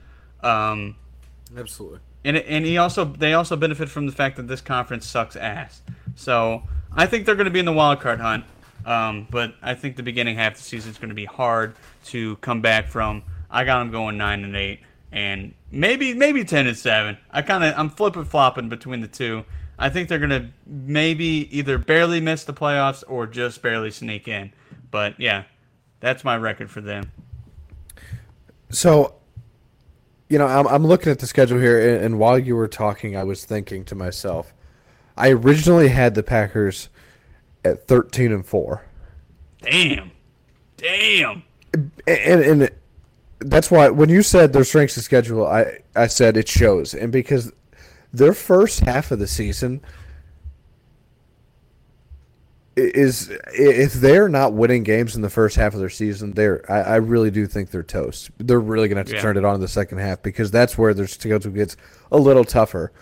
Um, 0.44 0.94
Absolutely. 1.56 1.98
And 2.24 2.36
and 2.36 2.64
he 2.64 2.78
also 2.78 3.04
they 3.04 3.34
also 3.34 3.56
benefit 3.56 3.88
from 3.88 4.06
the 4.06 4.12
fact 4.12 4.36
that 4.36 4.46
this 4.46 4.60
conference 4.60 5.04
sucks 5.04 5.34
ass. 5.34 5.82
So 6.14 6.62
I 6.94 7.06
think 7.06 7.26
they're 7.26 7.34
going 7.34 7.46
to 7.46 7.50
be 7.50 7.58
in 7.58 7.64
the 7.64 7.72
wild 7.72 7.98
card 7.98 8.20
hunt. 8.20 8.44
Um, 8.86 9.26
but 9.28 9.56
I 9.60 9.74
think 9.74 9.96
the 9.96 10.04
beginning 10.04 10.36
half 10.36 10.52
of 10.52 10.58
the 10.58 10.64
season 10.64 10.92
is 10.92 10.98
going 10.98 11.08
to 11.08 11.16
be 11.16 11.24
hard 11.24 11.74
to 12.06 12.36
come 12.36 12.60
back 12.60 12.86
from. 12.86 13.24
I 13.50 13.64
got 13.64 13.80
them 13.80 13.90
going 13.90 14.16
nine 14.16 14.44
and 14.44 14.54
eight, 14.54 14.82
and 15.10 15.52
maybe 15.72 16.14
maybe 16.14 16.44
ten 16.44 16.68
and 16.68 16.76
seven. 16.76 17.18
I 17.32 17.42
kind 17.42 17.64
of 17.64 17.74
I'm 17.76 17.90
flipping 17.90 18.24
flopping 18.24 18.68
between 18.68 19.00
the 19.00 19.08
two. 19.08 19.44
I 19.80 19.88
think 19.88 20.08
they're 20.08 20.20
going 20.20 20.30
to 20.30 20.46
maybe 20.64 21.48
either 21.50 21.76
barely 21.76 22.20
miss 22.20 22.44
the 22.44 22.52
playoffs 22.52 23.02
or 23.08 23.26
just 23.26 23.62
barely 23.62 23.90
sneak 23.90 24.28
in. 24.28 24.52
But 24.92 25.18
yeah, 25.18 25.42
that's 25.98 26.22
my 26.22 26.36
record 26.36 26.70
for 26.70 26.80
them. 26.80 27.10
So, 28.70 29.14
you 30.28 30.38
know, 30.38 30.46
I'm, 30.46 30.68
I'm 30.68 30.86
looking 30.86 31.10
at 31.10 31.18
the 31.18 31.26
schedule 31.26 31.58
here, 31.58 31.96
and, 31.96 32.04
and 32.04 32.18
while 32.20 32.38
you 32.38 32.54
were 32.54 32.68
talking, 32.68 33.16
I 33.16 33.24
was 33.24 33.44
thinking 33.44 33.84
to 33.86 33.96
myself, 33.96 34.54
I 35.16 35.30
originally 35.30 35.88
had 35.88 36.14
the 36.14 36.22
Packers 36.22 36.88
at 37.64 37.88
13 37.88 38.32
and 38.32 38.46
4. 38.46 38.84
Damn. 39.62 40.10
Damn. 40.76 41.42
And, 42.06 42.40
and 42.40 42.70
that's 43.40 43.70
why 43.70 43.88
when 43.88 44.08
you 44.08 44.22
said 44.22 44.52
their 44.52 44.64
strengths 44.64 44.96
of 44.96 45.04
schedule, 45.04 45.46
I, 45.46 45.78
I 45.96 46.06
said 46.06 46.36
it 46.36 46.48
shows. 46.48 46.94
And 46.94 47.12
because 47.12 47.52
their 48.12 48.34
first 48.34 48.80
half 48.80 49.10
of 49.10 49.18
the 49.18 49.26
season 49.26 49.80
is 52.76 53.30
if 53.52 53.92
they're 53.92 54.28
not 54.28 54.54
winning 54.54 54.82
games 54.82 55.14
in 55.14 55.22
the 55.22 55.28
first 55.30 55.56
half 55.56 55.74
of 55.74 55.80
their 55.80 55.90
season, 55.90 56.32
they're 56.32 56.64
I, 56.70 56.80
I 56.80 56.96
really 56.96 57.30
do 57.30 57.46
think 57.46 57.70
they're 57.70 57.82
toast. 57.82 58.30
They're 58.38 58.60
really 58.60 58.88
going 58.88 58.96
to 58.96 59.00
have 59.00 59.08
to 59.08 59.14
Yeah. 59.14 59.20
turn 59.22 59.36
it 59.36 59.44
on 59.44 59.56
in 59.56 59.60
the 59.60 59.68
second 59.68 59.98
half 59.98 60.22
because 60.22 60.50
that's 60.50 60.78
where 60.78 60.94
their 60.94 61.06
schedule 61.06 61.52
gets 61.52 61.76
a 62.10 62.18
little 62.18 62.44
tougher. 62.44 62.92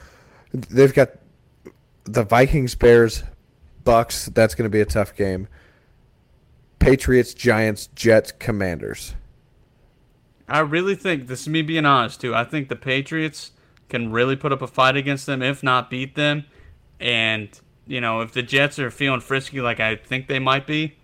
They've 0.53 0.93
got 0.93 1.11
the 2.05 2.25
Vikings, 2.25 2.75
Bears, 2.75 3.23
Bucks. 3.85 4.27
That's 4.27 4.55
going 4.55 4.65
to 4.69 4.73
be 4.73 4.81
a 4.81 4.87
tough 4.87 5.15
game. 5.15 5.47
Patriots, 6.81 7.35
Giants, 7.35 7.89
Jets, 7.95 8.33
Commanders. 8.33 9.15
I 10.49 10.61
really 10.61 10.97
think 10.97 11.29
this 11.29 11.43
is 11.43 11.49
me 11.49 11.63
being 11.63 11.85
honest 11.87 12.21
too. 12.21 12.35
I 12.35 12.43
think 12.45 12.69
the 12.69 12.77
Patriots 12.77 13.53
can 13.89 14.11
really 14.11 14.35
put 14.35 14.51
up 14.53 14.63
a 14.63 14.67
fight 14.67 14.97
against 14.97 15.27
them, 15.27 15.43
if 15.43 15.63
not 15.63 15.91
beat 15.91 16.17
them. 16.17 16.45
And 16.99 17.49
you 17.91 18.01
know, 18.01 18.21
if 18.21 18.31
the 18.33 18.43
Jets 18.43 18.79
are 18.79 18.91
feeling 18.91 19.21
frisky 19.21 19.61
like 19.61 19.81
I 19.81 19.97
think 19.97 20.29
they 20.29 20.39
might 20.39 20.65
be, 20.67 20.97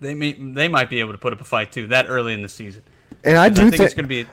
they 0.00 0.14
may 0.14 0.32
they 0.32 0.68
might 0.68 0.88
be 0.88 1.00
able 1.00 1.12
to 1.12 1.18
put 1.18 1.32
up 1.32 1.40
a 1.40 1.44
fight 1.44 1.72
too 1.72 1.88
that 1.88 2.06
early 2.08 2.32
in 2.32 2.42
the 2.42 2.48
season. 2.48 2.82
And 3.24 3.36
I 3.36 3.48
do 3.48 3.62
think 3.70 3.76
thi- 3.76 3.84
it's 3.84 3.94
going 3.94 4.04
to 4.04 4.08
be 4.08 4.26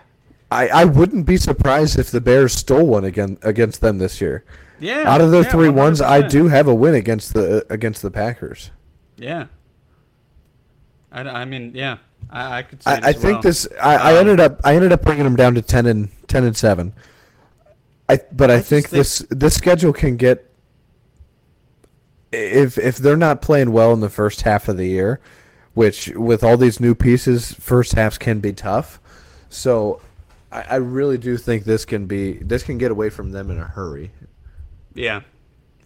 I, 0.52 0.68
I 0.70 0.86
wouldn't 0.86 1.26
be 1.26 1.36
surprised 1.36 1.98
if 2.00 2.12
the 2.12 2.22
Bears 2.22 2.54
stole 2.54 2.86
one 2.86 3.04
again 3.04 3.38
against 3.42 3.82
them 3.82 3.98
this 3.98 4.22
year. 4.22 4.46
Yeah, 4.80 5.04
Out 5.12 5.20
of 5.22 5.32
their 5.32 5.42
yeah, 5.42 5.50
three 5.50 5.70
ones, 5.70 6.00
I 6.00 6.22
100%. 6.22 6.30
do 6.30 6.48
have 6.48 6.68
a 6.68 6.76
win 6.76 6.94
against 6.94 7.34
the 7.34 7.66
against 7.70 8.02
the 8.04 8.12
Packers. 8.12 8.70
yeah. 9.18 9.48
I, 11.12 11.22
I 11.22 11.46
mean, 11.46 11.72
yeah, 11.74 11.98
I, 12.30 12.58
I 12.60 12.62
could 12.62 12.80
I, 12.86 12.96
I 13.10 13.14
think 13.14 13.24
well. 13.36 13.42
this. 13.42 13.68
I, 13.82 13.96
I 13.96 14.12
Um, 14.14 14.18
ended 14.20 14.40
up. 14.40 14.62
I 14.64 14.76
ended 14.76 14.92
up 14.92 15.02
bringing 15.02 15.24
them 15.24 15.36
down 15.36 15.56
to 15.56 15.62
ten 15.62 15.86
and 15.88 16.10
ten 16.28 16.44
and 16.44 16.56
seven. 16.56 16.94
I 18.10 18.20
but 18.32 18.52
I, 18.52 18.60
think, 18.60 18.88
think- 18.90 19.00
this 19.00 19.20
this 19.30 19.56
schedule 19.56 19.94
can 19.94 20.16
get. 20.18 20.44
If 22.32 22.78
if 22.78 22.98
they're 22.98 23.16
not 23.18 23.42
playing 23.42 23.72
well 23.72 23.94
in 23.94 24.00
the 24.02 24.10
first 24.10 24.42
half 24.42 24.68
of 24.68 24.78
the 24.78 24.88
year, 24.88 25.20
which 25.74 26.10
with 26.10 26.44
all 26.44 26.58
these 26.58 26.80
new 26.80 26.94
pieces, 26.96 27.54
first 27.54 27.94
halves 27.94 28.18
can 28.18 28.40
be 28.40 28.52
tough. 28.54 29.00
So, 29.50 30.02
I, 30.52 30.62
I 30.62 30.76
really 30.76 31.18
do 31.18 31.38
think 31.38 31.64
this 31.64 31.86
can 31.86 32.06
be 32.06 32.34
this 32.34 32.64
can 32.64 32.78
get 32.78 32.92
away 32.92 33.10
from 33.10 33.32
them 33.32 33.50
in 33.50 33.58
a 33.58 33.64
hurry. 33.66 34.12
Yeah, 34.94 35.22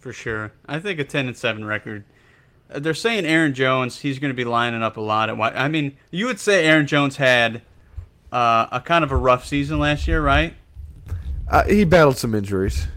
for 0.00 0.12
sure. 0.12 0.52
I 0.66 0.80
think 0.80 0.98
a 0.98 1.04
ten 1.04 1.26
and 1.28 1.36
seven 1.36 1.64
record. 1.64 2.04
uh, 2.72 2.80
They're 2.80 2.94
saying 2.94 3.24
Aaron 3.24 3.54
Jones. 3.54 4.00
He's 4.00 4.18
going 4.18 4.30
to 4.32 4.36
be 4.36 4.44
lining 4.44 4.82
up 4.82 4.96
a 4.96 5.00
lot. 5.00 5.30
At. 5.30 5.38
I 5.56 5.68
mean, 5.68 5.96
you 6.10 6.26
would 6.26 6.40
say 6.40 6.64
Aaron 6.64 6.86
Jones 6.88 7.18
had 7.18 7.62
uh, 8.32 8.66
a 8.72 8.80
kind 8.80 9.04
of 9.04 9.12
a 9.12 9.16
rough 9.16 9.46
season 9.46 9.78
last 9.78 10.08
year, 10.08 10.20
right? 10.20 10.54
Uh, 11.48 11.64
he 11.64 11.84
battled 11.84 12.16
some 12.16 12.34
injuries. 12.34 12.88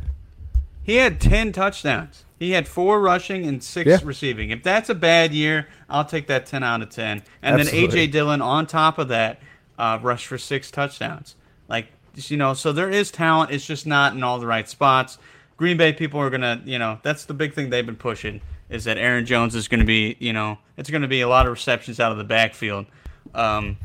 He 0.85 0.97
had 0.97 1.19
ten 1.19 1.51
touchdowns. 1.51 2.23
He 2.37 2.51
had 2.51 2.67
four 2.67 3.01
rushing 3.01 3.45
and 3.45 3.63
six 3.63 3.87
Yeah. 3.89 3.99
receiving. 4.03 4.51
If 4.51 4.61
that's 4.61 4.89
a 4.89 4.95
bad 4.95 5.33
year, 5.33 5.67
I'll 5.89 6.05
take 6.05 6.27
that 6.27 6.45
ten 6.45 6.63
out 6.63 6.81
of 6.81 6.89
ten. 6.89 7.23
And 7.41 7.59
Absolutely. 7.59 7.87
then 7.87 8.07
AJ 8.07 8.11
Dillon 8.11 8.41
on 8.41 8.67
top 8.67 8.97
of 8.97 9.07
that 9.07 9.39
uh, 9.79 9.97
rushed 10.01 10.27
for 10.27 10.37
six 10.37 10.69
touchdowns. 10.69 11.35
Like 11.67 11.87
you 12.15 12.37
know, 12.37 12.53
so 12.53 12.71
there 12.71 12.89
is 12.89 13.11
talent. 13.11 13.51
It's 13.51 13.65
just 13.65 13.85
not 13.87 14.13
in 14.13 14.23
all 14.23 14.39
the 14.39 14.47
right 14.47 14.69
spots. 14.69 15.17
Green 15.57 15.77
Bay 15.77 15.91
people 15.93 16.19
are 16.19 16.29
gonna, 16.29 16.61
you 16.65 16.77
know, 16.77 16.99
that's 17.03 17.25
the 17.25 17.33
big 17.33 17.53
thing 17.53 17.69
they've 17.69 17.85
been 17.85 17.95
pushing 17.95 18.41
is 18.69 18.83
that 18.83 18.97
Aaron 18.97 19.25
Jones 19.25 19.55
is 19.55 19.67
gonna 19.67 19.85
be, 19.85 20.15
you 20.19 20.33
know, 20.33 20.57
it's 20.77 20.89
gonna 20.89 21.07
be 21.07 21.21
a 21.21 21.27
lot 21.27 21.45
of 21.45 21.51
receptions 21.51 21.99
out 21.99 22.11
of 22.11 22.17
the 22.17 22.23
backfield. 22.23 22.85
Um, 23.33 23.77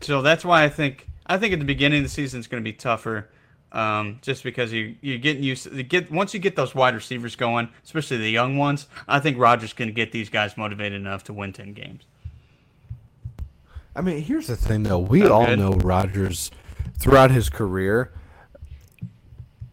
so 0.00 0.22
that's 0.22 0.44
why 0.44 0.64
I 0.64 0.68
think 0.68 1.06
I 1.26 1.38
think 1.38 1.52
at 1.52 1.58
the 1.60 1.64
beginning 1.64 1.98
of 1.98 2.04
the 2.04 2.08
season 2.10 2.38
it's 2.40 2.48
going 2.48 2.62
to 2.62 2.68
be 2.68 2.72
tougher, 2.72 3.28
um, 3.72 4.18
just 4.22 4.44
because 4.44 4.72
you 4.72 4.94
you're 5.00 5.18
getting 5.18 5.42
used 5.42 5.64
to 5.64 5.74
you 5.74 5.82
get 5.82 6.10
once 6.12 6.32
you 6.34 6.40
get 6.40 6.56
those 6.56 6.74
wide 6.74 6.94
receivers 6.94 7.34
going, 7.36 7.68
especially 7.84 8.18
the 8.18 8.30
young 8.30 8.56
ones. 8.56 8.86
I 9.08 9.18
think 9.18 9.38
Rodgers 9.38 9.72
can 9.72 9.92
get 9.92 10.12
these 10.12 10.28
guys 10.28 10.56
motivated 10.56 11.00
enough 11.00 11.24
to 11.24 11.32
win 11.32 11.52
ten 11.52 11.72
games. 11.72 12.02
I 13.94 14.00
mean, 14.00 14.22
here's 14.22 14.46
the 14.46 14.56
thing, 14.56 14.84
though. 14.84 14.98
We 14.98 15.26
all 15.26 15.44
good? 15.46 15.58
know 15.58 15.72
Rodgers 15.72 16.50
throughout 16.98 17.30
his 17.30 17.48
career 17.50 18.10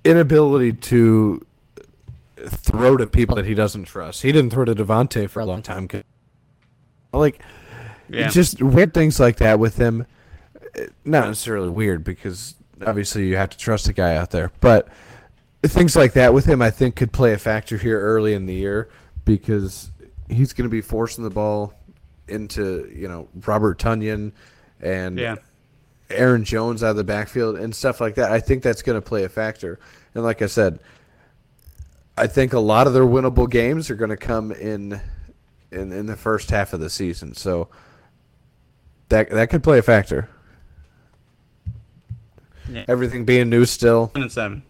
inability 0.04 0.74
to 0.74 1.46
throw 2.48 2.98
to 2.98 3.06
people 3.06 3.36
that 3.36 3.46
he 3.46 3.54
doesn't 3.54 3.86
trust. 3.86 4.22
He 4.22 4.32
didn't 4.32 4.52
throw 4.52 4.66
to 4.66 4.74
Davante 4.76 5.30
for 5.30 5.40
a 5.42 5.46
long 5.46 5.62
time. 5.62 5.88
Like, 7.14 7.42
Yeah. 8.10 8.30
just 8.30 8.62
weird 8.62 8.94
things 8.94 9.20
like 9.20 9.38
that 9.38 9.60
with 9.60 9.78
him. 9.78 10.06
Not 11.04 11.28
necessarily 11.28 11.70
weird 11.70 12.04
because 12.04 12.56
obviously 12.86 13.28
you 13.28 13.38
have 13.38 13.50
to 13.50 13.58
trust 13.58 13.86
the 13.86 13.94
guy 13.94 14.16
out 14.16 14.32
there, 14.32 14.52
but 14.62 14.88
things 15.64 15.96
like 15.96 16.14
that 16.14 16.34
with 16.34 16.46
him, 16.46 16.62
I 16.62 16.72
think, 16.72 16.96
could 16.96 17.12
play 17.12 17.34
a 17.34 17.38
factor 17.38 17.78
here 17.78 18.00
early 18.00 18.34
in 18.34 18.46
the 18.46 18.54
year 18.54 18.90
because 19.26 19.92
he's 20.30 20.54
going 20.54 20.70
to 20.70 20.72
be 20.72 20.82
forcing 20.82 21.24
the 21.24 21.30
ball 21.30 21.74
into 22.28 22.90
you 22.96 23.08
know 23.08 23.28
Robert 23.46 23.80
Tonyan 23.80 24.32
and 24.82 25.18
Yeah. 25.18 25.36
Aaron 26.12 26.44
Jones 26.44 26.84
out 26.84 26.92
of 26.92 26.96
the 26.96 27.04
backfield 27.04 27.58
and 27.58 27.76
stuff 27.76 28.02
like 28.02 28.16
that. 28.16 28.32
I 28.32 28.40
think 28.40 28.64
that's 28.64 28.82
going 28.82 28.98
to 28.98 29.02
play 29.02 29.26
a 29.26 29.30
factor. 29.30 29.80
And 30.16 30.24
like 30.24 30.42
I 30.42 30.48
said, 30.48 30.80
I 32.18 32.26
think 32.26 32.54
a 32.54 32.60
lot 32.60 32.88
of 32.88 32.94
their 32.94 33.04
winnable 33.04 33.50
games 33.50 33.90
are 33.92 33.96
going 33.96 34.10
to 34.10 34.18
come 34.18 34.52
in 34.52 35.00
in 35.72 35.92
in 35.92 36.06
the 36.08 36.16
first 36.16 36.50
half 36.50 36.74
of 36.74 36.80
the 36.80 36.90
season. 36.90 37.36
So 37.36 37.70
that 39.10 39.30
that 39.30 39.50
could 39.50 39.64
play 39.64 39.78
a 39.78 39.84
factor. 39.84 40.30
Yeah. 42.70 42.86
Everything 42.88 43.26
being 43.26 43.50
new 43.50 43.66
still. 43.66 44.08
Ten 44.08 44.24
and 44.24 44.32
seven. 44.32 44.64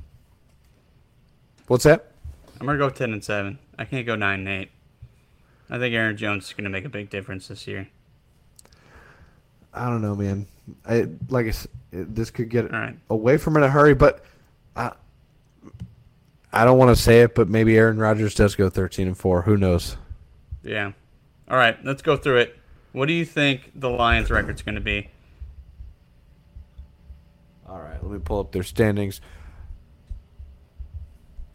What's 1.67 1.83
that? 1.83 2.11
I'm 2.59 2.65
gonna 2.65 2.77
go 2.77 2.89
ten 2.89 3.13
and 3.13 3.23
seven. 3.23 3.59
I 3.77 3.85
can't 3.85 4.05
go 4.05 4.15
nine 4.15 4.39
and 4.39 4.49
eight. 4.49 4.71
I 5.69 5.77
think 5.77 5.93
Aaron 5.93 6.17
Jones 6.17 6.45
is 6.45 6.53
gonna 6.53 6.69
make 6.69 6.85
a 6.85 6.89
big 6.89 7.09
difference 7.09 7.47
this 7.47 7.67
year. 7.67 7.89
I 9.73 9.85
don't 9.85 10.01
know, 10.01 10.15
man. 10.15 10.47
I 10.87 11.07
like 11.29 11.45
I 11.45 11.49
s 11.49 11.67
it, 11.91 12.15
this 12.15 12.31
could 12.31 12.49
get 12.49 12.71
right. 12.71 12.95
away 13.09 13.37
from 13.37 13.55
it 13.55 13.59
in 13.59 13.63
a 13.65 13.69
hurry, 13.69 13.93
but 13.93 14.23
I 14.75 14.91
I 16.51 16.65
don't 16.65 16.77
want 16.77 16.95
to 16.95 17.01
say 17.01 17.21
it, 17.21 17.35
but 17.35 17.47
maybe 17.47 17.77
Aaron 17.77 17.99
Rodgers 17.99 18.33
does 18.33 18.55
go 18.55 18.69
13 18.69 19.07
and 19.07 19.17
4. 19.17 19.43
Who 19.43 19.55
knows? 19.55 19.97
Yeah. 20.63 20.93
All 21.47 21.57
right, 21.57 21.77
let's 21.85 22.01
go 22.01 22.17
through 22.17 22.37
it. 22.37 22.55
What 22.91 23.07
do 23.07 23.13
you 23.13 23.25
think 23.25 23.71
the 23.75 23.89
Lions' 23.89 24.31
record's 24.31 24.63
gonna 24.63 24.81
be? 24.81 25.09
All 27.70 27.80
right, 27.80 28.01
let 28.01 28.11
me 28.11 28.20
pull 28.20 28.39
up 28.39 28.51
their 28.51 28.63
standings. 28.63 29.22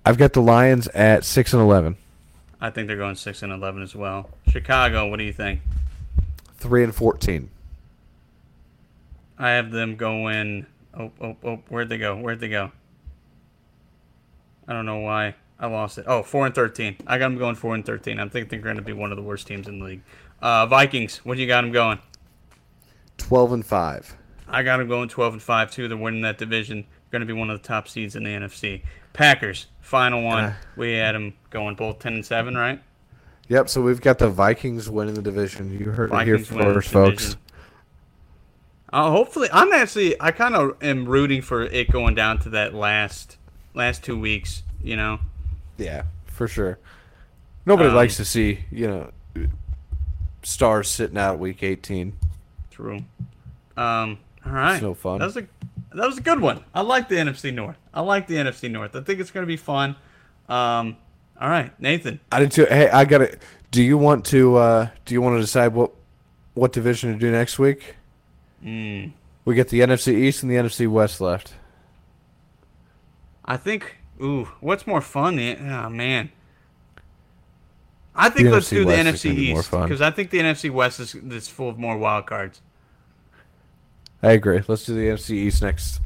I've 0.07 0.19
got 0.19 0.33
the 0.33 0.43
Lions 0.43 0.87
at 0.89 1.25
6 1.25 1.53
and 1.55 1.63
11, 1.63 1.97
I 2.65 2.71
think 2.71 2.89
they're 2.89 2.97
going 2.97 3.17
six 3.17 3.43
and 3.43 3.53
eleven 3.53 3.83
as 3.83 3.95
well. 3.95 4.31
Chicago, 4.49 5.09
what 5.09 5.19
do 5.19 5.25
you 5.25 5.35
think? 5.35 5.61
3 6.57 6.85
and 6.85 6.95
14. 6.95 7.51
I 9.39 9.51
have 9.51 9.71
them 9.71 9.97
going. 9.97 10.65
Oh, 10.99 11.11
oh, 11.21 11.37
oh! 11.45 11.57
Where'd 11.69 11.91
they 11.91 11.99
go? 11.99 12.17
Where'd 12.17 12.41
they 12.41 12.49
go? 12.49 12.73
I 14.67 14.73
don't 14.73 14.87
know 14.87 15.01
why 15.01 15.35
I 15.59 15.67
lost 15.67 15.99
it. 15.99 16.07
Oh, 16.07 16.23
four 16.23 16.47
and 16.47 16.55
thirteen. 16.55 16.97
I 17.07 17.19
got 17.19 17.31
them 17.31 17.37
going 17.37 17.57
four 17.57 17.75
and 17.75 17.85
thirteen. 17.85 18.21
I 18.21 18.29
think 18.29 18.49
they're 18.49 18.61
going 18.61 18.77
to 18.77 18.83
be 18.83 18.93
one 18.93 19.11
of 19.11 19.17
the 19.17 19.23
worst 19.23 19.47
teams 19.47 19.67
in 19.67 19.81
the 19.81 19.85
league. 19.85 20.03
Uh, 20.41 20.67
Vikings. 20.67 21.19
What 21.25 21.35
do 21.35 21.43
you 21.43 21.49
got 21.49 21.63
them 21.63 21.73
going? 21.73 21.99
12 23.19 23.53
and 23.53 23.67
5. 23.67 24.17
I 24.49 24.63
got 24.63 24.79
them 24.79 24.89
going 24.89 25.09
twelve 25.09 25.33
and 25.33 25.43
five 25.43 25.71
too. 25.71 25.89
They're 25.89 25.97
winning 25.97 26.23
that 26.23 26.39
division. 26.39 26.87
going 27.11 27.21
to 27.21 27.27
be 27.27 27.33
one 27.33 27.51
of 27.51 27.61
the 27.61 27.67
top 27.67 27.89
seeds 27.89 28.17
in 28.17 28.25
the 28.25 28.31
NFC. 28.31 28.83
Packers, 29.13 29.67
final 29.81 30.23
one. 30.23 30.45
Uh. 30.45 30.55
we 30.77 30.95
had 30.95 31.15
them 31.15 31.33
going 31.51 31.77
both 31.77 32.01
10 32.01 32.15
and 32.15 32.27
7, 32.27 32.57
right? 32.57 32.83
Yep. 33.49 33.69
So 33.69 33.81
we've 33.81 34.01
got 34.01 34.19
the 34.19 34.29
Vikings 34.29 34.91
winning 34.91 35.15
the 35.15 35.23
division. 35.23 35.79
You 35.79 35.91
heard 35.93 36.11
Vikings 36.11 36.51
it 36.51 36.55
here 36.55 36.75
first, 36.75 36.89
folks. 36.91 37.37
Uh, 38.93 39.11
hopefully, 39.11 39.49
I'm 39.53 39.73
actually, 39.73 40.21
I 40.21 40.31
kind 40.31 40.55
of 40.55 40.83
am 40.83 41.05
rooting 41.07 41.43
for 41.43 41.63
it 41.63 41.91
going 41.91 42.15
down 42.15 42.39
to 42.41 42.51
that 42.51 42.75
last 42.75 43.39
last 43.75 44.05
two 44.05 44.19
weeks, 44.19 44.63
you 44.83 44.97
know? 44.97 45.19
Yeah, 45.79 46.03
for 46.27 46.47
sure. 46.47 46.79
Nobody 47.67 47.89
Um, 47.89 47.95
likes 47.97 48.17
to 48.19 48.25
see 48.25 48.65
you 48.71 48.87
know 48.87 49.11
stars 50.43 50.89
sitting 50.89 51.19
out 51.19 51.39
week 51.39 51.63
18. 51.63 52.13
True. 52.71 53.05
Um, 53.77 54.19
all 54.47 54.53
right. 54.53 54.81
no 54.83 54.95
fun. 54.95 55.19
That 55.19 55.27
was 55.27 55.37
a 55.37 55.47
that 55.95 56.07
was 56.07 56.19
a 56.19 56.23
good 56.23 56.41
one. 56.41 56.65
I 56.75 56.81
like 56.83 57.09
the 57.09 57.17
NFC 57.17 57.53
North. 57.55 57.77
I 57.93 58.01
like 58.01 58.27
the 58.27 58.35
NFC 58.37 58.71
North. 58.71 58.95
I 58.97 59.01
think 59.01 59.21
it's 59.21 59.31
going 59.31 59.43
to 59.45 59.49
be 59.49 59.57
fun. 59.57 59.97
Um, 60.49 60.97
all 61.41 61.49
right, 61.49 61.79
Nathan. 61.81 62.21
I 62.33 62.41
did 62.41 62.53
too. 62.53 62.67
Hey, 62.67 62.89
I 62.91 63.05
got 63.05 63.23
it. 63.23 63.41
Do 63.71 63.83
you 63.83 63.97
want 63.99 64.25
to? 64.27 64.57
uh 64.57 64.89
Do 65.05 65.15
you 65.15 65.21
want 65.23 65.37
to 65.37 65.41
decide 65.41 65.69
what 65.75 65.93
what 66.55 66.73
division 66.73 67.13
to 67.13 67.19
do 67.19 67.31
next 67.31 67.59
week? 67.59 67.97
Mm, 68.65 69.13
We 69.45 69.55
get 69.55 69.69
the 69.69 69.81
NFC 69.81 70.15
East 70.15 70.43
and 70.43 70.51
the 70.51 70.57
NFC 70.57 70.89
West 70.89 71.21
left. 71.21 71.55
I 73.45 73.57
think. 73.57 73.97
Ooh, 74.23 74.49
what's 74.61 74.87
more 74.87 75.01
fun? 75.01 75.37
The 75.37 75.57
oh 75.59 75.89
man. 75.91 76.31
I 78.15 78.29
think 78.31 78.47
The 78.49 78.53
let's 78.55 78.67
NFC 78.67 78.71
do 78.71 78.79
the 78.81 78.87
West 78.87 79.01
NFC 79.07 79.25
gonna 79.25 79.35
be 79.35 79.51
more 79.51 79.61
East 79.61 79.71
because 79.71 80.01
I 80.03 80.11
think 80.13 80.31
the 80.31 80.39
NFC 80.39 80.71
West 80.71 81.01
is, 81.01 81.15
is 81.17 81.49
full 81.49 81.69
of 81.69 81.79
more 81.79 81.97
wild 81.99 82.27
cards. 82.27 82.61
I 84.25 84.33
agree. 84.33 84.63
Let's 84.67 84.87
do 84.87 84.95
the 84.95 85.03
NFC 85.03 85.33
East 85.33 85.61
next. 85.61 86.01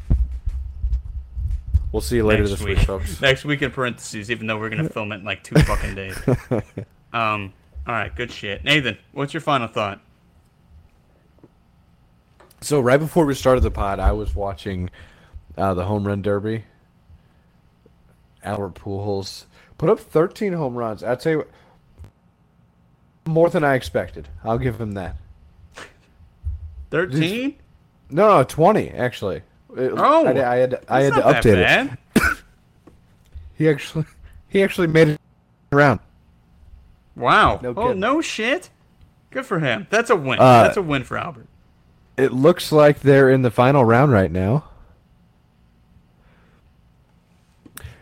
We'll 1.92 2.02
see 2.02 2.16
you 2.16 2.26
later 2.26 2.42
next 2.42 2.50
this 2.50 2.62
week. 2.62 2.78
week, 2.78 2.86
folks. 2.86 3.20
next 3.22 3.44
week 3.44 3.62
in 3.62 3.70
parentheses, 3.70 4.28
even 4.28 4.48
though 4.48 4.58
we're 4.58 4.70
gonna 4.70 4.88
film 4.88 5.12
it 5.12 5.16
in 5.16 5.24
like 5.24 5.44
two 5.44 5.54
fucking 5.60 5.94
days. 5.94 6.18
Um. 7.12 7.52
All 7.86 7.94
right. 7.94 8.14
Good 8.14 8.32
shit, 8.32 8.64
Nathan. 8.64 8.98
What's 9.12 9.32
your 9.32 9.40
final 9.40 9.68
thought? 9.68 10.00
So 12.60 12.80
right 12.80 12.98
before 12.98 13.24
we 13.24 13.34
started 13.34 13.60
the 13.60 13.70
pod, 13.70 14.00
I 14.00 14.10
was 14.10 14.34
watching 14.34 14.90
uh, 15.56 15.74
the 15.74 15.84
home 15.84 16.04
run 16.04 16.20
derby. 16.20 16.64
Albert 18.42 18.74
Pujols 18.74 19.44
put 19.78 19.88
up 19.88 20.00
13 20.00 20.54
home 20.54 20.74
runs. 20.74 21.04
I'd 21.04 21.22
say 21.22 21.36
more 23.26 23.48
than 23.48 23.62
I 23.62 23.74
expected. 23.74 24.28
I'll 24.42 24.58
give 24.58 24.80
him 24.80 24.92
that. 24.92 25.16
Thirteen. 26.90 27.56
No, 28.10 28.38
no, 28.38 28.44
20 28.44 28.90
actually. 28.90 29.36
It- 29.76 29.92
Oh, 29.96 30.26
I, 30.26 30.52
I 30.52 30.56
had 30.56 30.84
I 30.88 31.02
had 31.02 31.14
to 31.14 31.20
update 31.20 31.90
it. 32.16 32.22
He 33.56 33.68
actually 33.68 34.04
he 34.48 34.62
actually 34.62 34.86
made 34.86 35.08
it 35.08 35.20
around. 35.72 35.98
Wow. 37.16 37.58
No 37.60 37.74
oh 37.76 37.92
no 37.92 38.20
shit. 38.22 38.70
Good 39.30 39.44
for 39.46 39.58
him. 39.58 39.88
That's 39.90 40.10
a 40.10 40.16
win. 40.16 40.38
Uh, 40.38 40.62
That's 40.62 40.76
a 40.76 40.82
win 40.82 41.02
for 41.04 41.18
Albert. 41.18 41.46
It 42.16 42.32
looks 42.32 42.70
like 42.72 43.00
they're 43.00 43.28
in 43.30 43.42
the 43.42 43.50
final 43.50 43.84
round 43.84 44.12
right 44.12 44.30
now. 44.30 44.64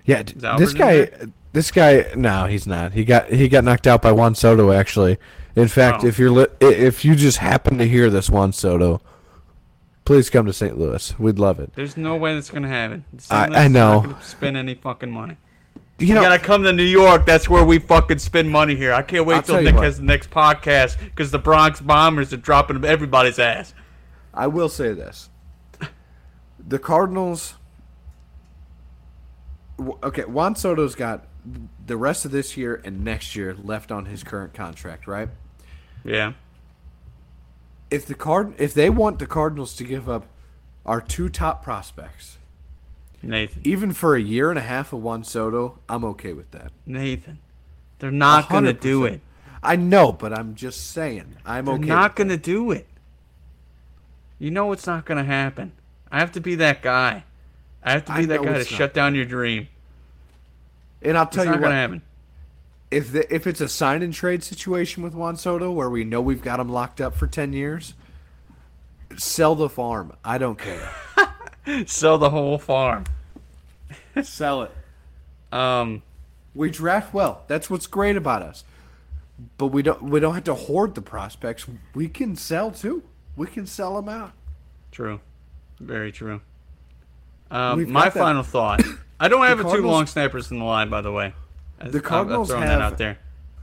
Yeah, 0.04 0.22
d- 0.22 0.34
Is 0.36 0.44
Albert 0.44 0.64
this 0.64 0.72
guy, 0.74 1.10
this 1.52 1.70
guy. 1.70 2.06
No, 2.14 2.46
he's 2.46 2.66
not. 2.66 2.92
He 2.92 3.04
got 3.04 3.28
he 3.28 3.48
got 3.48 3.64
knocked 3.64 3.86
out 3.86 4.02
by 4.02 4.12
Juan 4.12 4.34
Soto. 4.34 4.70
Actually, 4.72 5.18
in 5.56 5.68
fact, 5.68 6.04
Oh. 6.04 6.06
if 6.06 6.18
you're 6.18 6.30
li- 6.30 6.46
if 6.60 7.04
you 7.04 7.14
just 7.16 7.38
happen 7.38 7.78
to 7.78 7.88
hear 7.88 8.08
this 8.10 8.30
Juan 8.30 8.52
Soto, 8.52 9.00
please 10.06 10.30
come 10.30 10.46
to 10.46 10.52
St. 10.54 10.78
Louis. 10.78 11.18
We'd 11.18 11.38
love 11.38 11.60
it. 11.60 11.74
There's 11.74 11.96
no 11.98 12.16
way 12.16 12.34
that's 12.34 12.48
gonna 12.50 12.68
happen. 12.68 13.04
I- 13.30 13.64
I 13.64 13.68
know. 13.68 14.00
Not 14.00 14.04
gonna 14.04 14.22
spend 14.22 14.56
any 14.56 14.74
fucking 14.74 15.10
money. 15.10 15.36
You 15.98 16.08
You 16.08 16.14
know, 16.14 16.22
gotta 16.22 16.38
come 16.38 16.62
to 16.62 16.72
New 16.72 16.82
York. 16.82 17.24
That's 17.26 17.48
where 17.48 17.64
we 17.64 17.78
fucking 17.78 18.18
spend 18.18 18.50
money 18.50 18.74
here. 18.76 18.92
I 18.94 19.02
can't 19.02 19.26
wait 19.26 19.36
I'll 19.36 19.42
till 19.42 19.54
tell 19.56 19.62
you 19.62 19.66
Nick 19.68 19.74
what. 19.76 19.84
has 19.84 19.98
the 19.98 20.04
next 20.04 20.30
podcast 20.30 20.98
because 21.00 21.30
the 21.30 21.38
Bronx 21.38 21.80
Bombers 21.80 22.32
are 22.32 22.36
dropping 22.38 22.84
everybody's 22.84 23.38
ass. 23.38 23.74
I 24.34 24.46
will 24.46 24.68
say 24.68 24.92
this: 24.92 25.28
the 26.66 26.78
Cardinals. 26.78 27.54
w- 29.78 29.98
Okay, 30.02 30.24
Juan 30.24 30.54
Soto's 30.54 30.94
got 30.94 31.26
the 31.86 31.96
rest 31.96 32.24
of 32.24 32.30
this 32.30 32.56
year 32.56 32.80
and 32.84 33.04
next 33.04 33.36
year 33.36 33.54
left 33.54 33.90
on 33.92 34.06
his 34.06 34.22
current 34.24 34.52
contract, 34.52 35.06
right? 35.06 35.28
Yeah. 36.04 36.32
If 37.90 38.06
the 38.06 38.14
card 38.14 38.54
if 38.58 38.74
they 38.74 38.90
want 38.90 39.18
the 39.18 39.26
Cardinals 39.26 39.74
to 39.76 39.84
give 39.84 40.08
up 40.08 40.26
our 40.84 41.00
two 41.00 41.28
top 41.28 41.62
prospects, 41.62 42.38
Nathan. 43.22 43.62
even 43.64 43.92
for 43.92 44.14
a 44.14 44.20
year 44.20 44.50
and 44.50 44.58
a 44.58 44.62
half 44.62 44.92
of 44.92 45.02
Juan 45.02 45.24
Soto, 45.24 45.78
I'm 45.88 46.04
okay 46.04 46.32
with 46.32 46.50
that. 46.52 46.72
Nathan. 46.84 47.38
They're 47.98 48.10
not 48.10 48.48
gonna 48.48 48.72
do 48.72 49.04
it. 49.04 49.20
I 49.62 49.76
know, 49.76 50.12
but 50.12 50.32
I'm 50.32 50.54
just 50.54 50.90
saying. 50.90 51.36
I'm 51.44 51.68
okay. 51.68 51.76
They're 51.76 51.84
okay. 51.84 51.88
not 51.88 52.10
with 52.12 52.16
gonna 52.16 52.36
do 52.36 52.70
it. 52.70 52.86
You 54.38 54.50
know 54.50 54.72
it's 54.72 54.86
not 54.86 55.04
gonna 55.04 55.24
happen. 55.24 55.72
I 56.10 56.20
have 56.20 56.32
to 56.32 56.40
be 56.40 56.54
that 56.56 56.82
guy. 56.82 57.24
I 57.82 57.92
have 57.92 58.04
to 58.06 58.12
I 58.12 58.20
be 58.20 58.26
that 58.26 58.42
guy 58.42 58.58
to 58.58 58.64
shut 58.64 58.92
down 58.92 59.14
your 59.14 59.24
dream. 59.24 59.68
And 61.02 61.16
I'll 61.16 61.26
tell 61.26 61.28
It's 61.28 61.36
tell 61.36 61.44
not 61.46 61.54
you 61.56 61.60
gonna 61.62 61.74
happen. 61.74 62.02
If 62.90 63.12
the, 63.12 63.34
if 63.34 63.46
it's 63.46 63.60
a 63.60 63.68
sign 63.68 64.02
and 64.02 64.14
trade 64.14 64.44
situation 64.44 65.02
with 65.02 65.14
Juan 65.14 65.36
Soto 65.36 65.72
where 65.72 65.90
we 65.90 66.04
know 66.04 66.20
we've 66.20 66.42
got 66.42 66.60
him 66.60 66.68
locked 66.68 67.00
up 67.00 67.14
for 67.14 67.26
ten 67.26 67.52
years, 67.52 67.94
sell 69.16 69.54
the 69.54 69.68
farm. 69.68 70.12
I 70.24 70.38
don't 70.38 70.58
care. 70.58 70.90
Sell 71.86 72.16
the 72.16 72.30
whole 72.30 72.58
farm. 72.58 73.04
sell 74.22 74.62
it. 74.62 74.72
Um. 75.52 76.02
We 76.54 76.70
draft 76.70 77.12
well. 77.12 77.42
That's 77.48 77.68
what's 77.68 77.86
great 77.86 78.16
about 78.16 78.42
us. 78.42 78.64
But 79.58 79.66
we 79.66 79.82
don't 79.82 80.02
we 80.02 80.20
don't 80.20 80.34
have 80.34 80.44
to 80.44 80.54
hoard 80.54 80.94
the 80.94 81.02
prospects. 81.02 81.66
We 81.94 82.08
can 82.08 82.36
sell 82.36 82.70
too. 82.70 83.02
We 83.36 83.46
can 83.46 83.66
sell 83.66 83.96
them 83.96 84.08
out. 84.08 84.32
True. 84.90 85.20
Very 85.78 86.12
true. 86.12 86.40
Um, 87.50 87.92
my 87.92 88.10
final 88.10 88.42
thought. 88.42 88.82
I 89.20 89.28
don't 89.28 89.44
have 89.44 89.60
a 89.60 89.64
two 89.64 89.82
long 89.82 90.06
snappers 90.06 90.50
in 90.50 90.58
the 90.58 90.64
line, 90.64 90.88
by 90.88 91.00
the 91.00 91.12
way. 91.12 91.34
The 91.78 91.84
I'm- 91.98 92.00
Cardinals 92.00 92.50
I'm 92.50 92.60
have- 92.62 92.68
that 92.68 92.80
out 92.82 92.98
there. 92.98 93.18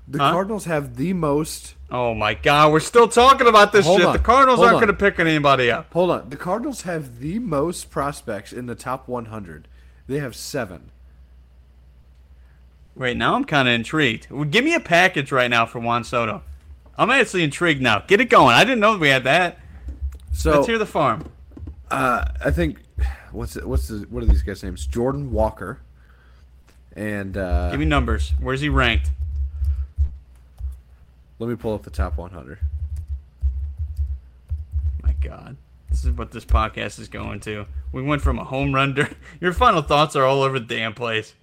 The 0.08 0.20
Huh? 0.20 0.32
Cardinals 0.32 0.66
have 0.66 0.98
the 0.98 1.14
most. 1.14 1.76
Oh 1.90 2.14
my 2.14 2.34
God, 2.34 2.74
we're 2.74 2.82
still 2.82 3.08
talking 3.08 3.48
about 3.48 3.72
this 3.72 3.86
Hold 3.86 4.00
shit. 4.00 4.08
on, 4.08 4.14
The 4.14 4.20
Cardinals 4.20 4.60
aren't 4.60 4.74
going 4.74 4.88
to 4.88 4.94
pick 4.94 5.18
anybody 5.18 5.72
up. 5.72 5.92
Hold 5.94 6.12
on. 6.12 6.30
The 6.30 6.36
Cardinals 6.36 6.82
have 6.82 7.20
the 7.20 7.40
most 7.40 7.90
prospects 7.90 8.52
in 8.52 8.66
the 8.66 8.76
top 8.76 9.08
100. 9.08 9.68
They 10.08 10.20
have 10.20 10.36
seven. 10.36 10.90
Wait, 12.96 13.18
now 13.18 13.36
I'm 13.36 13.46
kind 13.46 13.68
of 13.68 13.74
intrigued. 13.74 14.28
Well, 14.30 14.44
Give 14.44 14.64
me 14.66 14.74
a 14.76 14.80
package 14.80 15.32
right 15.32 15.50
now 15.50 15.66
for 15.66 15.80
Juan 15.80 16.04
Soto. 16.04 16.44
I'm 16.98 17.10
actually 17.10 17.44
intrigued 17.44 17.82
now. 17.82 18.00
Get 18.06 18.22
it 18.22 18.26
going. 18.26 18.54
I 18.56 18.64
didn't 18.64 18.80
know 18.82 18.98
we 18.98 19.08
had 19.10 19.24
that. 19.24 19.58
So 20.32 20.52
Let's 20.56 20.68
hear 20.68 20.78
the 20.78 20.86
farm. 20.86 21.32
uh, 21.90 22.26
I 22.44 22.52
think 22.52 22.80
what's 23.32 23.56
what's 23.56 23.88
the, 23.88 24.06
what 24.10 24.22
are 24.22 24.26
these 24.28 24.44
guys' 24.44 24.64
names? 24.64 24.86
Jordan 24.86 25.32
Walker 25.32 25.80
and 26.96 27.38
uh, 27.38 27.72
Give 27.72 27.80
me 27.80 27.86
numbers. 27.86 28.34
Where's 28.40 28.62
he 28.62 28.70
ranked? 28.70 29.12
let 31.40 31.50
me 31.50 31.56
pull 31.56 31.74
up 31.74 31.84
the 31.84 31.90
top 31.90 32.16
100. 32.18 32.58
My 35.04 35.14
God. 35.20 35.58
This 35.90 36.06
is 36.06 36.12
what 36.12 36.32
this 36.32 36.46
podcast 36.46 37.00
is 37.00 37.10
going 37.10 37.42
to. 37.42 37.66
We 37.92 38.02
went 38.02 38.22
from 38.22 38.40
a 38.40 38.46
home 38.46 38.74
run. 38.74 38.94
Der- 38.94 39.10
Your 39.42 39.52
final 39.52 39.82
thoughts 39.82 40.16
are 40.16 40.24
all 40.24 40.42
over 40.42 40.58
the 40.58 40.66
damn 40.66 40.94
place. 40.94 41.34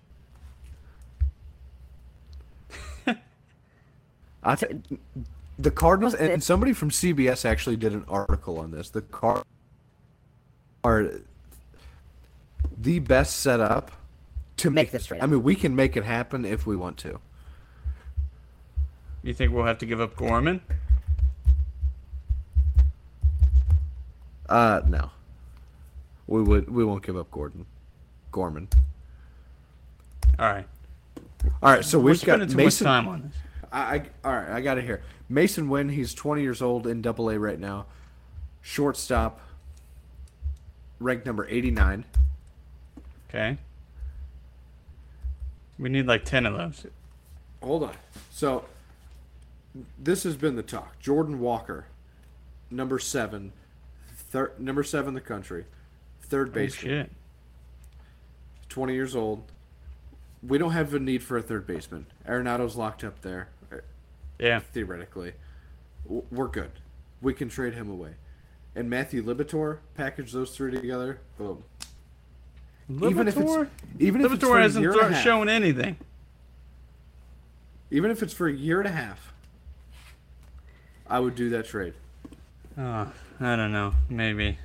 I 4.43 4.57
the 5.59 5.71
Cardinals 5.71 6.15
and 6.15 6.43
somebody 6.43 6.73
from 6.73 6.89
CBS 6.89 7.45
actually 7.45 7.77
did 7.77 7.93
an 7.93 8.07
article 8.09 8.59
on 8.59 8.71
this. 8.71 8.89
The 8.89 9.03
Car 9.03 9.43
are 10.83 11.11
the 12.81 13.01
best 13.01 13.41
setup 13.41 13.93
to 14.61 14.71
Make 14.71 14.75
make 14.75 14.91
this 14.93 15.07
trade. 15.07 15.21
I 15.23 15.27
mean, 15.27 15.43
we 15.43 15.55
can 15.55 15.75
make 15.75 15.97
it 15.97 16.05
happen 16.05 16.45
if 16.45 16.67
we 16.67 16.77
want 16.77 16.97
to. 16.99 17.21
You 19.23 19.35
think 19.35 19.53
we'll 19.53 19.65
have 19.65 19.79
to 19.79 19.87
give 19.87 20.01
up 20.01 20.17
Gorman? 20.17 20.61
Uh, 24.49 24.81
no. 24.87 25.11
We 26.27 26.43
would. 26.43 26.71
We 26.71 26.85
won't 26.85 27.05
give 27.05 27.17
up 27.17 27.31
Gordon, 27.31 27.67
Gorman. 28.33 28.69
All 30.39 30.47
right. 30.53 30.67
All 31.63 31.73
right. 31.73 31.85
So 31.85 31.99
We're 31.99 32.13
we've 32.13 32.25
got 32.25 32.37
spending 32.37 32.49
too 32.49 32.57
Mason. 32.57 32.85
much 32.85 32.91
time 32.93 33.09
on 33.09 33.23
this. 33.23 33.37
I, 33.73 33.81
I 33.81 34.03
all 34.25 34.33
right. 34.33 34.51
I 34.51 34.61
got 34.61 34.79
it 34.79 34.85
here. 34.85 35.03
Masyn 35.31 35.69
Winn. 35.69 35.89
He's 35.89 36.15
20 36.15 36.43
years 36.43 36.63
old 36.63 36.87
in 36.87 37.03
Double 37.03 37.31
A 37.31 37.39
right 37.39 37.59
now. 37.59 37.87
Shortstop. 38.63 39.41
Ranked 40.99 41.25
number 41.27 41.47
89. 41.49 42.05
Okay. 43.29 43.59
We 45.81 45.89
need 45.89 46.07
like 46.07 46.25
10 46.27 46.45
of 46.47 46.55
those. 46.57 46.87
Hold 47.63 47.85
on. 47.85 47.95
So 48.31 48.67
this 49.99 50.23
has 50.25 50.37
been 50.37 50.57
the 50.57 50.63
talk. 50.63 50.99
Jordan 51.01 51.41
Walker, 51.41 51.87
number 52.71 52.99
seven, 52.99 53.53
third 54.15 54.61
number 54.61 54.83
seven 54.85 55.09
in 55.09 55.15
the 55.15 55.21
country, 55.23 55.65
third 56.23 56.51
Oh, 56.51 56.53
baseman. 56.53 56.91
shit. 57.07 57.11
20 58.69 58.93
years 58.95 59.17
old. 59.17 59.51
We 60.43 60.59
don't 60.59 60.73
have 60.73 60.93
a 60.95 60.99
need 60.99 61.23
for 61.23 61.37
a 61.37 61.43
third 61.43 61.67
baseman. 61.67 62.07
Arenado's 62.29 62.77
locked 62.77 63.03
up 63.03 63.23
there. 63.23 63.49
uh, 63.73 63.77
Yeah. 64.39 64.61
Theoretically, 64.61 65.33
we're 66.05 66.49
good. 66.49 66.71
We 67.23 67.33
can 67.35 67.49
trade 67.49 67.75
him 67.75 67.91
away. 67.91 68.15
And 68.75 68.89
Matthew 68.89 69.23
Liberatore, 69.23 69.79
package 69.95 70.33
those 70.33 70.55
three 70.57 70.71
together. 70.71 71.21
Boom. 71.37 71.65
Even 72.91 73.29
if 73.29 73.37
it's 73.37 73.71
even 73.99 74.25
if 74.25 74.33
it's 74.33 74.43
for 74.43 74.59
a 74.59 74.63
hasn't 74.63 74.83
year 74.83 74.93
and 74.93 75.01
a 75.01 75.15
half, 75.15 75.25
shown 75.25 75.49
anything. 75.49 75.97
even 77.91 78.11
if 78.11 78.23
it's 78.23 78.33
for 78.33 78.49
a 78.49 78.53
year 78.53 78.81
and 78.81 78.89
a 78.89 78.93
half, 78.93 79.33
I 81.07 81.21
would 81.21 81.35
do 81.37 81.51
that 81.51 81.67
trade. 81.67 81.95
Oh, 82.77 83.13
I 83.41 83.57
don't 83.57 83.73
know. 83.73 83.95
Maybe. 84.09 84.59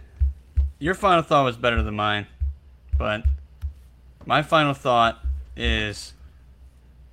Your 0.80 0.96
final 0.96 1.22
thought 1.22 1.46
was 1.46 1.56
better 1.56 1.82
than 1.84 1.96
mine, 1.96 2.26
but 2.98 3.24
my 4.26 4.42
final 4.42 4.74
thought 4.74 5.24
is 5.56 6.14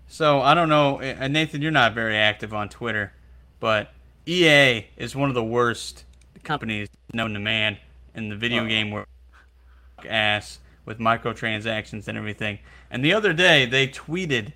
so 0.08 0.40
I 0.40 0.54
don't 0.54 0.68
know, 0.68 1.00
uh, 1.00 1.28
Nathan. 1.28 1.62
You're 1.62 1.70
not 1.70 1.94
very 1.94 2.16
active 2.16 2.54
on 2.54 2.68
Twitter, 2.68 3.12
but 3.60 3.92
EA 4.26 4.86
is 4.96 5.14
one 5.14 5.28
of 5.28 5.34
the 5.34 5.44
worst 5.44 6.04
companies 6.42 6.88
known 7.12 7.34
to 7.34 7.40
man 7.40 7.78
in 8.14 8.28
the 8.28 8.36
video 8.36 8.66
game 8.66 8.90
world. 8.90 9.06
Ass 10.08 10.58
with 10.84 10.98
microtransactions 10.98 12.08
and 12.08 12.18
everything. 12.18 12.58
And 12.90 13.04
the 13.04 13.12
other 13.14 13.32
day 13.32 13.66
they 13.66 13.88
tweeted 13.88 14.52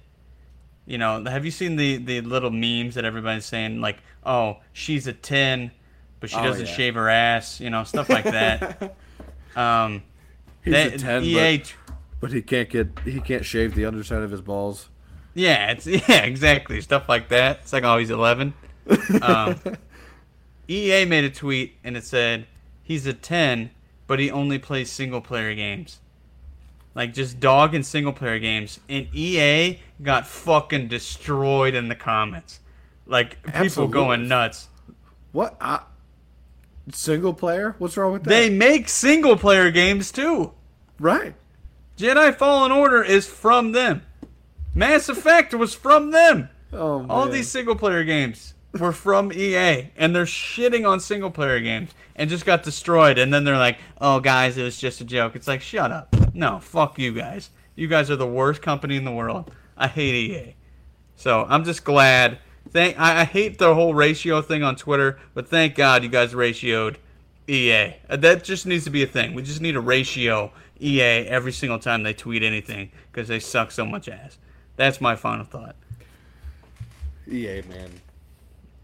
you 0.89 0.99
know, 0.99 1.25
have 1.25 1.45
you 1.45 1.51
seen 1.51 1.75
the 1.75 1.97
the 1.97 2.21
little 2.21 2.51
memes 2.51 2.95
that 2.95 3.05
everybody's 3.05 3.45
saying 3.45 3.81
like, 3.81 3.99
"Oh, 4.25 4.59
she's 4.73 5.09
a 5.09 5.13
10, 5.13 5.73
but 6.21 6.31
she 6.31 6.37
Oh, 6.37 6.45
doesn't 6.45 6.67
yeah. 6.67 6.73
shave 6.73 6.95
her 6.95 7.09
ass," 7.09 7.59
you 7.61 7.71
know, 7.71 7.83
stuff 7.83 8.09
like 8.09 8.23
that. 8.23 8.95
um 9.57 10.03
He's 10.63 10.73
they- 10.75 10.93
a 10.95 10.99
10, 10.99 11.25
EA 11.25 11.59
but, 11.59 11.75
but 12.21 12.33
he 12.33 12.41
can't 12.43 12.69
get 12.71 12.89
he 13.05 13.21
can't 13.21 13.45
shave 13.45 13.75
the 13.75 13.85
underside 13.85 14.23
of 14.23 14.31
his 14.31 14.41
balls. 14.41 14.89
Yeah, 15.35 15.73
it's 15.73 15.87
yeah, 16.09 16.23
exactly. 16.23 16.81
Stuff 16.81 17.09
like 17.09 17.31
that. 17.31 17.59
It's 17.63 17.73
like, 17.73 17.83
oh, 17.83 17.99
he's 17.99 18.11
11. 18.11 18.55
Um, 19.23 19.57
EA 20.69 21.05
made 21.05 21.25
a 21.25 21.31
tweet 21.31 21.77
and 21.83 21.97
it 21.97 22.05
said 22.05 22.47
he's 22.83 23.07
a 23.07 23.13
10, 23.13 23.71
but 24.07 24.19
he 24.21 24.31
only 24.31 24.59
plays 24.61 24.91
single 24.91 25.21
player 25.21 25.53
games. 25.57 25.99
Like 26.97 27.13
just 27.13 27.39
dog 27.39 27.75
and 27.75 27.85
single 27.85 28.15
player 28.15 28.39
games. 28.39 28.81
And 28.89 29.07
EA 29.15 29.79
got 30.03 30.27
fucking 30.27 30.89
destroyed 30.89 31.75
in 31.75 31.89
the 31.89 31.95
comments. 31.95 32.61
Like 33.07 33.43
people 33.45 33.61
Absolutely. 33.61 33.93
going 33.93 34.29
nuts. 34.29 34.69
What? 35.31 35.59
I, 35.61 35.83
single 36.91 37.35
player? 37.35 37.75
What's 37.79 37.99
wrong 37.99 38.15
with 38.15 38.25
that? 38.25 38.31
They 38.31 38.49
make 38.49 38.89
single 38.89 39.37
player 39.37 39.71
games 39.71 40.11
too. 40.11 40.53
right. 40.99 41.35
Jedi 41.99 42.35
Fallen 42.35 42.73
Order 42.73 43.03
is 43.03 43.27
from 43.27 43.73
them. 43.73 44.03
Mass 44.75 45.09
Effect 45.09 45.55
was 45.55 45.75
from 45.75 46.11
them. 46.13 46.49
Oh 46.73 47.01
man. 47.01 47.11
All 47.11 47.29
these 47.29 47.49
single 47.49 47.77
player 47.77 48.05
games 48.05 48.55
were 48.79 48.93
from 48.93 49.33
EA, 49.33 49.91
and 49.97 50.15
they're 50.15 50.25
shitting 50.25 50.87
on 50.89 51.01
single 51.01 51.31
player 51.31 51.61
games 51.61 51.91
and 52.15 52.29
just 52.29 52.45
got 52.45 52.63
destroyed. 52.63 53.17
And 53.19 53.33
then 53.33 53.45
they're 53.45 53.57
like, 53.57 53.79
"Oh, 53.99 54.21
guys, 54.21 54.59
it 54.59 54.63
was 54.63 54.79
just 54.79 55.01
a 55.01 55.05
joke." 55.05 55.37
It's 55.37 55.49
like, 55.49 55.63
shut 55.63 55.91
up. 55.91 56.16
No, 56.37 56.59
fuck 56.61 56.99
you 56.99 57.13
guys. 57.13 57.51
You 57.75 57.89
guys 57.89 58.11
are 58.11 58.17
the 58.17 58.27
worst 58.27 58.61
company 58.61 58.97
in 58.97 59.05
the 59.05 59.11
world. 59.13 59.51
I 59.77 59.89
hate 59.89 60.15
EA. 60.15 60.55
So 61.17 61.47
I'm 61.49 61.65
just 61.65 61.83
glad. 61.83 62.39
Thank. 62.71 62.99
I, 63.01 63.23
I 63.23 63.25
hate 63.25 63.59
the 63.59 63.75
whole 63.75 63.95
ratio 63.95 64.43
thing 64.43 64.63
on 64.63 64.77
Twitter, 64.77 65.19
but 65.33 65.49
thank 65.49 65.75
God 65.75 66.03
you 66.03 66.11
guys 66.11 66.35
ratioed 66.35 66.97
EA. 67.49 67.95
Uh, 68.09 68.17
That 68.17 68.45
just 68.45 68.67
needs 68.67 68.85
to 68.85 68.91
be 68.91 69.03
a 69.03 69.07
thing. 69.07 69.33
We 69.35 69.43
just 69.43 69.63
need 69.63 69.77
a 69.77 69.81
ratio 69.81 70.53
EA 70.79 71.01
every 71.27 71.53
single 71.53 71.79
time 71.79 72.03
they 72.03 72.13
tweet 72.13 72.43
anything 72.43 72.91
because 73.11 73.29
they 73.29 73.39
suck 73.39 73.71
so 73.71 73.87
much 73.87 74.09
ass. 74.09 74.37
That's 74.77 75.01
my 75.01 75.17
final 75.17 75.47
thought. 75.47 75.77
EA 77.27 77.63
man. 77.63 77.91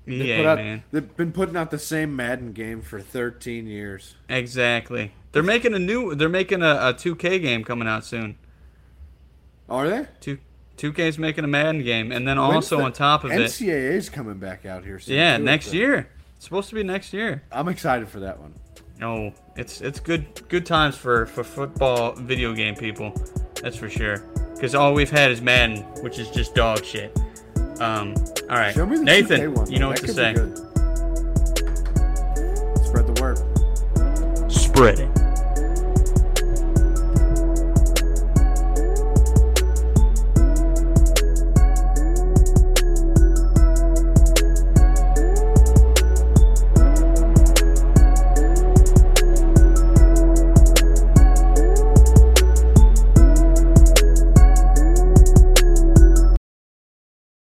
EA 0.09 0.45
out- 0.47 0.59
man. 0.59 0.83
They've 0.91 1.17
been 1.17 1.33
putting 1.33 1.57
out 1.57 1.71
the 1.71 1.79
same 1.79 2.17
Madden 2.17 2.53
game 2.53 2.83
for 2.83 3.01
13 3.01 3.67
years. 3.67 4.15
Exactly. 4.29 5.13
They're 5.33 5.43
making 5.43 5.75
a 5.75 5.79
new. 5.79 6.15
They're 6.15 6.29
making 6.29 6.63
a, 6.63 6.71
a 6.89 6.95
2K 6.95 7.41
game 7.41 7.65
coming 7.65 7.89
out 7.89 8.05
soon. 8.05 8.37
Are 9.69 9.89
they? 9.89 10.07
Two 10.21 10.39
2K's 10.77 11.19
making 11.19 11.45
a 11.45 11.49
Madden 11.49 11.83
game, 11.85 12.11
and 12.13 12.27
then 12.27 12.39
When's 12.39 12.55
also 12.55 12.79
the- 12.79 12.85
on 12.85 12.93
top 12.93 13.25
of 13.25 13.31
it, 13.33 13.41
NCAA's 13.41 14.09
coming 14.09 14.39
back 14.39 14.67
out 14.67 14.85
here 14.85 14.99
soon. 14.99 15.17
yeah, 15.17 15.37
too, 15.39 15.45
next 15.45 15.67
so 15.69 15.73
year. 15.77 16.09
It's 16.37 16.45
supposed 16.45 16.69
to 16.71 16.75
be 16.75 16.83
next 16.83 17.13
year. 17.13 17.43
I'm 17.53 17.69
excited 17.69 18.09
for 18.09 18.21
that 18.21 18.41
one. 18.41 18.55
No, 18.99 19.33
it's 19.57 19.81
it's 19.81 20.01
good 20.01 20.27
good 20.49 20.67
times 20.67 20.97
for 20.97 21.27
for 21.27 21.45
football 21.45 22.13
video 22.13 22.53
game 22.53 22.75
people. 22.75 23.15
That's 23.63 23.77
for 23.77 23.89
sure. 23.89 24.19
Because 24.55 24.75
all 24.75 24.93
we've 24.95 25.11
had 25.11 25.31
is 25.31 25.41
Madden, 25.41 25.79
which 26.03 26.19
is 26.19 26.29
just 26.31 26.55
dog 26.55 26.85
shit. 26.85 27.17
Um. 27.81 28.15
All 28.51 28.57
right, 28.59 28.75
Show 28.75 28.87
me 28.87 28.99
the 28.99 29.05
Nathan, 29.05 29.55
one. 29.55 29.71
you 29.71 29.79
know 29.79 29.89
what 29.89 30.01
That 30.01 30.07
to 30.07 30.13
say. 30.13 30.35
Spread 32.85 33.07
the 33.07 33.23
word. 33.23 33.39
Spread 34.53 34.99
it. 34.99 35.22